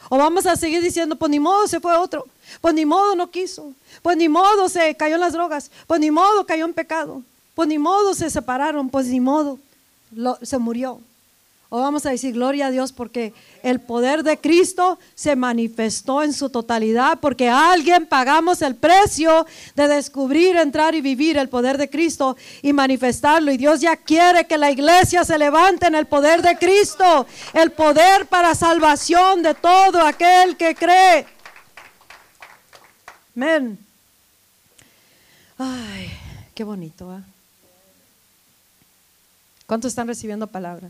O 0.10 0.18
vamos 0.18 0.46
a 0.46 0.56
seguir 0.56 0.82
diciendo, 0.82 1.16
pues 1.16 1.30
ni 1.30 1.40
modo 1.40 1.68
se 1.68 1.80
fue 1.80 1.96
otro, 1.96 2.28
pues 2.60 2.74
ni 2.74 2.86
modo 2.86 3.16
no 3.16 3.30
quiso, 3.30 3.72
pues 4.02 4.18
ni 4.18 4.28
modo 4.28 4.68
se 4.70 4.96
cayó 4.96 5.16
en 5.16 5.22
las 5.22 5.34
drogas, 5.34 5.72
pues 5.88 6.00
ni 6.00 6.12
modo 6.12 6.46
cayó 6.46 6.66
en 6.66 6.74
pecado, 6.74 7.22
pues 7.56 7.70
ni 7.70 7.78
modo 7.78 8.14
se 8.14 8.30
separaron, 8.30 8.90
pues 8.90 9.08
ni 9.08 9.20
modo 9.20 9.60
se 10.42 10.58
murió. 10.58 11.00
O 11.74 11.80
vamos 11.80 12.06
a 12.06 12.10
decir 12.10 12.34
gloria 12.34 12.68
a 12.68 12.70
Dios 12.70 12.92
porque 12.92 13.34
el 13.64 13.80
poder 13.80 14.24
de 14.24 14.38
Cristo 14.38 15.00
se 15.16 15.38
manifestó 15.38 16.22
en 16.22 16.34
su 16.34 16.50
totalidad, 16.50 17.20
porque 17.22 17.48
alguien 17.48 18.08
pagamos 18.08 18.62
el 18.62 18.76
precio 18.76 19.46
de 19.74 19.88
descubrir, 19.88 20.58
entrar 20.58 20.96
y 20.96 21.00
vivir 21.00 21.38
el 21.38 21.48
poder 21.48 21.78
de 21.78 21.90
Cristo 21.90 22.36
y 22.62 22.74
manifestarlo. 22.74 23.54
Y 23.54 23.58
Dios 23.58 23.80
ya 23.80 23.96
quiere 23.96 24.48
que 24.48 24.58
la 24.58 24.70
iglesia 24.70 25.24
se 25.24 25.38
levante 25.38 25.88
en 25.88 25.96
el 25.96 26.08
poder 26.08 26.42
de 26.42 26.58
Cristo, 26.58 27.26
el 27.54 27.72
poder 27.72 28.26
para 28.26 28.54
salvación 28.54 29.42
de 29.42 29.54
todo 29.54 30.06
aquel 30.06 30.58
que 30.58 30.76
cree. 30.76 31.26
Amén. 33.34 33.80
Ay, 35.58 36.12
qué 36.54 36.66
bonito. 36.66 37.16
¿eh? 37.16 37.22
¿Cuántos 39.66 39.88
están 39.88 40.10
recibiendo 40.10 40.48
palabra? 40.48 40.90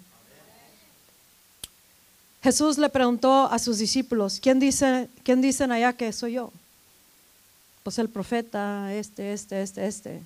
Jesús 2.44 2.78
le 2.80 2.90
preguntó 2.90 3.46
a 3.46 3.60
sus 3.60 3.78
discípulos, 3.78 4.40
¿quién, 4.42 4.60
dice, 4.60 5.10
¿quién 5.24 5.42
dicen 5.42 5.72
allá 5.72 5.94
que 5.94 6.12
soy 6.12 6.34
yo? 6.34 6.52
Pues 7.84 8.00
el 8.00 8.10
profeta, 8.10 8.94
este, 8.94 9.34
este, 9.34 9.62
este, 9.62 9.86
este. 9.86 10.22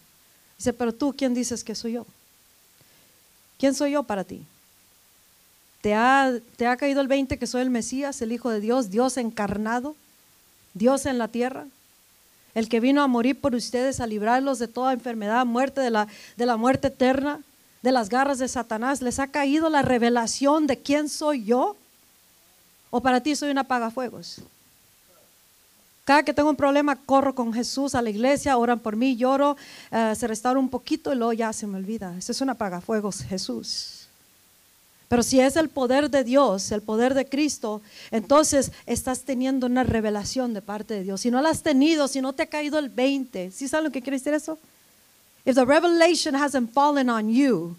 Dice, 0.57 0.71
pero 0.71 0.93
tú, 0.93 1.13
¿quién 1.17 1.33
dices 1.33 1.63
que 1.63 1.75
soy 1.75 1.93
yo? 1.93 2.05
¿Quién 3.59 3.73
soy 3.73 3.91
yo 3.91 4.03
para 4.03 4.23
ti? 4.23 4.45
¿Te 5.81 5.93
ha, 5.93 6.33
¿Te 6.55 6.67
ha 6.67 6.77
caído 6.77 7.01
el 7.01 7.07
20 7.07 7.37
que 7.37 7.47
soy 7.47 7.61
el 7.61 7.69
Mesías, 7.69 8.21
el 8.21 8.31
Hijo 8.31 8.49
de 8.49 8.61
Dios, 8.61 8.89
Dios 8.89 9.17
encarnado, 9.17 9.95
Dios 10.73 11.05
en 11.05 11.17
la 11.17 11.27
tierra? 11.27 11.65
El 12.53 12.69
que 12.69 12.79
vino 12.79 13.03
a 13.03 13.07
morir 13.07 13.39
por 13.39 13.53
ustedes, 13.55 13.99
a 13.99 14.07
librarlos 14.07 14.57
de 14.57 14.69
toda 14.69 14.93
enfermedad, 14.93 15.45
muerte, 15.45 15.81
de 15.81 15.91
la, 15.91 16.07
de 16.37 16.45
la 16.45 16.55
muerte 16.55 16.87
eterna, 16.87 17.41
de 17.81 17.91
las 17.91 18.07
garras 18.07 18.39
de 18.39 18.47
Satanás. 18.47 19.01
¿Les 19.01 19.19
ha 19.19 19.27
caído 19.27 19.69
la 19.69 19.81
revelación 19.81 20.65
de 20.65 20.79
quién 20.79 21.09
soy 21.09 21.43
yo? 21.43 21.75
¿O 22.95 23.01
para 23.01 23.19
ti 23.19 23.35
soy 23.35 23.51
un 23.51 23.57
apagafuegos? 23.57 24.39
Cada 26.05 26.23
que 26.23 26.33
tengo 26.33 26.49
un 26.49 26.55
problema, 26.55 26.95
corro 26.95 27.35
con 27.35 27.51
Jesús 27.51 27.93
a 27.93 28.01
la 28.01 28.09
iglesia, 28.09 28.55
oran 28.55 28.79
por 28.79 28.95
mí, 28.95 29.17
lloro, 29.17 29.57
eh, 29.91 30.13
se 30.15 30.25
restaura 30.27 30.61
un 30.61 30.69
poquito 30.69 31.11
y 31.11 31.17
luego 31.17 31.33
ya 31.33 31.51
se 31.51 31.67
me 31.67 31.77
olvida. 31.77 32.15
Ese 32.17 32.31
es 32.31 32.39
un 32.39 32.51
apagafuegos, 32.51 33.21
Jesús. 33.23 34.07
Pero 35.09 35.23
si 35.23 35.41
es 35.41 35.57
el 35.57 35.67
poder 35.67 36.09
de 36.09 36.23
Dios, 36.23 36.71
el 36.71 36.81
poder 36.81 37.15
de 37.15 37.27
Cristo, 37.27 37.81
entonces 38.11 38.71
estás 38.85 39.23
teniendo 39.23 39.67
una 39.67 39.83
revelación 39.83 40.53
de 40.53 40.61
parte 40.61 40.93
de 40.93 41.03
Dios. 41.03 41.19
Si 41.19 41.29
no 41.29 41.41
la 41.41 41.49
has 41.49 41.63
tenido, 41.63 42.07
si 42.07 42.21
no 42.21 42.31
te 42.31 42.43
ha 42.43 42.47
caído 42.47 42.79
el 42.79 42.87
20, 42.87 43.51
¿sí 43.51 43.67
saben 43.67 43.83
lo 43.83 43.91
que 43.91 44.01
quiere 44.01 44.19
decir 44.19 44.33
eso? 44.33 44.57
If 45.43 45.55
the 45.55 45.65
revelation 45.65 46.33
hasn't 46.33 46.71
fallen 46.71 47.09
on 47.09 47.29
you, 47.29 47.75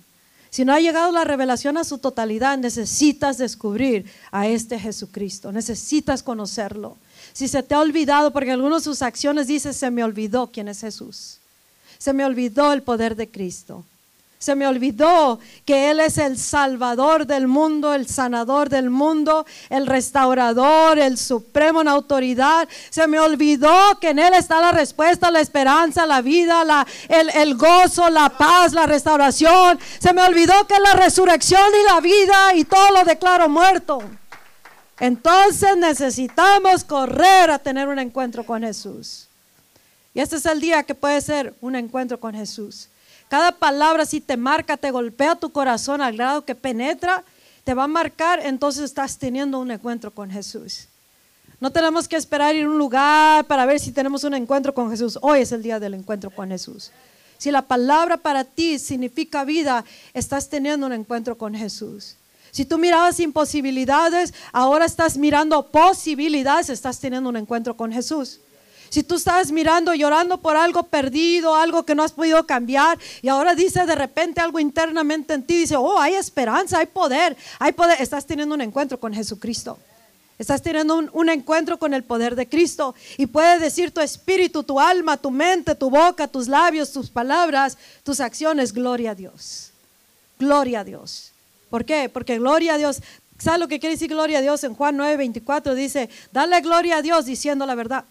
si 0.57 0.64
no 0.64 0.73
ha 0.73 0.81
llegado 0.81 1.12
la 1.12 1.23
revelación 1.23 1.77
a 1.77 1.85
su 1.85 1.99
totalidad, 1.99 2.57
necesitas 2.57 3.37
descubrir 3.37 4.07
a 4.31 4.47
este 4.49 4.79
Jesucristo, 4.79 5.53
necesitas 5.53 6.23
conocerlo. 6.23 6.97
Si 7.35 7.47
se 7.47 7.62
te 7.62 7.75
ha 7.75 7.81
olvidado, 7.81 8.33
porque 8.33 8.53
algunas 8.53 8.81
de 8.81 8.85
sus 8.85 9.03
acciones 9.03 9.49
dice, 9.49 9.75
se 9.75 9.90
me 9.90 10.03
olvidó 10.03 10.47
quién 10.51 10.69
es 10.69 10.81
Jesús, 10.81 11.40
se 11.99 12.14
me 12.14 12.25
olvidó 12.25 12.73
el 12.73 12.83
poder 12.83 13.16
de 13.16 13.29
Cristo. 13.29 13.85
Se 14.38 14.55
me 14.55 14.66
olvidó 14.66 15.40
que 15.64 15.90
Él 15.90 16.01
es 16.01 16.18
el 16.18 16.38
salvador 16.38 17.27
del 17.27 17.46
mundo, 17.46 17.94
el 17.94 18.07
sanador 18.07 18.68
del 18.68 18.90
mundo, 18.90 19.46
el 19.70 19.87
restaurador, 19.87 20.99
el 20.99 21.16
supremo 21.16 21.81
en 21.81 21.88
autoridad. 21.88 22.68
Se 22.90 23.07
me 23.07 23.18
olvidó 23.18 23.99
que 23.99 24.11
en 24.11 24.18
Él 24.18 24.35
está 24.35 24.61
la 24.61 24.72
respuesta, 24.72 25.31
la 25.31 25.40
esperanza, 25.40 26.05
la 26.05 26.20
vida, 26.20 26.64
la, 26.64 26.87
el, 27.09 27.31
el 27.31 27.57
gozo, 27.57 28.11
la 28.11 28.29
paz, 28.29 28.75
la 28.75 28.87
restauración. 28.87 29.79
Se 29.99 30.12
me 30.12 30.22
olvidó 30.22 30.66
que 30.66 30.79
la 30.81 30.92
resurrección 30.92 31.70
y 31.81 31.94
la 31.94 32.01
vida 32.01 32.55
y 32.55 32.64
todo 32.64 32.90
lo 32.90 33.05
declaro 33.05 33.49
muerto. 33.49 34.03
Entonces 35.01 35.77
necesitamos 35.77 36.85
correr 36.85 37.51
a 37.51 37.59
tener 37.59 37.88
un 37.88 37.99
encuentro 37.99 38.44
con 38.44 38.62
Jesús. 38.62 39.29
Y 40.14 40.20
este 40.20 40.37
es 40.37 40.46
el 40.46 40.61
día 40.61 40.83
que 40.83 40.94
puede 40.94 41.20
ser 41.20 41.55
un 41.61 41.77
encuentro 41.77 42.18
con 42.18 42.35
Jesús. 42.35 42.88
Cada 43.29 43.53
palabra 43.53 44.07
si 44.07 44.21
te 44.21 44.37
marca, 44.37 44.77
te 44.77 44.91
golpea 44.91 45.37
tu 45.37 45.51
corazón 45.51 46.01
al 46.01 46.17
grado 46.17 46.45
que 46.45 46.55
penetra, 46.55 47.25
te 47.65 47.75
va 47.75 47.85
a 47.85 47.89
marcar, 47.89 48.41
entonces 48.45 48.85
estás 48.85 49.19
teniendo 49.19 49.59
un 49.59 49.71
encuentro 49.71 50.12
con 50.12 50.31
Jesús. 50.31 50.87
No 51.59 51.71
tenemos 51.73 52.07
que 52.07 52.17
esperar 52.17 52.55
ir 52.55 52.67
a 52.67 52.69
un 52.69 52.79
lugar 52.79 53.45
para 53.47 53.67
ver 53.67 53.81
si 53.81 53.91
tenemos 53.91 54.25
un 54.25 54.35
encuentro 54.35 54.75
con 54.75 54.91
Jesús. 54.91 55.19
Hoy 55.23 55.41
es 55.41 55.53
el 55.53 55.62
día 55.62 55.81
del 55.81 55.95
encuentro 55.95 56.31
con 56.31 56.51
Jesús. 56.51 56.93
Si 57.39 57.51
la 57.51 57.62
palabra 57.62 58.17
para 58.19 58.45
ti 58.45 58.79
significa 58.79 59.45
vida, 59.45 59.85
estás 60.15 60.49
teniendo 60.49 60.87
un 60.87 60.93
encuentro 60.93 61.37
con 61.37 61.55
Jesús. 61.55 62.17
Si 62.51 62.65
tú 62.65 62.79
mirabas 62.79 63.21
imposibilidades, 63.21 64.33
ahora 64.53 64.85
estás 64.85 65.19
mirando 65.19 65.67
posibilidades, 65.67 66.71
estás 66.71 67.01
teniendo 67.01 67.29
un 67.29 67.37
encuentro 67.37 67.77
con 67.77 67.93
Jesús. 67.93 68.41
Si 68.88 69.03
tú 69.03 69.16
estás 69.16 69.51
mirando, 69.53 69.94
llorando 69.94 70.38
por 70.38 70.57
algo 70.57 70.85
perdido, 70.85 71.55
algo 71.55 71.85
que 71.85 71.94
no 71.94 72.03
has 72.03 72.12
podido 72.12 72.46
cambiar, 72.46 72.99
y 73.22 73.29
ahora 73.29 73.55
dice 73.55 73.87
de 73.87 73.94
repente 73.94 74.40
algo 74.40 74.59
internamente 74.59 75.35
en 75.35 75.42
ti, 75.42 75.59
dice, 75.59 75.77
oh, 75.77 75.99
hay 75.99 76.14
esperanza, 76.14 76.79
hay 76.79 76.87
poder, 76.87 77.37
hay 77.59 77.72
poder, 77.72 78.01
estás 78.01 78.27
teniendo 78.27 78.55
un 78.55 78.61
encuentro 78.61 78.99
con 78.99 79.12
Jesucristo. 79.12 79.79
Estás 80.38 80.61
teniendo 80.61 80.96
un, 80.96 81.09
un, 81.14 81.31
encuentro 81.31 81.79
con 81.79 81.94
el 81.94 82.05
poder 82.05 82.35
de 82.37 82.46
Cristo 82.46 82.94
y 83.16 83.27
puede 83.27 83.59
decir 83.59 83.90
tu 83.90 84.03
espíritu, 84.03 84.62
tu 84.62 84.79
alma, 84.79 85.16
tu 85.16 85.31
mente, 85.31 85.75
tu 85.75 85.88
boca, 85.88 86.29
tus 86.29 86.46
labios, 86.46 86.92
tus 86.92 87.09
palabras, 87.09 87.79
tus 88.03 88.20
acciones, 88.20 88.75
gloria 88.75 89.12
a 89.12 89.14
Dios. 89.14 89.72
Gloria 90.38 90.81
a 90.81 90.85
Dios. 90.85 91.33
¿Por 91.70 91.85
qué? 91.85 92.11
Porque 92.11 92.38
gloria 92.38 92.75
a 92.75 92.79
Dios. 92.79 93.01
¿Sabes 93.38 93.61
lo 93.61 93.68
que 93.68 93.81
quiere 93.81 93.94
decir 93.94 94.09
gloria 94.09 94.38
a 94.38 94.42
Dios? 94.42 94.62
En 94.64 94.75
Juan 94.75 94.96
9, 94.96 95.16
24 95.16 95.75
dice, 95.75 96.09
dale 96.33 96.61
gloria 96.61 96.99
a 96.99 97.03
Dios 97.03 97.25
diciendo 97.25 97.66
la 97.66 97.75
verdad. 97.75 98.05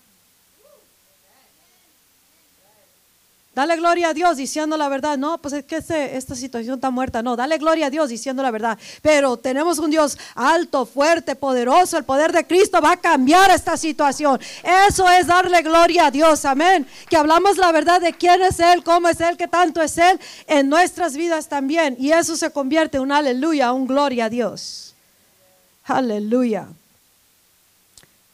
Dale 3.56 3.78
gloria 3.78 4.10
a 4.10 4.14
Dios 4.14 4.36
diciendo 4.36 4.76
la 4.76 4.90
verdad. 4.90 5.18
No, 5.18 5.38
pues 5.38 5.54
es 5.54 5.64
que 5.64 5.78
este, 5.78 6.18
esta 6.18 6.36
situación 6.36 6.76
está 6.76 6.90
muerta. 6.90 7.24
No, 7.24 7.38
dale 7.38 7.58
gloria 7.58 7.86
a 7.86 7.90
Dios 7.90 8.10
diciendo 8.10 8.44
la 8.44 8.52
verdad. 8.52 8.78
Pero 9.02 9.38
tenemos 9.38 9.80
un 9.80 9.90
Dios 9.90 10.18
alto, 10.36 10.86
fuerte, 10.86 11.38
poderoso. 11.38 11.98
El 11.98 12.04
poder 12.04 12.34
de 12.34 12.46
Cristo 12.46 12.82
va 12.82 12.92
a 12.92 12.98
cambiar 12.98 13.50
esta 13.52 13.78
situación. 13.78 14.42
Eso 14.90 15.10
es 15.10 15.28
darle 15.28 15.62
gloria 15.62 16.08
a 16.08 16.12
Dios. 16.12 16.44
Amén. 16.44 16.86
Que 17.10 17.16
hablamos 17.16 17.56
la 17.56 17.72
verdad 17.72 18.02
de 18.02 18.12
quién 18.12 18.42
es 18.42 18.60
Él, 18.60 18.84
cómo 18.84 19.08
es 19.08 19.22
Él, 19.22 19.38
qué 19.38 19.48
tanto 19.48 19.82
es 19.82 19.98
Él 19.98 20.20
en 20.48 20.68
nuestras 20.68 21.16
vidas 21.16 21.48
también. 21.48 21.96
Y 21.98 22.12
eso 22.12 22.36
se 22.36 22.52
convierte 22.52 22.98
en 22.98 23.04
un 23.04 23.14
aleluya, 23.14 23.72
un 23.72 23.88
gloria 23.88 24.26
a 24.26 24.30
Dios. 24.30 24.96
Aleluya. 25.86 26.68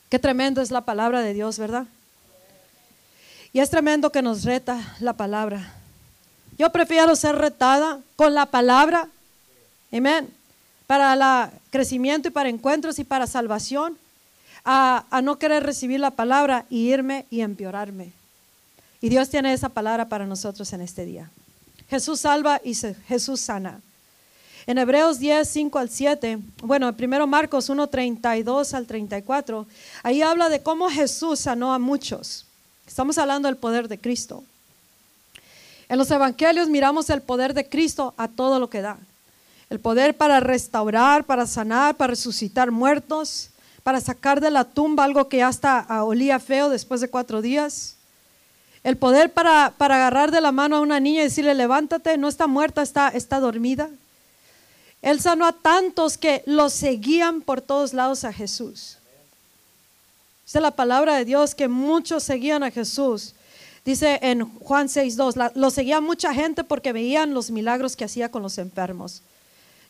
Qué 0.09 0.17
tremendo 0.17 0.63
es 0.63 0.71
la 0.71 0.81
palabra 0.81 1.21
de 1.21 1.35
Dios, 1.35 1.59
¿verdad? 1.59 1.85
Y 3.53 3.59
es 3.59 3.69
tremendo 3.69 4.11
que 4.11 4.21
nos 4.21 4.43
reta 4.43 4.95
la 4.99 5.13
palabra. 5.13 5.73
Yo 6.57 6.71
prefiero 6.71 7.15
ser 7.15 7.35
retada 7.35 7.99
con 8.15 8.33
la 8.33 8.45
palabra, 8.45 9.09
amén, 9.91 10.29
para 10.87 11.13
el 11.13 11.51
crecimiento 11.69 12.27
y 12.27 12.31
para 12.31 12.49
encuentros 12.49 12.99
y 12.99 13.03
para 13.03 13.27
salvación, 13.27 13.97
a, 14.63 15.21
no 15.23 15.39
querer 15.39 15.63
recibir 15.63 15.99
la 15.99 16.11
palabra 16.11 16.65
y 16.69 16.91
irme 16.91 17.25
y 17.29 17.41
empeorarme. 17.41 18.11
Y 19.01 19.09
Dios 19.09 19.29
tiene 19.29 19.53
esa 19.53 19.69
palabra 19.69 20.07
para 20.07 20.27
nosotros 20.27 20.71
en 20.73 20.81
este 20.81 21.05
día. 21.05 21.29
Jesús 21.89 22.21
salva 22.21 22.61
y 22.63 22.75
Jesús 23.07 23.41
sana. 23.41 23.81
En 24.67 24.77
Hebreos 24.77 25.17
10, 25.17 25.49
5 25.49 25.79
al 25.79 25.89
7, 25.89 26.37
bueno, 26.61 26.95
primero 26.95 27.25
Marcos 27.25 27.67
1, 27.69 27.87
32 27.87 28.73
al 28.75 28.85
34, 28.85 29.65
ahí 30.03 30.21
habla 30.21 30.49
de 30.49 30.61
cómo 30.61 30.89
Jesús 30.89 31.39
sanó 31.39 31.73
a 31.73 31.79
muchos. 31.79 32.45
Estamos 32.87 33.17
hablando 33.17 33.47
del 33.47 33.57
poder 33.57 33.87
de 33.87 33.99
Cristo. 33.99 34.43
En 35.89 35.97
los 35.97 36.09
evangelios 36.11 36.69
miramos 36.69 37.09
el 37.09 37.21
poder 37.21 37.53
de 37.53 37.67
Cristo 37.67 38.13
a 38.17 38.27
todo 38.27 38.59
lo 38.59 38.69
que 38.69 38.81
da. 38.81 38.97
El 39.69 39.79
poder 39.79 40.15
para 40.15 40.39
restaurar, 40.39 41.25
para 41.25 41.45
sanar, 41.47 41.95
para 41.95 42.11
resucitar 42.11 42.71
muertos, 42.71 43.49
para 43.83 43.99
sacar 43.99 44.41
de 44.41 44.51
la 44.51 44.63
tumba 44.63 45.03
algo 45.03 45.27
que 45.27 45.37
ya 45.37 45.47
hasta 45.47 46.03
olía 46.03 46.39
feo 46.39 46.69
después 46.69 47.01
de 47.01 47.09
cuatro 47.09 47.41
días. 47.41 47.95
El 48.83 48.97
poder 48.97 49.31
para, 49.31 49.73
para 49.77 49.95
agarrar 49.95 50.31
de 50.31 50.41
la 50.41 50.51
mano 50.51 50.77
a 50.77 50.81
una 50.81 50.99
niña 50.99 51.21
y 51.21 51.25
decirle, 51.25 51.53
levántate, 51.53 52.17
no 52.17 52.27
está 52.27 52.47
muerta, 52.47 52.81
está, 52.81 53.09
está 53.09 53.39
dormida. 53.39 53.89
Él 55.01 55.19
sanó 55.19 55.45
a 55.45 55.53
tantos 55.53 56.17
que 56.17 56.43
lo 56.45 56.69
seguían 56.69 57.41
por 57.41 57.61
todos 57.61 57.93
lados 57.93 58.23
a 58.23 58.31
Jesús. 58.31 58.97
Es 60.53 60.61
la 60.61 60.71
palabra 60.71 61.15
de 61.15 61.23
Dios 61.23 61.55
que 61.55 61.69
muchos 61.69 62.23
seguían 62.23 62.61
a 62.63 62.71
Jesús. 62.71 63.33
Dice 63.85 64.19
en 64.21 64.45
Juan 64.59 64.87
6.2, 64.87 65.53
lo 65.55 65.71
seguía 65.71 66.01
mucha 66.01 66.33
gente 66.33 66.63
porque 66.63 66.91
veían 66.91 67.33
los 67.33 67.49
milagros 67.51 67.95
que 67.95 68.03
hacía 68.03 68.29
con 68.29 68.43
los 68.43 68.57
enfermos. 68.57 69.21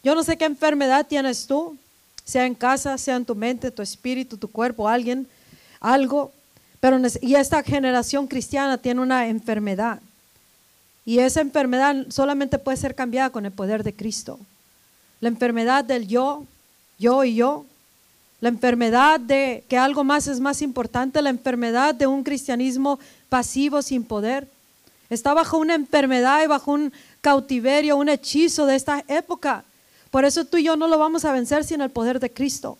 Yo 0.03 0.13
no 0.13 0.23
sé 0.23 0.37
qué 0.37 0.45
enfermedad 0.45 1.07
tienes 1.07 1.47
tú, 1.47 1.77
sea 2.23 2.45
en 2.45 2.53
casa, 2.53 2.97
sea 2.97 3.15
en 3.15 3.25
tu 3.25 3.35
mente, 3.35 3.71
tu 3.71 3.81
espíritu, 3.81 4.37
tu 4.37 4.49
cuerpo, 4.49 4.87
alguien, 4.87 5.27
algo. 5.79 6.31
Pero 6.79 6.99
y 7.21 7.35
esta 7.35 7.63
generación 7.63 8.27
cristiana 8.27 8.77
tiene 8.77 9.01
una 9.01 9.27
enfermedad. 9.27 9.99
Y 11.05 11.19
esa 11.19 11.41
enfermedad 11.41 12.05
solamente 12.09 12.59
puede 12.59 12.77
ser 12.77 12.93
cambiada 12.93 13.31
con 13.31 13.45
el 13.45 13.51
poder 13.51 13.83
de 13.83 13.95
Cristo. 13.95 14.39
La 15.19 15.29
enfermedad 15.29 15.83
del 15.83 16.07
yo, 16.07 16.45
yo 16.99 17.23
y 17.23 17.35
yo. 17.35 17.65
La 18.41 18.49
enfermedad 18.49 19.19
de 19.19 19.63
que 19.69 19.77
algo 19.77 20.03
más 20.03 20.27
es 20.27 20.39
más 20.39 20.61
importante. 20.61 21.21
La 21.21 21.29
enfermedad 21.29 21.95
de 21.95 22.07
un 22.07 22.23
cristianismo 22.23 22.99
pasivo 23.29 23.81
sin 23.81 24.03
poder. 24.03 24.47
Está 25.09 25.33
bajo 25.33 25.57
una 25.57 25.75
enfermedad 25.75 26.43
y 26.43 26.47
bajo 26.47 26.71
un 26.71 26.91
cautiverio, 27.21 27.97
un 27.97 28.09
hechizo 28.09 28.65
de 28.65 28.75
esta 28.75 29.03
época. 29.07 29.63
Por 30.09 30.25
eso 30.25 30.43
tú 30.43 30.57
y 30.57 30.63
yo 30.63 30.75
no 30.75 30.87
lo 30.87 30.97
vamos 30.97 31.23
a 31.23 31.31
vencer 31.31 31.63
sin 31.63 31.81
el 31.81 31.91
poder 31.91 32.19
de 32.19 32.31
Cristo. 32.31 32.77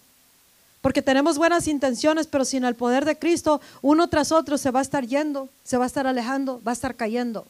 Porque 0.81 1.03
tenemos 1.03 1.37
buenas 1.37 1.67
intenciones, 1.67 2.25
pero 2.25 2.43
sin 2.43 2.65
el 2.65 2.73
poder 2.73 3.05
de 3.05 3.17
Cristo, 3.17 3.61
uno 3.83 4.07
tras 4.07 4.31
otro 4.31 4.57
se 4.57 4.71
va 4.71 4.79
a 4.79 4.81
estar 4.81 5.05
yendo, 5.05 5.47
se 5.63 5.77
va 5.77 5.83
a 5.83 5.87
estar 5.87 6.07
alejando, 6.07 6.59
va 6.65 6.71
a 6.71 6.73
estar 6.73 6.95
cayendo. 6.95 7.45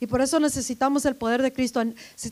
Y 0.00 0.06
por 0.06 0.20
eso 0.20 0.38
necesitamos 0.38 1.04
el 1.04 1.16
poder 1.16 1.42
de 1.42 1.52
Cristo. 1.52 1.82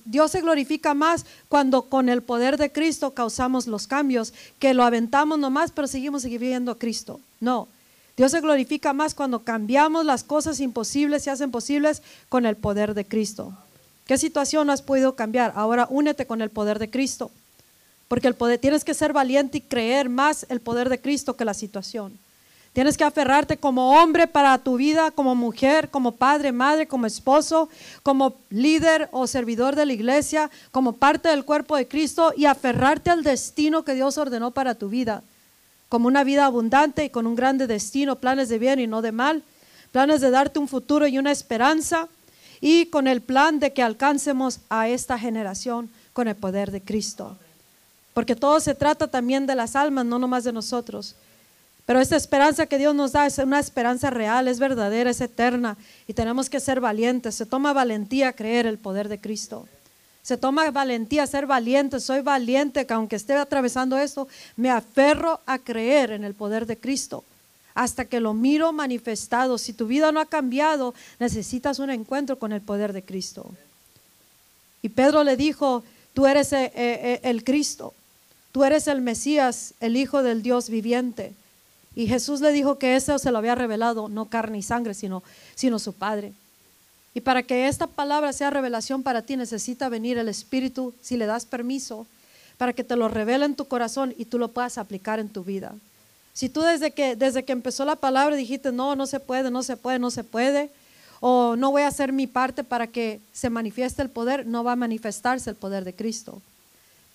Dios 0.04 0.30
se 0.30 0.40
glorifica 0.40 0.94
más 0.94 1.26
cuando 1.48 1.82
con 1.82 2.08
el 2.08 2.22
poder 2.22 2.56
de 2.56 2.70
Cristo 2.70 3.12
causamos 3.12 3.66
los 3.66 3.86
cambios, 3.86 4.32
que 4.58 4.74
lo 4.74 4.84
aventamos 4.84 5.38
nomás, 5.38 5.72
pero 5.72 5.88
seguimos 5.88 6.24
viviendo 6.24 6.72
a 6.72 6.78
Cristo. 6.78 7.20
No, 7.40 7.68
Dios 8.16 8.30
se 8.30 8.40
glorifica 8.40 8.92
más 8.92 9.14
cuando 9.14 9.40
cambiamos 9.40 10.06
las 10.06 10.24
cosas 10.24 10.60
imposibles, 10.60 11.24
se 11.24 11.30
hacen 11.30 11.50
posibles 11.50 12.02
con 12.28 12.46
el 12.46 12.56
poder 12.56 12.94
de 12.94 13.04
Cristo. 13.04 13.52
¿Qué 14.06 14.16
situación 14.16 14.70
has 14.70 14.82
podido 14.82 15.16
cambiar? 15.16 15.52
Ahora 15.56 15.86
únete 15.90 16.26
con 16.26 16.40
el 16.40 16.50
poder 16.50 16.78
de 16.78 16.88
Cristo. 16.88 17.30
Porque 18.08 18.28
el 18.28 18.34
poder, 18.34 18.58
tienes 18.60 18.84
que 18.84 18.94
ser 18.94 19.12
valiente 19.12 19.58
y 19.58 19.60
creer 19.62 20.08
más 20.08 20.46
el 20.48 20.60
poder 20.60 20.88
de 20.88 21.00
Cristo 21.00 21.36
que 21.36 21.44
la 21.44 21.54
situación. 21.54 22.16
Tienes 22.77 22.99
que 22.99 23.05
aferrarte 23.05 23.57
como 23.57 23.93
hombre 23.93 24.27
para 24.27 24.59
tu 24.59 24.77
vida, 24.77 25.11
como 25.11 25.35
mujer, 25.35 25.89
como 25.89 26.12
padre, 26.12 26.53
madre, 26.53 26.87
como 26.87 27.07
esposo, 27.07 27.70
como 28.03 28.35
líder 28.51 29.09
o 29.12 29.27
servidor 29.27 29.74
de 29.74 29.87
la 29.87 29.95
iglesia, 29.95 30.51
como 30.72 30.93
parte 30.93 31.31
del 31.31 31.47
cuerpo 31.47 31.74
de 31.74 31.89
Cristo 31.89 32.35
y 32.37 32.45
aferrarte 32.45 33.09
al 33.09 33.24
destino 33.24 33.83
que 33.83 33.95
Dios 33.95 34.18
ordenó 34.18 34.51
para 34.51 34.74
tu 34.74 34.91
vida. 34.91 35.22
Como 35.89 36.07
una 36.07 36.22
vida 36.22 36.45
abundante 36.45 37.07
y 37.07 37.09
con 37.09 37.27
un 37.27 37.35
grande 37.35 37.66
destino, 37.66 38.16
planes 38.16 38.51
de 38.51 38.59
bien 38.59 38.79
y 38.79 38.87
no 38.87 39.01
de 39.01 39.11
mal, 39.11 39.43
planes 39.91 40.20
de 40.20 40.31
darte 40.31 40.59
un 40.59 40.68
futuro 40.68 41.07
y 41.07 41.16
una 41.16 41.33
esperanza 41.33 42.09
y 42.61 42.85
con 42.91 43.09
el 43.09 43.22
plan 43.22 43.59
de 43.59 43.72
que 43.72 43.83
alcancemos 43.83 44.61
a 44.68 44.87
esta 44.87 45.18
generación 45.18 45.89
con 46.12 46.29
el 46.29 46.37
poder 46.37 46.70
de 46.70 46.83
Cristo. 46.83 47.39
Porque 48.12 48.37
todo 48.37 48.61
se 48.61 48.74
trata 48.74 49.07
también 49.07 49.47
de 49.47 49.55
las 49.55 49.77
almas, 49.77 50.05
no 50.05 50.18
nomás 50.18 50.45
de 50.45 50.53
nosotros. 50.53 51.14
Pero 51.87 52.01
esta 52.01 52.16
esperanza 52.16 52.66
que 52.66 52.78
Dios 52.78 52.95
nos 52.95 53.12
da 53.12 53.26
es 53.26 53.39
una 53.39 53.61
esperanza 53.61 54.11
real, 54.11 54.49
es 54.49 54.59
verdadera, 54.59 55.09
es 55.09 55.20
eterna 55.20 55.76
y 56.09 56.14
tenemos 56.14 56.51
que 56.51 56.59
ser 56.59 56.80
valientes. 56.80 57.37
Se 57.37 57.47
toma 57.47 57.72
valentía 57.72 58.32
creer 58.32 58.66
el 58.66 58.76
poder 58.76 59.09
de 59.09 59.20
Cristo. 59.20 59.68
Se 60.22 60.37
toma 60.37 60.68
valentía 60.72 61.24
ser 61.28 61.47
valiente. 61.47 62.01
Soy 62.01 62.22
valiente 62.22 62.84
que 62.87 62.95
aunque 62.95 63.14
esté 63.14 63.34
atravesando 63.34 63.97
esto, 63.97 64.26
me 64.57 64.70
aferro 64.70 65.41
a 65.47 65.61
creer 65.61 66.11
en 66.11 66.24
el 66.24 66.34
poder 66.34 66.66
de 66.66 66.76
Cristo 66.76 67.22
hasta 67.76 68.07
que 68.07 68.18
lo 68.18 68.34
miro 68.34 68.72
manifestado. 68.72 69.57
Si 69.57 69.72
tu 69.72 69.87
vida 69.87 70.11
no 70.11 70.18
ha 70.18 70.26
cambiado, 70.26 70.95
necesitas 71.20 71.78
un 71.78 71.91
encuentro 71.91 72.39
con 72.39 72.53
el 72.53 72.62
poder 72.62 72.93
de 72.93 73.03
Cristo. 73.03 73.47
Y 74.82 74.89
Pedro 74.89 75.22
le 75.22 75.37
dijo, 75.37 75.84
tú 76.14 76.26
eres 76.26 76.53
eh, 76.53 76.72
eh, 76.74 77.20
el 77.22 77.45
Cristo, 77.45 77.93
tú 78.51 78.64
eres 78.64 78.89
el 78.89 79.03
Mesías, 79.03 79.74
el 79.78 79.97
Hijo 79.97 80.22
del 80.22 80.43
Dios 80.43 80.70
viviente. 80.70 81.34
Y 81.97 82.07
Jesús 82.07 82.42
le 82.42 82.53
dijo 82.53 82.78
que 82.78 82.94
eso 82.94 83.18
se 83.18 83.32
lo 83.32 83.38
había 83.38 83.55
revelado, 83.55 84.09
no 84.09 84.26
carne 84.26 84.59
y 84.59 84.62
sangre, 84.62 84.92
sino, 84.92 85.22
sino 85.55 85.78
su 85.78 85.94
Padre. 85.94 86.34
Y 87.14 87.22
para 87.22 87.42
que 87.42 87.66
esta 87.66 87.86
palabra 87.86 88.34
sea 88.34 88.51
revelación 88.51 89.03
para 89.03 89.22
ti, 89.22 89.34
necesita 89.36 89.88
venir 89.88 90.18
el 90.18 90.28
Espíritu, 90.28 90.92
si 91.01 91.16
le 91.16 91.24
das 91.24 91.47
permiso, 91.47 92.07
para 92.59 92.74
que 92.74 92.84
te 92.84 92.97
lo 92.97 93.09
revele 93.09 93.47
en 93.47 93.55
tu 93.55 93.64
corazón 93.64 94.14
y 94.18 94.26
tú 94.26 94.38
lo 94.38 94.49
puedas 94.49 94.76
aplicar 94.76 95.18
en 95.18 95.30
tu 95.30 95.42
vida. 95.42 95.74
Si 96.34 96.51
tú 96.51 96.61
desde 96.61 96.90
que, 96.90 97.16
desde 97.16 97.47
que 97.47 97.53
empezó 97.53 97.86
la 97.86 97.97
palabra 97.97 98.36
dijiste, 98.36 98.70
no, 98.70 98.94
no 98.94 99.07
se 99.07 99.18
puede, 99.18 99.51
no 99.51 99.62
se 99.62 99.78
puede, 99.78 99.99
no 99.99 100.11
se 100.11 100.22
puede, 100.22 100.68
o 101.20 101.57
no 101.57 101.70
voy 101.70 101.80
a 101.80 101.88
hacer 101.88 102.12
mi 102.12 102.26
parte 102.26 102.62
para 102.62 102.86
que 102.86 103.20
se 103.32 103.49
manifieste 103.49 104.03
el 104.03 104.11
poder, 104.11 104.47
no 104.47 104.62
va 104.62 104.72
a 104.72 104.76
manifestarse 104.76 105.49
el 105.49 105.57
poder 105.57 105.84
de 105.84 105.94
Cristo. 105.94 106.42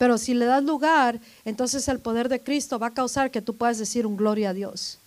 Pero 0.02 0.18
si 0.18 0.34
le 0.34 0.46
das 0.46 0.64
lugar, 0.64 1.20
entonces 1.46 1.88
el 1.88 2.00
poder 2.00 2.28
de 2.28 2.42
Cristo 2.42 2.80
va 2.80 2.88
a 2.88 2.94
causar 2.96 3.30
que 3.30 3.40
tú 3.40 3.56
puedas 3.56 3.78
decir 3.78 4.08
un 4.08 4.18
gloria 4.18 4.50
a 4.50 4.54
Dios. 4.56 4.98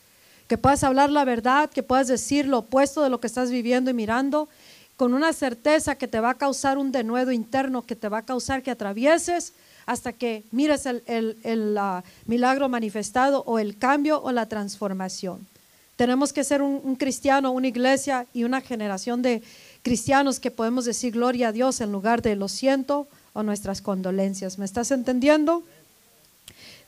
Que 0.47 0.57
puedas 0.57 0.85
hablar 0.85 1.11
la 1.11 1.25
verdad, 1.25 1.69
que 1.69 1.83
puedas 1.83 2.07
decir 2.07 2.47
lo 2.47 2.59
opuesto 2.59 3.03
de 3.03 3.11
lo 3.11 3.19
que 3.19 3.27
estás 3.27 3.51
viviendo 3.51 3.91
y 3.91 3.93
mirando, 3.93 4.49
con 4.97 5.13
una 5.13 5.33
certeza 5.33 5.97
que 5.97 6.07
te 6.07 6.21
va 6.21 6.31
a 6.31 6.39
causar 6.39 6.79
un 6.79 6.93
denuedo 6.93 7.33
interno, 7.33 7.83
que 7.83 7.97
te 7.97 8.09
va 8.09 8.19
a 8.19 8.23
causar 8.25 8.63
que 8.63 8.71
atravieses 8.71 9.55
hasta 9.85 10.13
que 10.13 10.45
mires 10.53 10.87
el, 10.87 11.77
milagro 12.27 12.69
manifestado 12.69 13.43
o 13.49 13.59
el 13.59 13.77
cambio 13.77 14.23
o 14.23 14.31
la 14.31 14.47
transformación. 14.47 15.45
Tenemos 15.97 16.33
que 16.33 16.45
ser 16.45 16.63
un, 16.63 16.95
cristiano, 16.95 17.51
una 17.51 17.67
iglesia 17.67 18.29
y 18.33 18.45
una 18.45 18.61
generación 18.61 19.23
de 19.23 19.43
cristianos 19.83 20.39
que 20.39 20.53
podemos 20.53 20.85
decir 20.85 21.15
gloria 21.15 21.49
a 21.49 21.53
Dios 21.53 21.81
en 21.81 21.91
lugar 21.91 22.23
de 22.23 22.37
lo 22.37 22.47
siento 22.47 23.09
o 23.35 23.43
nuestras 23.43 23.83
condolencias. 23.83 24.59
¿Me 24.59 24.65
estás 24.65 24.91
entendiendo? 24.91 25.63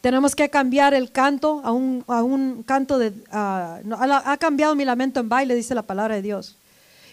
Tenemos 0.01 0.34
que 0.34 0.49
cambiar 0.49 0.94
el 0.94 1.12
canto 1.12 1.61
a 1.62 1.72
un, 1.72 2.62
canto 2.64 2.99
de... 2.99 3.12
ha 3.30 4.36
cambiado 4.40 4.74
mi 4.74 4.86
lamento 4.86 5.20
en 5.20 5.28
baile, 5.28 5.55
dice 5.55 5.74
la 5.74 5.82
palabra 5.82 6.14
de 6.14 6.22
Dios. 6.22 6.57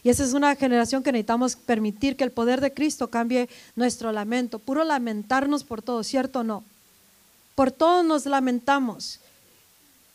Y 0.04 0.10
esa 0.10 0.24
es 0.24 0.34
una 0.34 0.56
generación 0.56 1.02
que 1.02 1.12
necesitamos 1.12 1.56
permitir 1.56 2.18
que 2.18 2.26
el 2.26 2.32
poder 2.32 2.60
de 2.60 2.74
Cristo 2.74 3.10
cambie 3.10 3.50
nuestro 3.76 4.12
lamento. 4.12 4.60
Puro 4.60 4.84
lamentarnos 4.84 5.64
por 5.64 5.82
todo, 5.82 6.04
¿cierto 6.04 6.40
o 6.42 6.44
no? 6.44 6.64
Por 7.56 7.72
todo 7.72 8.04
nos 8.04 8.26
lamentamos. 8.26 9.22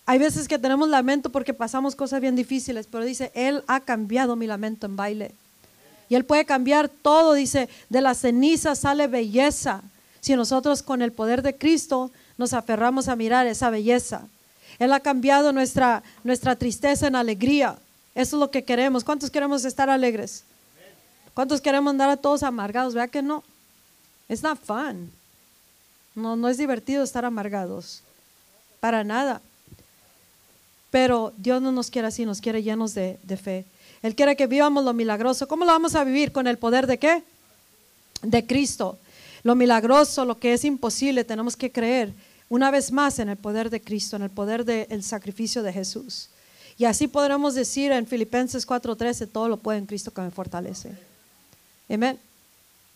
Hay 0.04 0.18
veces 0.18 0.46
que 0.46 0.58
tenemos 0.58 0.88
lamento 0.90 1.30
porque 1.30 1.54
pasamos 1.54 1.96
cosas 1.96 2.20
bien 2.20 2.36
difíciles, 2.36 2.86
pero 2.86 3.04
dice, 3.04 3.32
Él 3.34 3.62
ha 3.66 3.80
cambiado 3.80 4.36
mi 4.36 4.46
lamento 4.46 4.86
en 4.86 4.96
baile. 4.96 5.34
Y 6.08 6.14
Él 6.14 6.24
puede 6.24 6.44
cambiar 6.44 6.88
todo, 6.88 7.34
dice, 7.34 7.68
de 7.88 8.00
la 8.00 8.14
ceniza 8.14 8.74
sale 8.74 9.06
belleza. 9.06 9.82
Si 10.20 10.34
nosotros 10.36 10.82
con 10.82 11.02
el 11.02 11.12
poder 11.12 11.42
de 11.42 11.56
Cristo 11.56 12.10
nos 12.36 12.52
aferramos 12.52 13.08
a 13.08 13.16
mirar 13.16 13.46
esa 13.46 13.70
belleza. 13.70 14.26
Él 14.78 14.92
ha 14.92 15.00
cambiado 15.00 15.52
nuestra, 15.52 16.02
nuestra 16.24 16.56
tristeza 16.56 17.06
en 17.06 17.16
alegría. 17.16 17.76
Eso 18.14 18.36
es 18.36 18.40
lo 18.40 18.50
que 18.50 18.64
queremos. 18.64 19.04
¿Cuántos 19.04 19.30
queremos 19.30 19.64
estar 19.64 19.90
alegres? 19.90 20.44
¿Cuántos 21.34 21.60
queremos 21.60 21.90
andar 21.90 22.10
a 22.10 22.16
todos 22.16 22.42
amargados? 22.42 22.94
¿Verdad 22.94 23.10
que 23.10 23.22
no? 23.22 23.42
Es 24.28 24.42
not 24.42 24.60
fun. 24.60 25.10
No, 26.14 26.36
no 26.36 26.48
es 26.48 26.58
divertido 26.58 27.02
estar 27.02 27.24
amargados. 27.24 28.02
Para 28.80 29.04
nada. 29.04 29.40
Pero 30.90 31.32
Dios 31.36 31.60
no 31.60 31.72
nos 31.72 31.90
quiere 31.90 32.08
así, 32.08 32.24
nos 32.24 32.40
quiere 32.40 32.62
llenos 32.62 32.94
de, 32.94 33.18
de 33.22 33.36
fe. 33.36 33.64
Él 34.02 34.14
quiere 34.14 34.36
que 34.36 34.46
vivamos 34.46 34.84
lo 34.84 34.92
milagroso. 34.92 35.48
¿Cómo 35.48 35.64
lo 35.64 35.72
vamos 35.72 35.94
a 35.94 36.04
vivir? 36.04 36.32
Con 36.32 36.46
el 36.46 36.58
poder 36.58 36.86
de 36.86 36.98
qué? 36.98 37.22
De 38.22 38.46
Cristo. 38.46 38.98
Lo 39.42 39.54
milagroso, 39.54 40.24
lo 40.24 40.38
que 40.38 40.52
es 40.52 40.64
imposible, 40.64 41.24
tenemos 41.24 41.56
que 41.56 41.72
creer 41.72 42.12
una 42.48 42.70
vez 42.70 42.92
más 42.92 43.18
en 43.18 43.28
el 43.28 43.36
poder 43.36 43.70
de 43.70 43.80
Cristo, 43.80 44.16
en 44.16 44.22
el 44.22 44.30
poder 44.30 44.64
del 44.64 45.02
sacrificio 45.02 45.62
de 45.62 45.72
Jesús. 45.72 46.30
Y 46.78 46.84
así 46.84 47.08
podremos 47.08 47.54
decir 47.54 47.92
en 47.92 48.06
Filipenses 48.06 48.66
4:13, 48.66 49.26
todo 49.26 49.48
lo 49.48 49.56
puede 49.56 49.78
en 49.78 49.86
Cristo 49.86 50.12
que 50.12 50.20
me 50.20 50.30
fortalece. 50.30 50.92
Amén. 51.90 52.18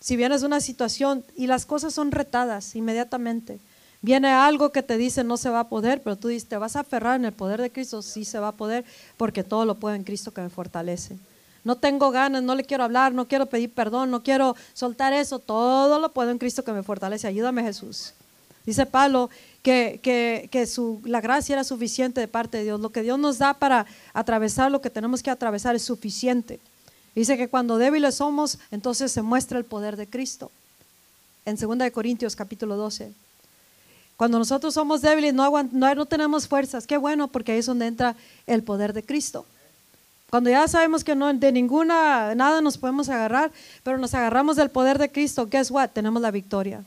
Si 0.00 0.16
vienes 0.16 0.42
una 0.42 0.61
situación 0.61 1.24
y 1.36 1.46
las 1.46 1.66
cosas 1.66 1.94
son 1.94 2.11
retadas 2.11 2.74
inmediatamente, 2.74 3.59
viene 4.03 4.28
algo 4.28 4.70
que 4.70 4.82
te 4.82 4.98
dice 4.98 5.24
no 5.24 5.36
se 5.36 5.48
va 5.48 5.61
a 5.61 5.68
poder, 5.68 6.03
pero 6.03 6.16
tú 6.16 6.28
dices, 6.28 6.48
te 6.48 6.57
vas 6.57 6.76
a 6.76 6.80
aferrar 6.80 7.16
en 7.16 7.24
el 7.24 7.32
poder 7.32 7.61
de 7.62 7.70
Cristo, 7.70 8.03
sí 8.03 8.24
se 8.24 8.38
va 8.38 8.48
a 8.48 8.53
poder, 8.53 8.84
porque 9.16 9.44
todo 9.44 9.64
lo 9.64 9.76
puede 9.76 9.96
en 9.96 10.05
Cristo 10.05 10.32
que 10.32 10.42
me 10.42 10.50
fortalece. 10.50 11.16
no 11.64 11.76
tengo 11.76 12.11
ganas, 12.11 12.42
no 12.42 12.57
le 12.57 12.64
quiero 12.64 12.82
hablar, 12.82 13.14
no 13.14 13.28
quiero 13.28 13.46
pedir 13.46 13.70
perdón, 13.70 14.11
no 14.11 14.22
quiero 14.22 14.57
soltar 14.74 15.12
eso, 15.12 15.38
todo 15.38 16.00
lo 16.00 16.12
puedo 16.12 16.30
en 16.30 16.38
Cristo 16.38 16.64
que 16.64 16.72
me 16.72 16.82
fortalece. 16.82 17.28
Ayúdame 17.28 17.62
Jesús. 17.62 18.14
Dice 18.66 18.86
Pablo 18.86 19.30
que, 19.62 20.48
que, 20.50 20.66
su, 20.66 21.00
la 21.05 21.20
gracia 21.20 21.55
era 21.55 21.64
suficiente 21.64 22.20
de 22.20 22.28
parte 22.28 22.59
de 22.59 22.64
Dios. 22.64 22.80
Lo 22.80 22.90
que 22.90 23.03
Dios 23.03 23.18
nos 23.18 23.38
da 23.38 23.55
para 23.55 23.86
atravesar 24.12 24.70
lo 24.70 24.80
que 24.80 24.90
tenemos 24.90 25.22
que 25.22 25.30
atravesar 25.30 25.74
es 25.74 25.82
suficiente. 25.82 26.61
Dice 27.14 27.36
que 27.36 27.48
cuando 27.48 27.78
débiles 27.78 28.16
somos, 28.16 28.59
entonces 28.70 29.12
se 29.12 29.22
muestra 29.22 29.59
el 29.59 29.64
poder 29.64 29.96
de 29.96 30.07
Cristo. 30.07 30.50
En 31.44 31.57
2 31.57 31.90
Corintios 31.90 32.36
capítulo 32.36 32.76
12. 32.76 33.12
Cuando 34.22 34.38
nosotros 34.38 34.74
somos 34.74 35.02
débiles, 35.02 35.34
no, 35.34 35.50
no, 35.72 35.94
no 35.96 36.06
tenemos 36.06 36.46
fuerzas. 36.46 36.86
Qué 36.86 36.96
bueno, 36.96 37.26
porque 37.26 37.50
ahí 37.50 37.58
es 37.58 37.66
donde 37.66 37.88
entra 37.88 38.14
el 38.46 38.62
poder 38.62 38.92
de 38.92 39.02
Cristo. 39.02 39.44
Cuando 40.30 40.48
ya 40.48 40.68
sabemos 40.68 41.02
que 41.02 41.16
no, 41.16 41.34
de 41.34 41.50
ninguna, 41.50 42.32
nada 42.36 42.60
nos 42.60 42.78
podemos 42.78 43.08
agarrar, 43.08 43.50
pero 43.82 43.98
nos 43.98 44.14
agarramos 44.14 44.54
del 44.54 44.70
poder 44.70 44.96
de 44.96 45.10
Cristo, 45.10 45.48
guess 45.50 45.72
what? 45.72 45.90
Tenemos 45.90 46.22
la 46.22 46.30
victoria. 46.30 46.84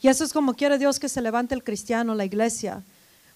Y 0.00 0.08
eso 0.08 0.24
es 0.24 0.32
como 0.32 0.54
quiere 0.54 0.78
Dios 0.78 0.98
que 0.98 1.10
se 1.10 1.20
levante 1.20 1.54
el 1.54 1.62
cristiano, 1.62 2.14
la 2.14 2.24
iglesia, 2.24 2.82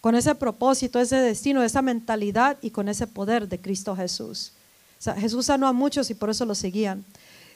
con 0.01 0.15
ese 0.15 0.35
propósito, 0.35 0.99
ese 0.99 1.17
destino, 1.17 1.63
esa 1.63 1.83
mentalidad 1.83 2.57
y 2.63 2.71
con 2.71 2.89
ese 2.89 3.07
poder 3.07 3.47
de 3.47 3.61
Cristo 3.61 3.95
Jesús. 3.95 4.53
Jesús 5.19 5.45
sanó 5.45 5.67
a 5.67 5.75
muchos 5.75 6.09
y 6.09 6.15
por 6.15 6.31
eso 6.31 6.47
lo 6.47 6.55
seguían. 6.55 7.05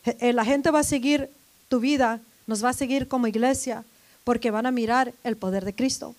Eh, 0.04 0.34
la 0.34 0.44
gente 0.44 0.70
va 0.70 0.80
a 0.80 0.84
seguir 0.84 1.30
tu 1.70 1.80
vida, 1.80 2.20
nos 2.46 2.62
va 2.62 2.68
a 2.68 2.74
seguir 2.74 3.08
como 3.08 3.26
iglesia, 3.26 3.86
porque 4.24 4.50
van 4.50 4.66
a 4.66 4.70
mirar 4.70 5.12
el 5.24 5.36
poder 5.36 5.64
de 5.64 5.74
Cristo, 5.74 6.14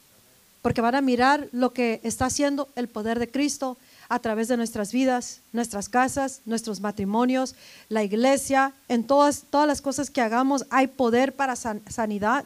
porque 0.62 0.82
van 0.82 0.96
a 0.96 1.02
mirar 1.02 1.48
lo 1.52 1.74
que 1.74 2.00
está 2.04 2.26
haciendo 2.26 2.70
el 2.76 2.88
poder 2.88 3.20
de 3.20 3.28
Cristo 3.28 3.78
a 4.10 4.20
través 4.20 4.48
de 4.48 4.58
nuestras 4.58 4.92
vidas, 4.92 5.40
nuestras 5.52 5.90
casas, 5.90 6.42
nuestros 6.46 6.80
matrimonios, 6.80 7.56
la 7.90 8.04
iglesia, 8.04 8.74
en 8.88 9.06
todas, 9.06 9.44
todas 9.50 9.68
las 9.68 9.82
cosas 9.82 10.10
que 10.10 10.22
hagamos 10.22 10.66
hay 10.70 10.88
poder 10.88 11.34
para 11.34 11.56
sanidad, 11.56 12.46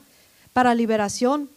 para 0.53 0.76
liberación 0.76 1.49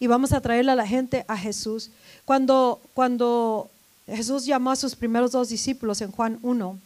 y 0.00 0.06
vamos 0.06 0.32
a 0.32 0.40
traerle 0.40 0.72
a 0.72 0.76
la 0.76 0.86
gente 0.86 1.24
a 1.28 1.36
Jesús. 1.36 1.90
Cuando, 2.24 2.80
cuando 2.94 3.70
Jesús 4.06 4.46
llamó 4.46 4.70
a 4.70 4.76
sus 4.76 4.96
primeros 4.96 5.32
dos 5.32 5.50
discípulos 5.50 6.00
en 6.00 6.10
Juan 6.10 6.38
1, 6.42 6.78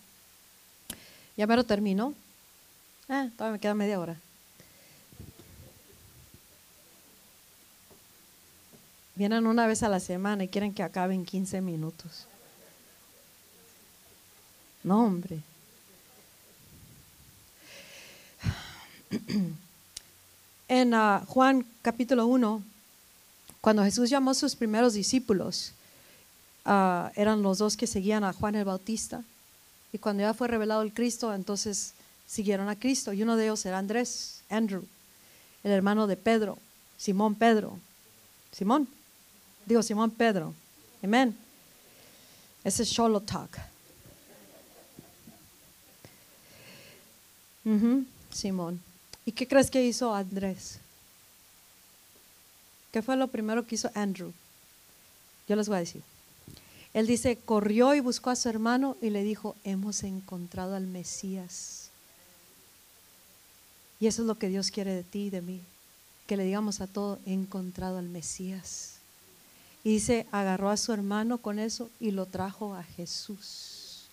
ya 1.36 1.46
me 1.46 1.56
lo 1.56 1.64
terminó. 1.64 2.12
Ah, 3.08 3.28
todavía 3.36 3.52
me 3.52 3.60
queda 3.60 3.74
media 3.74 4.00
hora. 4.00 4.16
Vienen 9.16 9.46
una 9.46 9.66
vez 9.66 9.82
a 9.82 9.88
la 9.88 10.00
semana 10.00 10.44
y 10.44 10.48
quieren 10.48 10.74
que 10.74 10.82
acabe 10.82 11.14
en 11.14 11.24
15 11.24 11.60
minutos. 11.60 12.26
No, 14.82 15.04
hombre. 15.04 15.40
en 20.68 20.94
ah, 20.94 21.22
Juan 21.26 21.64
capítulo 21.80 22.26
1, 22.26 22.62
cuando 23.60 23.84
Jesús 23.84 24.10
llamó 24.10 24.32
a 24.32 24.34
sus 24.34 24.56
primeros 24.56 24.94
discípulos, 24.94 25.72
ah, 26.64 27.12
eran 27.14 27.42
los 27.42 27.58
dos 27.58 27.76
que 27.76 27.86
seguían 27.86 28.24
a 28.24 28.32
Juan 28.32 28.56
el 28.56 28.64
Bautista. 28.64 29.22
Y 29.92 29.98
cuando 29.98 30.22
ya 30.22 30.34
fue 30.34 30.48
revelado 30.48 30.82
el 30.82 30.92
Cristo, 30.92 31.32
entonces 31.32 31.94
siguieron 32.26 32.68
a 32.68 32.76
Cristo. 32.76 33.12
Y 33.12 33.22
uno 33.22 33.36
de 33.36 33.44
ellos 33.44 33.64
era 33.64 33.78
Andrés, 33.78 34.42
Andrew, 34.50 34.84
el 35.62 35.70
hermano 35.70 36.08
de 36.08 36.16
Pedro, 36.16 36.58
Simón 36.98 37.36
Pedro. 37.36 37.78
Simón, 38.50 38.88
digo 39.66 39.82
Simón 39.82 40.10
Pedro. 40.10 40.54
Amén. 41.02 41.36
Ese 42.62 42.82
es 42.82 42.88
Solo 42.88 43.20
Talk. 43.20 43.58
Simón. 48.30 48.80
¿Y 49.24 49.32
qué 49.32 49.48
crees 49.48 49.70
que 49.70 49.84
hizo 49.84 50.14
Andrés? 50.14 50.78
¿Qué 52.92 53.02
fue 53.02 53.16
lo 53.16 53.28
primero 53.28 53.66
que 53.66 53.74
hizo 53.74 53.90
Andrew? 53.94 54.32
Yo 55.48 55.56
les 55.56 55.68
voy 55.68 55.76
a 55.76 55.80
decir. 55.80 56.02
Él 56.92 57.06
dice, 57.06 57.36
corrió 57.36 57.94
y 57.94 58.00
buscó 58.00 58.30
a 58.30 58.36
su 58.36 58.48
hermano 58.48 58.96
y 59.02 59.10
le 59.10 59.24
dijo, 59.24 59.56
hemos 59.64 60.04
encontrado 60.04 60.76
al 60.76 60.86
Mesías. 60.86 61.90
Y 63.98 64.06
eso 64.06 64.22
es 64.22 64.28
lo 64.28 64.36
que 64.36 64.48
Dios 64.48 64.70
quiere 64.70 64.94
de 64.94 65.02
ti 65.02 65.26
y 65.26 65.30
de 65.30 65.42
mí. 65.42 65.60
Que 66.26 66.36
le 66.36 66.44
digamos 66.44 66.80
a 66.80 66.86
todo, 66.86 67.18
he 67.26 67.32
encontrado 67.32 67.98
al 67.98 68.08
Mesías. 68.08 68.93
Y 69.84 69.92
dice, 69.92 70.26
agarró 70.32 70.70
a 70.70 70.78
su 70.78 70.92
hermano 70.92 71.38
con 71.38 71.58
eso 71.58 71.90
y 72.00 72.10
lo 72.10 72.24
trajo 72.24 72.74
a 72.74 72.82
Jesús. 72.82 74.06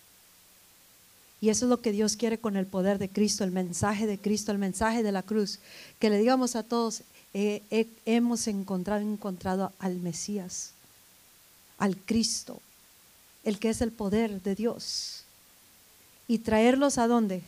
Y 1.40 1.48
eso 1.48 1.64
es 1.64 1.70
lo 1.70 1.80
que 1.80 1.90
Dios 1.90 2.16
quiere 2.16 2.38
con 2.38 2.56
el 2.56 2.66
poder 2.66 2.98
de 2.98 3.08
Cristo, 3.08 3.42
el 3.42 3.50
mensaje 3.50 4.06
de 4.06 4.16
Cristo, 4.16 4.52
el 4.52 4.58
mensaje 4.58 5.02
de 5.02 5.10
la 5.10 5.24
cruz. 5.24 5.58
Que 5.98 6.08
le 6.08 6.18
digamos 6.18 6.54
a 6.54 6.62
todos, 6.62 7.02
hemos 7.34 8.46
encontrado, 8.46 9.00
encontrado 9.00 9.72
al 9.80 9.96
Mesías, 9.96 10.72
al 11.78 11.96
Cristo, 11.96 12.60
el 13.42 13.58
que 13.58 13.70
es 13.70 13.80
el 13.80 13.90
poder 13.90 14.40
de 14.42 14.54
Dios. 14.54 15.24
Y 16.28 16.38
traerlos 16.38 16.98
a 16.98 17.08
dónde? 17.08 17.42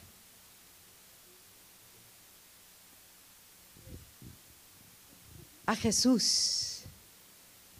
A 5.66 5.77
Jesús. 5.77 6.74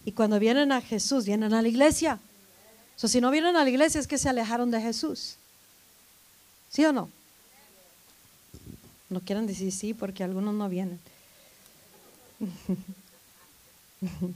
Y 0.05 0.13
cuando 0.13 0.39
vienen 0.39 0.73
a 0.73 0.81
Jesús, 0.81 1.25
vienen 1.25 1.55
a 1.55 1.63
la 1.63 1.69
iglesia. 1.69 2.19
O 3.03 3.09
si 3.09 3.21
no 3.21 3.31
vienen 3.31 3.57
a 3.57 3.65
la 3.65 3.71
iglesia 3.71 4.01
es 4.01 4.07
que 4.07 4.19
se 4.19 4.29
alejaron 4.29 4.71
de 4.71 4.81
Jesús. 4.81 5.37
¿Sí 6.71 6.85
o 6.85 6.93
no? 6.93 7.11
No 9.11 9.21
quieren 9.21 9.47
decir 9.47 9.71
sí 9.73 9.95
porque 9.95 10.25
algunos 10.25 10.55
no 10.55 10.69
vienen. 10.69 10.99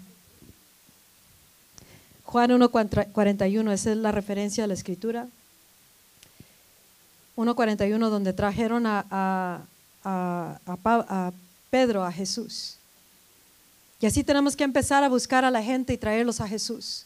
Juan 2.24 2.50
1.41, 2.50 3.72
esa 3.72 3.90
es 3.90 3.96
la 3.96 4.12
referencia 4.12 4.64
a 4.64 4.66
la 4.66 4.74
escritura. 4.74 5.28
1.41 7.36 8.08
donde 8.08 8.32
trajeron 8.32 8.86
a, 8.86 9.06
a, 9.10 9.62
a, 10.66 11.32
Pedro 11.70 12.04
a 12.04 12.12
Jesús. 12.12 12.77
Y 14.00 14.06
así 14.06 14.22
tenemos 14.22 14.54
que 14.54 14.64
empezar 14.64 15.02
a 15.02 15.08
buscar 15.08 15.44
a 15.44 15.50
la 15.50 15.62
gente 15.62 15.92
y 15.92 15.98
traerlos 15.98 16.40
a 16.40 16.48
Jesús. 16.48 17.04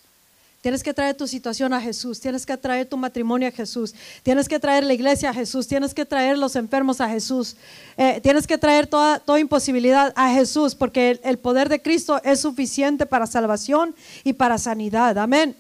Tienes 0.63 0.85
que 0.85 0.95
traer 0.95 1.17
tu 1.17 1.27
situación 1.27 1.73
a 1.73 1.81
Jesús, 1.81 2.21
tienes 2.21 2.47
que 2.47 2.57
traer 2.57 2.89
tu 2.89 2.97
matrimonio 2.97 3.49
a 3.49 3.51
Jesús, 3.51 3.93
tienes 4.23 4.49
que 4.49 4.61
traer 4.61 4.85
la 4.85 4.95
iglesia 4.95 5.31
a 5.31 5.35
Jesús, 5.35 5.67
tienes 5.67 5.93
que 5.93 6.05
traer 6.05 6.39
los 6.39 6.55
enfermos 6.55 7.01
a 7.01 7.09
Jesús, 7.09 7.57
eh, 7.97 8.21
tienes 8.23 8.47
que 8.47 8.57
traer 8.57 8.87
toda, 8.87 9.21
imposibilidad 9.41 10.13
a 10.15 10.33
Jesús, 10.33 10.77
porque 10.77 11.19
el, 11.25 11.39
poder 11.39 11.69
de 11.69 11.83
Cristo 11.83 12.21
es 12.23 12.39
suficiente 12.39 13.07
para 13.07 13.27
salvación 13.27 13.93
y 14.23 14.35
para 14.35 14.57
sanidad. 14.57 15.19
Amén. 15.19 15.57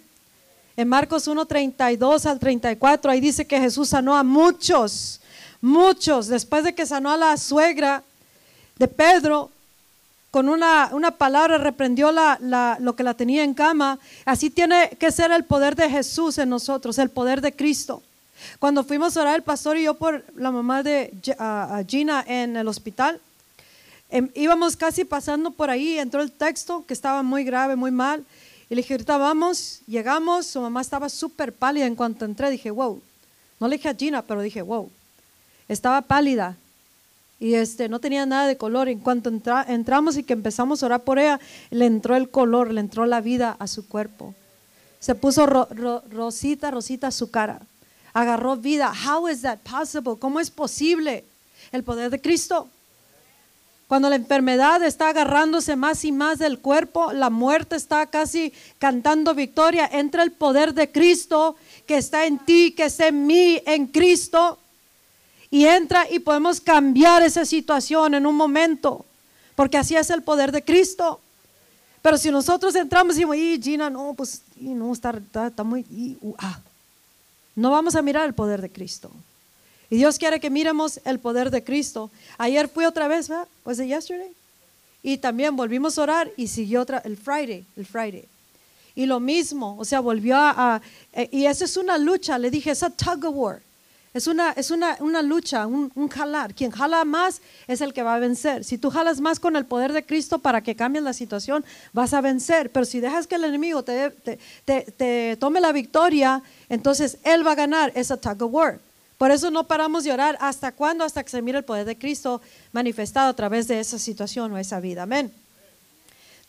En 0.76 0.86
Marcos 0.86 1.26
1, 1.26 1.46
32 1.46 2.26
al 2.26 2.38
34, 2.38 3.10
ahí 3.10 3.20
dice 3.20 3.44
que 3.44 3.58
Jesús 3.58 3.88
sanó 3.88 4.16
a 4.16 4.22
muchos, 4.22 5.20
muchos. 5.60 6.28
Después 6.28 6.62
de 6.62 6.76
que 6.76 6.86
sanó 6.86 7.10
a 7.10 7.16
la 7.16 7.36
suegra 7.38 8.04
de 8.78 8.86
Pedro, 8.86 9.50
con 10.32 10.48
una, 10.48 10.88
palabra 11.18 11.58
reprendió 11.58 12.10
la, 12.10 12.78
lo 12.80 12.96
que 12.96 13.02
la 13.02 13.12
tenía 13.12 13.44
en 13.44 13.52
cama. 13.52 13.98
Así 14.24 14.48
tiene 14.48 14.88
que 14.98 15.12
ser 15.12 15.30
el 15.30 15.44
poder 15.44 15.76
de 15.76 15.90
Jesús 15.90 16.38
en 16.38 16.48
nosotros, 16.48 16.98
el 16.98 17.10
poder 17.10 17.42
de 17.42 17.54
Cristo. 17.54 18.02
Cuando 18.58 18.82
fuimos 18.82 19.14
a 19.14 19.20
orar 19.20 19.36
el 19.36 19.42
pastor 19.42 19.76
y 19.76 19.82
yo 19.82 19.92
por 19.92 20.24
la 20.34 20.50
mamá 20.50 20.82
de 20.82 21.12
Gina 21.86 22.24
en 22.26 22.56
el 22.56 22.66
hospital, 22.66 23.20
em, 24.08 24.30
íbamos 24.34 24.74
casi 24.74 25.04
pasando 25.04 25.50
por 25.50 25.68
ahí, 25.68 25.98
entró 25.98 26.22
el 26.22 26.32
texto 26.32 26.82
que 26.86 26.94
estaba 26.94 27.22
muy 27.22 27.44
grave, 27.44 27.76
muy 27.76 27.90
mal. 27.90 28.24
Y 28.70 28.74
le 28.74 28.80
dije, 28.80 28.94
ahorita 28.94 29.18
vamos, 29.18 29.82
llegamos, 29.86 30.46
su 30.46 30.62
mamá 30.62 30.80
estaba 30.80 31.10
súper 31.10 31.52
pálida 31.52 31.84
en 31.84 31.94
cuanto 31.94 32.24
entré. 32.24 32.48
Dije, 32.48 32.70
wow. 32.70 33.02
No 33.60 33.68
le 33.68 33.76
dije 33.76 33.90
a 33.90 33.94
Gina, 33.94 34.22
pero 34.22 34.40
dije, 34.40 34.62
wow. 34.62 34.90
Estaba 35.68 36.00
pálida 36.00 36.56
y 37.42 37.56
este, 37.56 37.88
no 37.88 37.98
tenía 37.98 38.24
nada 38.24 38.46
de 38.46 38.56
color. 38.56 38.88
En 38.88 39.00
cuanto 39.00 39.28
entramos 39.66 40.16
y 40.16 40.22
que 40.22 40.32
empezamos 40.32 40.80
a 40.80 40.86
orar 40.86 41.02
por 41.02 41.18
ella, 41.18 41.40
le 41.70 41.86
entró 41.86 42.14
el 42.14 42.30
color, 42.30 42.72
le 42.72 42.80
entró 42.80 43.04
la 43.04 43.20
vida 43.20 43.56
a 43.58 43.66
su 43.66 43.88
cuerpo. 43.88 44.32
Se 45.00 45.16
puso 45.16 45.44
rosita, 45.46 46.70
rosita 46.70 47.08
a 47.08 47.10
su 47.10 47.32
cara. 47.32 47.60
Agarró 48.12 48.56
vida. 48.56 48.92
How 48.92 49.28
is 49.28 49.42
that 49.42 49.58
possible? 49.58 50.16
¿Cómo 50.20 50.38
es 50.38 50.52
posible? 50.52 51.24
El 51.72 51.82
poder 51.82 52.10
de 52.12 52.20
Cristo. 52.20 52.68
Cuando 53.88 54.08
la 54.08 54.14
enfermedad 54.14 54.80
está 54.84 55.08
agarrándose 55.08 55.74
más 55.74 56.04
y 56.04 56.12
más 56.12 56.38
del 56.38 56.60
cuerpo, 56.60 57.12
la 57.12 57.28
muerte 57.28 57.74
está 57.74 58.06
casi 58.06 58.52
cantando 58.78 59.34
victoria, 59.34 59.90
entra 59.92 60.22
el 60.22 60.30
poder 60.30 60.74
de 60.74 60.92
Cristo 60.92 61.56
que 61.88 61.96
está 61.96 62.24
en 62.24 62.38
ti, 62.38 62.70
que 62.70 62.84
está 62.84 63.08
en 63.08 63.26
mí, 63.26 63.60
en 63.66 63.88
Cristo 63.88 64.60
y 65.52 65.66
entra 65.66 66.10
y 66.10 66.18
podemos 66.18 66.62
cambiar 66.62 67.22
esa 67.22 67.44
situación 67.44 68.14
en 68.14 68.26
un 68.26 68.34
momento, 68.34 69.04
porque 69.54 69.76
así 69.76 69.94
es 69.94 70.08
el 70.08 70.22
poder 70.22 70.50
de 70.50 70.64
Cristo. 70.64 71.20
Pero 72.00 72.16
si 72.16 72.30
nosotros 72.30 72.74
entramos 72.74 73.14
y 73.14 73.18
decimos, 73.18 73.36
y 73.36 73.60
Gina, 73.62 73.90
no, 73.90 74.14
pues 74.14 74.40
y 74.56 74.70
no, 74.70 74.90
está, 74.90 75.20
está, 75.46 75.62
muy, 75.62 75.84
uh, 76.22 76.34
no 77.54 77.70
vamos 77.70 77.94
a 77.94 78.00
mirar 78.00 78.24
el 78.24 78.32
poder 78.32 78.62
de 78.62 78.72
Cristo. 78.72 79.10
Y 79.90 79.98
Dios 79.98 80.18
quiere 80.18 80.40
que 80.40 80.48
miremos 80.48 80.98
el 81.04 81.18
poder 81.18 81.50
de 81.50 81.62
Cristo. 81.62 82.10
Ayer 82.38 82.66
fui 82.66 82.86
otra 82.86 83.06
vez, 83.06 83.28
¿verdad? 83.28 83.46
¿Was 83.66 83.78
it 83.78 83.88
yesterday? 83.88 84.32
Y 85.02 85.18
también 85.18 85.54
volvimos 85.54 85.98
a 85.98 86.02
orar 86.02 86.32
y 86.34 86.48
siguió 86.48 86.80
otra, 86.80 87.02
el 87.04 87.18
Friday, 87.18 87.66
el 87.76 87.84
Friday. 87.84 88.24
Y 88.94 89.04
lo 89.04 89.20
mismo, 89.20 89.76
o 89.78 89.84
sea, 89.84 90.00
volvió 90.00 90.34
a, 90.34 90.80
eh, 91.12 91.28
y 91.30 91.44
eso 91.44 91.66
es 91.66 91.76
una 91.76 91.98
lucha, 91.98 92.38
le 92.38 92.50
dije, 92.50 92.70
es 92.70 92.82
a 92.82 92.88
tug 92.88 93.26
of 93.26 93.36
war. 93.36 93.62
Es 94.14 94.26
una, 94.26 94.50
es 94.52 94.70
una, 94.70 94.98
una 95.00 95.22
lucha, 95.22 95.66
un, 95.66 95.90
un, 95.94 96.08
jalar. 96.08 96.54
Quien 96.54 96.70
jala 96.70 97.04
más 97.04 97.40
es 97.66 97.80
el 97.80 97.94
que 97.94 98.02
va 98.02 98.14
a 98.14 98.18
vencer. 98.18 98.62
Si 98.62 98.76
tú 98.76 98.90
jalas 98.90 99.20
más 99.22 99.40
con 99.40 99.56
el 99.56 99.64
poder 99.64 99.92
de 99.94 100.04
Cristo 100.04 100.38
para 100.38 100.62
que 100.62 100.76
cambie 100.76 101.00
la 101.00 101.14
situación, 101.14 101.64
vas 101.94 102.12
a 102.12 102.20
vencer. 102.20 102.70
Pero 102.70 102.84
si 102.84 103.00
dejas 103.00 103.26
que 103.26 103.36
el 103.36 103.44
enemigo 103.44 103.82
te, 103.82 104.10
te, 104.10 104.38
te, 104.66 104.82
te 104.82 105.36
tome 105.40 105.60
la 105.60 105.72
victoria, 105.72 106.42
entonces 106.68 107.18
él 107.24 107.46
va 107.46 107.52
a 107.52 107.56
ganar. 107.56 107.90
Es 107.94 108.10
a 108.10 108.18
tug 108.18 108.42
of 108.42 108.52
war. 108.52 108.80
Por 109.16 109.30
eso 109.30 109.50
no 109.50 109.66
paramos 109.66 110.04
de 110.04 110.12
orar. 110.12 110.36
¿Hasta 110.40 110.72
cuándo? 110.72 111.04
Hasta 111.04 111.22
que 111.22 111.30
se 111.30 111.40
mire 111.40 111.58
el 111.58 111.64
poder 111.64 111.86
de 111.86 111.96
Cristo 111.96 112.42
manifestado 112.72 113.30
a 113.30 113.34
través 113.34 113.66
de 113.66 113.80
esa 113.80 113.98
situación 113.98 114.52
o 114.52 114.58
esa 114.58 114.78
vida. 114.80 115.04
Amén. 115.04 115.32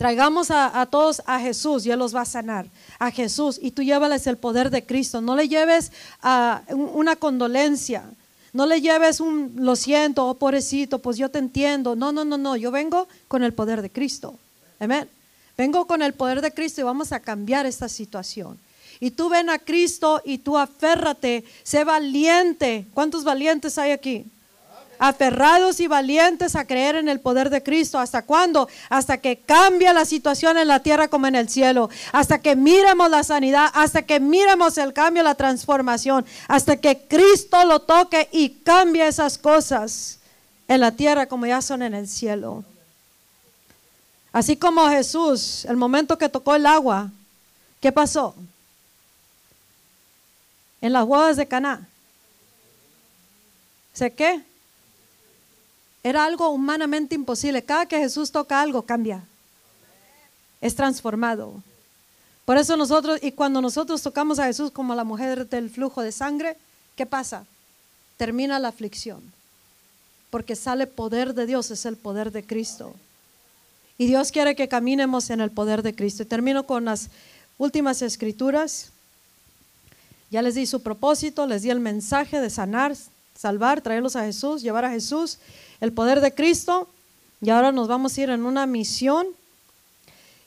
Traigamos 0.03 0.51
a, 0.51 0.85
todos 0.91 1.21
a 1.25 1.39
Jesús 1.39 1.85
y 1.85 1.91
Él 1.91 1.97
los 1.97 2.13
va 2.13 2.23
a 2.23 2.25
sanar. 2.25 2.65
A 2.99 3.09
Jesús 3.09 3.57
y 3.61 3.71
tú 3.71 3.83
llévales 3.83 4.27
el 4.27 4.35
poder 4.35 4.69
de 4.69 4.85
Cristo. 4.85 5.21
No 5.21 5.33
le 5.33 5.47
lleves 5.47 5.93
a 6.21 6.61
una 6.67 7.15
condolencia. 7.15 8.03
No 8.51 8.65
le 8.65 8.81
lleves 8.81 9.21
un 9.21 9.53
lo 9.55 9.77
siento, 9.77 10.27
oh 10.27 10.33
pobrecito, 10.33 10.99
pues 10.99 11.15
yo 11.15 11.29
te 11.29 11.39
entiendo. 11.39 11.95
No, 11.95 12.11
no, 12.11 12.25
no, 12.25 12.37
no. 12.37 12.57
Yo 12.57 12.69
vengo 12.69 13.07
con 13.29 13.43
el 13.43 13.53
poder 13.53 13.81
de 13.81 13.89
Cristo. 13.89 14.37
Amén. 14.77 15.09
Vengo 15.57 15.87
con 15.87 16.01
el 16.01 16.11
poder 16.11 16.41
de 16.41 16.53
Cristo 16.53 16.81
y 16.81 16.83
vamos 16.83 17.13
a 17.13 17.21
cambiar 17.21 17.65
esta 17.65 17.87
situación. 17.87 18.59
Y 18.99 19.11
tú 19.11 19.29
ven 19.29 19.49
a 19.49 19.57
Cristo 19.57 20.21
y 20.25 20.39
tú 20.39 20.57
aférrate, 20.57 21.45
sé 21.63 21.85
valiente. 21.85 22.87
¿Cuántos 22.93 23.23
valientes 23.23 23.77
hay 23.77 23.91
aquí? 23.91 24.25
Aferrados 25.03 25.81
y 25.81 25.87
valientes 25.87 26.55
a 26.55 26.65
creer 26.65 26.95
en 26.95 27.09
el 27.09 27.19
poder 27.19 27.49
de 27.49 27.61
Cristo. 27.61 27.99
¿Hasta 27.99 28.21
cuándo? 28.21 28.69
Hasta 28.89 29.17
que 29.17 29.37
cambie 29.37 29.93
la 29.93 30.05
situación 30.05 30.57
en 30.57 30.69
la 30.69 30.79
tierra 30.79 31.09
como 31.09 31.27
en 31.27 31.35
el 31.35 31.49
cielo. 31.49 31.89
Hasta 32.13 32.39
que 32.39 32.55
miremos 32.55 33.09
la 33.09 33.21
sanidad, 33.25 33.69
hasta 33.73 34.03
que 34.03 34.21
miremos 34.21 34.77
el 34.77 34.93
cambio, 34.93 35.21
la 35.21 35.35
transformación. 35.35 36.25
Hasta 36.47 36.77
que 36.77 37.05
Cristo 37.05 37.65
lo 37.65 37.81
toque 37.81 38.29
y 38.31 38.61
cambie 38.63 39.05
esas 39.05 39.37
cosas 39.37 40.19
en 40.69 40.79
la 40.79 40.91
tierra 40.93 41.25
como 41.25 41.45
ya 41.47 41.61
son 41.61 41.81
en 41.81 41.93
el 41.93 42.07
cielo. 42.07 42.63
Así 44.31 44.55
como 44.55 44.87
Jesús, 44.87 45.65
el 45.65 45.75
momento 45.75 46.17
que 46.17 46.29
tocó 46.29 46.55
el 46.55 46.65
agua, 46.65 47.11
¿qué 47.81 47.91
pasó? 47.91 48.35
En 50.79 50.93
las 50.93 51.05
bodas 51.05 51.35
de 51.35 51.45
Caná. 51.45 51.89
¿Sé 53.91 54.13
qué? 54.13 54.52
Era 56.03 56.25
algo 56.25 56.49
humanamente 56.49 57.15
imposible. 57.15 57.63
Cada 57.63 57.85
que 57.85 57.97
Jesús 57.97 58.31
toca 58.31 58.61
algo, 58.61 58.81
cambia. 58.81 59.23
Es 60.59 60.75
transformado. 60.75 61.63
Por 62.43 62.57
eso 62.57 62.75
nosotros, 62.75 63.19
y 63.21 63.31
cuando 63.31 63.61
nosotros 63.61 64.01
tocamos 64.01 64.37
a 64.37 64.45
Jesús 64.45 64.69
como 64.69 64.93
la 64.95 65.05
mujer 65.05 65.47
del 65.47 65.69
flujo 65.69 66.01
de 66.01 66.11
sangre, 66.11 66.57
¿qué 66.97 67.05
pasa? 67.05 67.45
Termina 68.17 68.59
la 68.59 68.67
aflicción. 68.67 69.21
Porque 70.29 70.57
sale 70.57 70.87
poder 70.87 71.33
de 71.33 71.45
Dios, 71.45 71.71
es 71.71 71.85
el 71.85 71.95
poder 71.95 72.31
de 72.31 72.45
Cristo. 72.45 72.93
Y 73.97 74.07
Dios 74.07 74.31
quiere 74.31 74.55
que 74.55 74.67
caminemos 74.67 75.29
en 75.29 75.39
el 75.39 75.51
poder 75.51 75.83
de 75.83 75.95
Cristo. 75.95 76.23
Y 76.23 76.25
termino 76.25 76.65
con 76.65 76.83
las 76.85 77.09
últimas 77.57 78.01
escrituras. 78.01 78.89
Ya 80.31 80.41
les 80.41 80.55
di 80.55 80.65
su 80.65 80.81
propósito, 80.81 81.47
les 81.47 81.61
di 81.61 81.69
el 81.69 81.79
mensaje 81.79 82.41
de 82.41 82.49
sanar, 82.49 82.93
salvar, 83.37 83.81
traerlos 83.81 84.17
a 84.17 84.25
Jesús, 84.25 84.63
llevar 84.63 84.83
a 84.83 84.89
Jesús 84.89 85.37
el 85.81 85.93
poder 85.93 86.21
de 86.21 86.33
Cristo. 86.33 86.89
Y 87.41 87.49
ahora 87.49 87.71
nos 87.71 87.87
vamos 87.87 88.17
a 88.17 88.21
ir 88.21 88.29
en 88.29 88.45
una 88.45 88.65
misión 88.65 89.27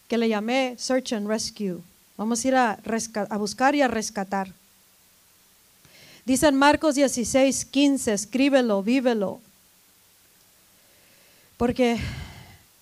que 0.09 0.19
le 0.19 0.29
llamé 0.29 0.77
Search 0.79 1.13
and 1.13 1.29
Rescue. 1.29 1.81
Vamos 2.17 2.45
a 2.45 2.49
ir 2.49 2.57
a, 2.57 2.79
buscar 3.39 3.75
y 3.75 3.83
a 3.83 3.89
rescatar. 3.89 4.53
Dice 6.25 6.49
en 6.49 6.57
Marcos 6.57 6.95
16, 6.95 7.67
15, 7.67 8.13
escríbelo, 8.13 8.83
vívelo. 8.83 9.41
Porque 11.57 11.99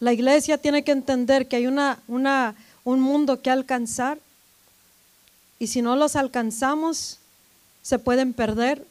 la 0.00 0.12
iglesia 0.12 0.58
tiene 0.58 0.84
que 0.84 0.92
entender 0.92 1.48
que 1.48 1.56
hay 1.56 1.66
una, 1.66 1.98
un 2.06 3.00
mundo 3.00 3.42
que 3.42 3.50
alcanzar 3.50 4.18
y 5.58 5.68
si 5.68 5.82
no 5.82 5.96
los 5.96 6.16
alcanzamos, 6.16 7.18
se 7.82 7.98
pueden 7.98 8.32
perder 8.32 8.86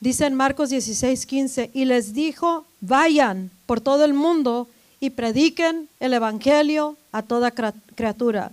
Dice 0.00 0.24
en 0.24 0.34
Marcos 0.34 0.70
16, 0.70 1.26
15, 1.26 1.70
y 1.74 1.84
les 1.84 2.14
dijo, 2.14 2.64
vayan 2.80 3.50
por 3.66 3.82
todo 3.82 4.02
el 4.04 4.14
mundo 4.14 4.66
y 4.98 5.10
prediquen 5.10 5.90
el 6.00 6.14
Evangelio 6.14 6.96
a 7.12 7.22
toda 7.22 7.50
criatura. 7.50 8.52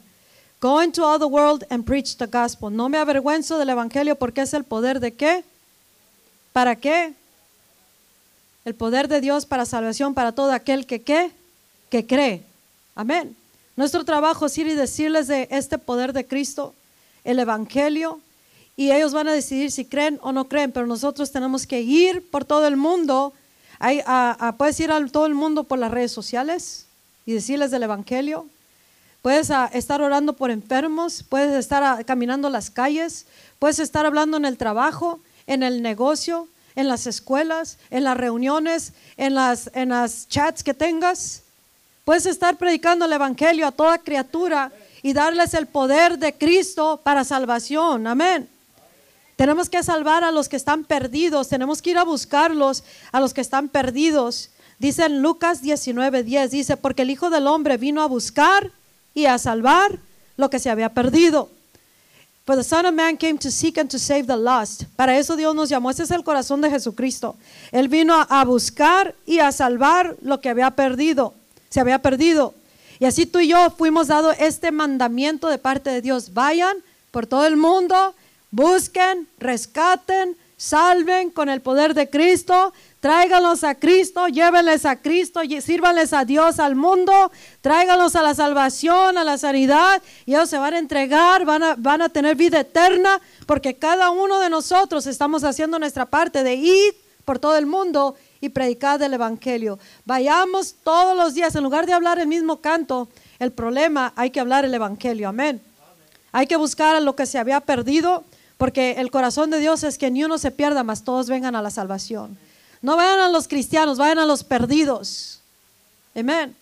Go 0.59 0.83
into 0.83 1.05
all 1.05 1.19
the 1.19 1.25
world 1.25 1.65
and 1.69 1.85
preach 1.85 2.17
the 2.17 2.25
gospel. 2.25 2.69
No 2.69 2.89
me 2.89 2.97
avergüenzo 2.97 3.57
del 3.57 3.69
Evangelio 3.69 4.15
porque 4.15 4.41
es 4.41 4.53
el 4.53 4.65
poder 4.65 4.99
de 4.99 5.13
qué? 5.13 5.45
¿Para 6.51 6.75
qué? 6.75 7.13
El 8.65 8.75
poder 8.75 9.07
de 9.07 9.21
Dios 9.21 9.45
para 9.45 9.65
salvación 9.65 10.13
para 10.13 10.33
todo 10.33 10.51
aquel 10.51 10.85
que 10.85 11.01
qué? 11.01 11.31
Que 11.89 12.05
cree. 12.05 12.43
Amén. 12.93 13.37
Nuestro 13.77 14.03
trabajo 14.03 14.47
es 14.47 14.57
ir 14.57 14.67
y 14.67 14.73
decirles 14.73 15.27
de 15.27 15.47
este 15.51 15.77
poder 15.77 16.11
de 16.11 16.25
Cristo, 16.25 16.73
el 17.23 17.39
Evangelio, 17.39 18.19
y 18.79 18.91
ellos 18.91 19.11
van 19.11 19.27
a 19.27 19.33
decidir 19.33 19.71
si 19.71 19.85
creen 19.85 20.19
o 20.21 20.31
no 20.31 20.47
creen, 20.47 20.71
pero 20.71 20.85
nosotros 20.85 21.31
tenemos 21.31 21.65
que 21.65 21.81
ir 21.81 22.29
por 22.29 22.45
todo 22.45 22.67
el 22.67 22.77
mundo. 22.77 23.33
Puedes 24.57 24.79
ir 24.79 24.91
a 24.91 25.05
todo 25.07 25.25
el 25.25 25.33
mundo 25.33 25.63
por 25.63 25.79
las 25.79 25.89
redes 25.89 26.11
sociales 26.11 26.85
y 27.25 27.33
decirles 27.33 27.71
del 27.71 27.83
Evangelio. 27.83 28.45
Puedes 29.23 29.51
estar 29.73 29.99
orando 30.03 30.33
por 30.33 30.51
enfermos, 30.51 31.23
puedes 31.27 31.55
estar 31.55 32.05
caminando 32.05 32.51
las 32.51 32.69
calles, 32.69 33.25
puedes 33.57 33.79
estar 33.79 34.05
hablando 34.05 34.37
en 34.37 34.45
el 34.45 34.57
trabajo, 34.57 35.19
en 35.47 35.63
el 35.63 35.81
negocio, 35.81 36.47
en 36.75 36.87
las 36.87 37.07
escuelas, 37.07 37.79
en 37.89 38.03
las 38.03 38.15
reuniones, 38.15 38.93
en 39.17 39.33
las, 39.33 39.71
en 39.73 39.89
las 39.89 40.27
chats 40.27 40.63
que 40.63 40.75
tengas. 40.75 41.41
Puedes 42.05 42.27
estar 42.27 42.57
predicando 42.57 43.05
el 43.05 43.13
Evangelio 43.13 43.65
a 43.65 43.71
toda 43.71 43.97
criatura 43.97 44.71
y 45.01 45.13
darles 45.13 45.55
el 45.55 45.65
poder 45.65 46.19
de 46.19 46.33
Cristo 46.33 47.01
para 47.03 47.23
salvación. 47.23 48.05
Amén. 48.05 48.47
Tenemos 49.37 49.69
que 49.69 49.83
salvar 49.83 50.23
a 50.23 50.31
los 50.31 50.49
que 50.49 50.55
están 50.55 50.83
perdidos, 50.83 51.47
tenemos 51.47 51.83
que 51.83 51.91
ir 51.91 51.97
a 51.99 52.03
buscarlos, 52.03 52.83
a 53.11 53.19
los 53.19 53.35
que 53.35 53.41
están 53.41 53.69
perdidos. 53.69 54.49
Dice 54.79 55.05
en 55.05 55.21
Lucas 55.21 55.61
19:10, 55.61 56.49
dice, 56.49 56.75
porque 56.75 57.03
el 57.03 57.11
Hijo 57.11 57.29
del 57.29 57.45
Hombre 57.45 57.77
vino 57.77 58.01
a 58.01 58.07
buscar 58.07 58.71
y 59.13 59.25
a 59.25 59.37
salvar 59.37 59.99
lo 60.37 60.49
que 60.49 60.57
se 60.57 60.71
había 60.71 60.89
perdido. 60.89 61.49
For 62.47 62.55
the 62.55 62.63
Son 62.63 62.85
of 62.87 62.93
Man 62.93 63.15
came 63.15 63.37
to 63.37 63.51
seek 63.51 63.77
and 63.77 63.91
to 63.91 63.99
save 63.99 64.23
the 64.23 64.37
lost. 64.37 64.85
Para 64.95 65.17
eso 65.17 65.35
Dios 65.35 65.53
nos 65.53 65.69
llamó. 65.69 65.91
Ese 65.91 66.03
es 66.03 66.11
el 66.11 66.23
corazón 66.23 66.61
de 66.61 66.71
Jesucristo. 66.71 67.35
Él 67.71 67.89
vino 67.89 68.15
a 68.27 68.43
buscar 68.43 69.13
y 69.27 69.39
a 69.39 69.51
salvar 69.51 70.15
lo 70.21 70.41
que 70.41 70.49
había 70.49 70.71
perdido. 70.71 71.33
Se 71.69 71.79
había 71.79 71.99
perdido. 71.99 72.55
Y 72.99 73.05
así 73.05 73.27
tú 73.27 73.39
y 73.39 73.49
yo 73.49 73.69
fuimos 73.71 74.07
dado 74.07 74.31
este 74.31 74.71
mandamiento 74.71 75.49
de 75.49 75.59
parte 75.59 75.89
de 75.91 76.01
Dios. 76.01 76.33
Vayan 76.33 76.77
por 77.11 77.27
todo 77.27 77.45
el 77.45 77.57
mundo 77.57 78.15
Busquen, 78.51 79.27
rescaten, 79.39 80.37
salven 80.57 81.29
con 81.29 81.49
el 81.49 81.61
poder 81.61 81.93
de 81.93 82.09
Cristo, 82.09 82.73
tráiganlos 82.99 83.63
a 83.63 83.75
Cristo, 83.75 84.27
llévenles 84.27 84.85
a 84.85 84.95
Cristo, 85.01 85.41
sírvanles 85.61 86.13
a 86.13 86.25
Dios, 86.25 86.59
al 86.59 86.75
mundo, 86.75 87.31
tráiganlos 87.61 88.15
a 88.15 88.23
la 88.23 88.33
salvación, 88.33 89.17
a 89.17 89.23
la 89.23 89.37
sanidad, 89.37 90.01
y 90.25 90.33
ellos 90.33 90.49
se 90.49 90.57
van 90.57 90.73
a 90.73 90.79
entregar, 90.79 91.45
van 91.45 91.61
a, 91.61 91.75
van 91.75 92.01
a 92.01 92.09
tener 92.09 92.35
vida 92.35 92.61
eterna, 92.61 93.21
porque 93.45 93.75
cada 93.75 94.09
uno 94.09 94.39
de 94.39 94.49
nosotros 94.49 95.05
estamos 95.05 95.43
haciendo 95.43 95.77
nuestra 95.77 96.05
parte 96.05 96.43
de 96.43 96.55
ir 96.55 96.95
por 97.23 97.39
todo 97.39 97.57
el 97.57 97.65
mundo 97.65 98.15
y 98.41 98.49
predicar 98.49 98.97
del 98.97 99.13
Evangelio. 99.13 99.77
Vayamos 100.05 100.75
todos 100.83 101.15
los 101.15 101.33
días, 101.33 101.55
en 101.55 101.63
lugar 101.63 101.85
de 101.85 101.93
hablar 101.93 102.17
el 102.17 102.27
mismo 102.27 102.61
canto, 102.61 103.09
el 103.37 103.51
problema 103.51 104.13
hay 104.15 104.31
que 104.31 104.39
hablar 104.39 104.65
el 104.65 104.73
Evangelio, 104.73 105.29
amén. 105.29 105.61
Hay 106.31 106.47
que 106.47 106.55
buscar 106.55 106.95
a 106.95 106.99
lo 106.99 107.15
que 107.15 107.25
se 107.25 107.37
había 107.37 107.59
perdido 107.61 108.23
porque 108.57 108.93
el 108.97 109.11
corazón 109.11 109.49
de 109.51 109.59
Dios 109.59 109.83
es 109.83 109.97
que 109.97 110.09
ni 110.09 110.23
uno 110.23 110.37
se 110.37 110.51
pierda, 110.51 110.83
más 110.83 111.03
todos 111.03 111.29
vengan 111.29 111.55
a 111.55 111.61
la 111.61 111.69
salvación. 111.69 112.37
No 112.81 112.95
vayan 112.95 113.19
a 113.19 113.29
los 113.29 113.47
cristianos, 113.47 113.97
vayan 113.97 114.19
a 114.19 114.25
los 114.25 114.43
perdidos. 114.43 115.41
Amén. 116.15 116.55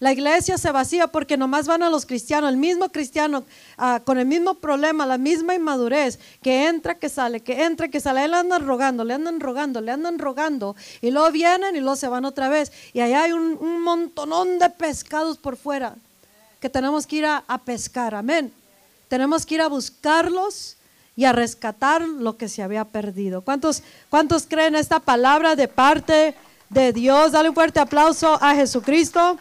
La 0.00 0.12
iglesia 0.12 0.58
se 0.58 0.72
vacía 0.72 1.06
porque 1.06 1.36
nomás 1.36 1.66
van 1.66 1.82
a 1.82 1.88
los 1.88 2.04
cristianos, 2.04 2.50
el 2.50 2.56
mismo 2.56 2.90
cristiano 2.90 3.44
ah, 3.78 4.00
con 4.04 4.18
el 4.18 4.26
mismo 4.26 4.54
problema, 4.54 5.06
la 5.06 5.18
misma 5.18 5.54
inmadurez, 5.54 6.18
que 6.42 6.66
entra, 6.66 6.98
que 6.98 7.08
sale, 7.08 7.40
que 7.40 7.64
entra, 7.64 7.88
que 7.88 8.00
sale. 8.00 8.26
Le 8.26 8.36
andan 8.36 8.66
rogando, 8.66 9.04
le 9.04 9.14
andan 9.14 9.40
rogando, 9.40 9.80
le 9.80 9.92
andan 9.92 10.18
rogando. 10.18 10.76
Y 11.00 11.10
luego 11.10 11.30
vienen 11.30 11.76
y 11.76 11.80
luego 11.80 11.96
se 11.96 12.08
van 12.08 12.24
otra 12.24 12.48
vez. 12.48 12.72
Y 12.92 13.00
allá 13.00 13.22
hay 13.22 13.32
un, 13.32 13.82
montonón 13.82 14.58
de 14.58 14.68
pescados 14.70 15.38
por 15.38 15.56
fuera 15.56 15.94
que 16.60 16.68
tenemos 16.68 17.06
que 17.06 17.16
ir 17.16 17.26
a 17.26 17.60
pescar. 17.64 18.14
Amén. 18.14 18.52
Tenemos 19.08 19.46
que 19.46 19.54
ir 19.54 19.60
a 19.60 19.68
buscarlos 19.68 20.76
y 21.16 21.24
a 21.24 21.32
rescatar 21.32 22.02
lo 22.02 22.36
que 22.36 22.48
se 22.48 22.62
había 22.62 22.84
perdido. 22.84 23.42
¿Cuántos, 23.42 23.82
cuántos 24.10 24.46
creen 24.46 24.74
esta 24.74 25.00
palabra 25.00 25.54
de 25.54 25.68
parte 25.68 26.34
de 26.70 26.92
Dios? 26.92 27.32
Dale 27.32 27.48
un 27.50 27.54
fuerte 27.54 27.80
aplauso 27.80 28.38
a 28.42 28.54
Jesucristo. 28.54 29.38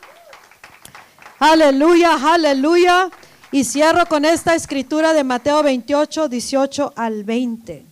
Aleluya, 1.40 2.18
aleluya. 2.22 3.10
Y 3.52 3.64
cierro 3.66 4.06
con 4.08 4.26
esta 4.26 4.56
escritura 4.56 5.14
de 5.14 5.24
Mateo 5.24 5.62
28, 5.64 6.28
18 6.28 6.94
al 6.96 7.24
20. 7.24 7.86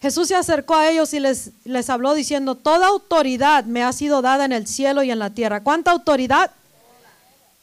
Jesús 0.00 0.28
se 0.28 0.36
acercó 0.36 0.74
a 0.74 0.88
ellos 0.88 1.12
y 1.14 1.20
les, 1.20 1.50
les 1.64 1.90
habló 1.90 2.14
diciendo, 2.14 2.54
toda 2.54 2.86
autoridad 2.86 3.64
me 3.64 3.82
ha 3.82 3.92
sido 3.92 4.22
dada 4.22 4.44
en 4.44 4.52
el 4.52 4.66
cielo 4.66 5.02
y 5.02 5.10
en 5.10 5.18
la 5.18 5.30
tierra. 5.30 5.62
¿Cuánta 5.62 5.90
autoridad? 5.90 6.50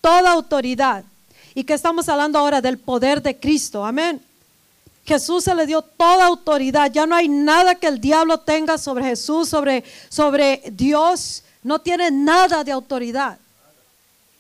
Toda 0.02 0.32
autoridad. 0.32 1.04
¿Y 1.56 1.64
qué 1.64 1.74
estamos 1.74 2.10
hablando 2.10 2.40
ahora? 2.40 2.60
Del 2.62 2.80
poder 2.80 3.22
de 3.22 3.40
Cristo. 3.40 3.86
Amén. 3.86 4.22
Jesús 5.06 5.44
se 5.44 5.54
le 5.54 5.66
dio 5.66 5.82
toda 5.82 6.26
autoridad. 6.26 6.92
Ya 6.92 7.06
no 7.06 7.16
hay 7.16 7.28
nada 7.28 7.76
que 7.76 7.88
el 7.88 8.00
diablo 8.00 8.40
tenga 8.40 8.78
sobre 8.78 9.06
Jesús, 9.06 9.50
sobre, 9.50 9.84
sobre 10.10 10.62
Dios. 10.72 11.44
No 11.62 11.80
tiene 11.80 12.10
nada 12.12 12.64
de 12.64 12.72
autoridad. 12.72 13.38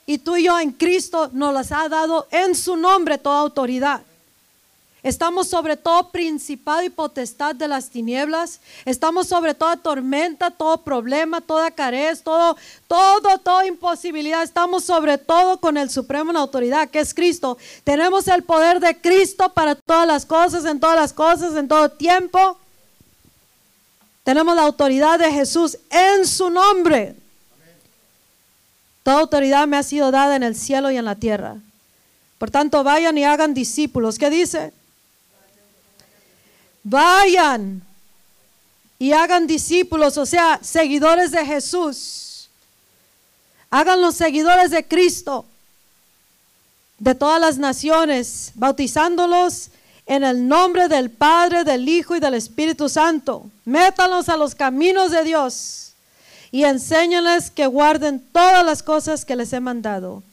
Y 0.05 0.17
tú 0.17 0.35
y 0.35 0.43
yo 0.43 0.59
en 0.59 0.71
Cristo 0.71 1.29
nos 1.33 1.53
las 1.53 1.71
ha 1.71 1.87
dado 1.89 2.27
en 2.31 2.55
su 2.55 2.75
nombre 2.75 3.17
toda 3.17 3.39
autoridad. 3.39 4.01
Estamos 5.03 5.49
sobre 5.49 5.75
todo 5.75 6.11
principado 6.11 6.81
y 6.81 6.89
potestad 6.89 7.53
de 7.53 7.67
las 7.67 7.89
tinieblas. 7.89 8.61
Estamos 8.85 9.27
sobre 9.27 9.53
toda 9.53 9.75
tormenta, 9.75 10.49
todo 10.49 10.77
problema, 10.77 11.41
toda 11.41 11.71
carez, 11.71 12.23
todo, 12.23 12.55
todo, 12.87 13.37
toda 13.39 13.65
imposibilidad. 13.65 14.41
Estamos 14.41 14.85
sobre 14.85 15.17
todo 15.17 15.59
con 15.59 15.75
el 15.75 15.89
supremo 15.89 16.31
en 16.31 16.37
autoridad, 16.37 16.89
que 16.89 17.01
es 17.01 17.13
Cristo. 17.13 17.57
Tenemos 17.83 18.29
el 18.29 18.43
poder 18.43 18.79
de 18.79 19.01
Cristo 19.01 19.49
para 19.53 19.75
todas 19.75 20.07
las 20.07 20.25
cosas, 20.25 20.63
en 20.63 20.79
todas 20.79 20.95
las 20.95 21.11
cosas, 21.11 21.53
en 21.57 21.67
todo 21.67 21.89
tiempo. 21.89 22.57
Tenemos 24.23 24.55
la 24.55 24.61
autoridad 24.61 25.19
de 25.19 25.33
Jesús 25.33 25.77
en 25.89 26.25
su 26.25 26.49
nombre. 26.49 27.13
Toda 29.03 29.19
autoridad 29.19 29.67
me 29.67 29.75
ha 29.75 29.83
sido 29.83 30.11
dada 30.11 30.37
en 30.37 30.43
el 30.43 30.55
cielo 30.55 30.89
y 30.91 30.95
en 30.95 31.03
la 31.03 31.15
tierra. 31.15 31.57
Por 32.37 32.51
tanto, 32.51 32.85
vayan 32.85 33.17
y 33.17 33.25
hagan 33.25 33.53
discípulos. 33.53 34.17
¿Qué 34.17 34.29
dice? 34.29 34.71
Vayan 36.83 37.81
y 38.99 39.13
hagan 39.13 39.47
discípulos, 39.47 40.17
o 40.17 40.25
sea, 40.25 40.59
seguidores 40.61 41.31
de 41.31 41.45
Jesús. 41.45 42.49
Hagan 43.69 44.01
los 44.01 44.15
seguidores 44.15 44.71
de 44.71 44.87
Cristo 44.87 45.45
de 46.99 47.15
todas 47.15 47.41
las 47.41 47.57
naciones, 47.57 48.51
bautizándolos 48.55 49.69
en 50.05 50.23
el 50.23 50.47
nombre 50.47 50.87
del 50.87 51.09
Padre, 51.09 51.63
del 51.63 51.87
Hijo 51.89 52.15
y 52.15 52.19
del 52.19 52.33
Espíritu 52.33 52.87
Santo. 52.87 53.45
Métanlos 53.65 54.29
a 54.29 54.37
los 54.37 54.55
caminos 54.55 55.11
de 55.11 55.23
Dios 55.23 55.93
y 56.51 56.65
enséñales 56.65 57.49
que 57.49 57.65
guarden 57.65 58.25
todas 58.31 58.65
las 58.65 58.83
cosas 58.83 59.25
que 59.25 59.35
les 59.35 59.51
he 59.53 59.59
mandado. 59.59 60.23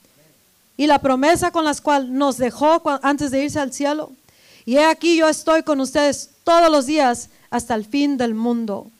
Y 0.76 0.86
la 0.86 0.98
promesa 0.98 1.50
con 1.50 1.64
la 1.64 1.74
cual 1.74 2.16
nos 2.16 2.36
dejó 2.36 2.82
antes 3.02 3.30
de 3.30 3.42
irse 3.42 3.58
al 3.58 3.72
cielo. 3.72 4.12
Y 4.64 4.76
he 4.76 4.84
aquí 4.84 5.16
yo 5.16 5.28
estoy 5.28 5.62
con 5.62 5.80
ustedes 5.80 6.30
todos 6.50 6.68
los 6.68 6.86
días 6.86 7.30
hasta 7.48 7.76
el 7.76 7.84
fin 7.84 8.16
del 8.16 8.34
mundo. 8.34 8.90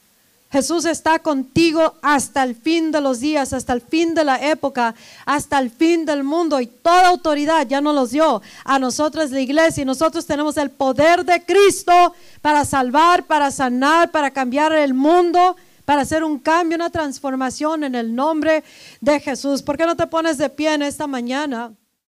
Jesús 0.53 0.85
está 0.85 1.19
contigo 1.19 1.95
hasta 2.01 2.45
el 2.45 2.55
fin 2.55 2.93
de 2.93 3.01
los 3.01 3.19
días, 3.19 3.53
hasta 3.53 3.73
el 3.73 3.81
fin 3.81 4.15
de 4.15 4.23
la 4.23 4.37
época, 4.53 4.95
hasta 5.27 5.59
el 5.59 5.69
fin 5.69 6.07
del 6.07 6.23
mundo. 6.23 6.61
Y 6.61 6.69
toda 6.69 7.09
autoridad 7.09 7.67
ya 7.67 7.81
nos 7.81 7.97
los 7.97 8.13
dio 8.13 8.41
a 8.65 8.79
nosotros 8.79 9.33
la 9.33 9.41
iglesia. 9.41 9.83
Y 9.83 9.85
nosotros 9.85 10.27
tenemos 10.27 10.57
el 10.59 10.71
poder 10.71 11.25
de 11.25 11.45
Cristo 11.45 12.15
para 12.41 12.65
salvar, 12.65 13.27
para 13.27 13.51
sanar, 13.51 14.13
para 14.13 14.31
cambiar 14.31 14.73
el 14.73 14.95
mundo, 14.95 15.57
para 15.85 16.03
hacer 16.03 16.23
un 16.23 16.39
cambio, 16.39 16.77
una 16.77 16.91
transformación 16.91 17.83
en 17.83 17.97
el 17.97 18.15
nombre 18.15 18.63
de 19.01 19.19
Jesús. 19.19 19.61
¿Por 19.61 19.77
qué 19.77 19.87
no 19.87 19.97
te 19.97 20.07
pones 20.07 20.39
de 20.39 20.51
pie 20.51 20.75
en 20.75 20.83
esta 20.83 21.09
mañana? 21.09 21.73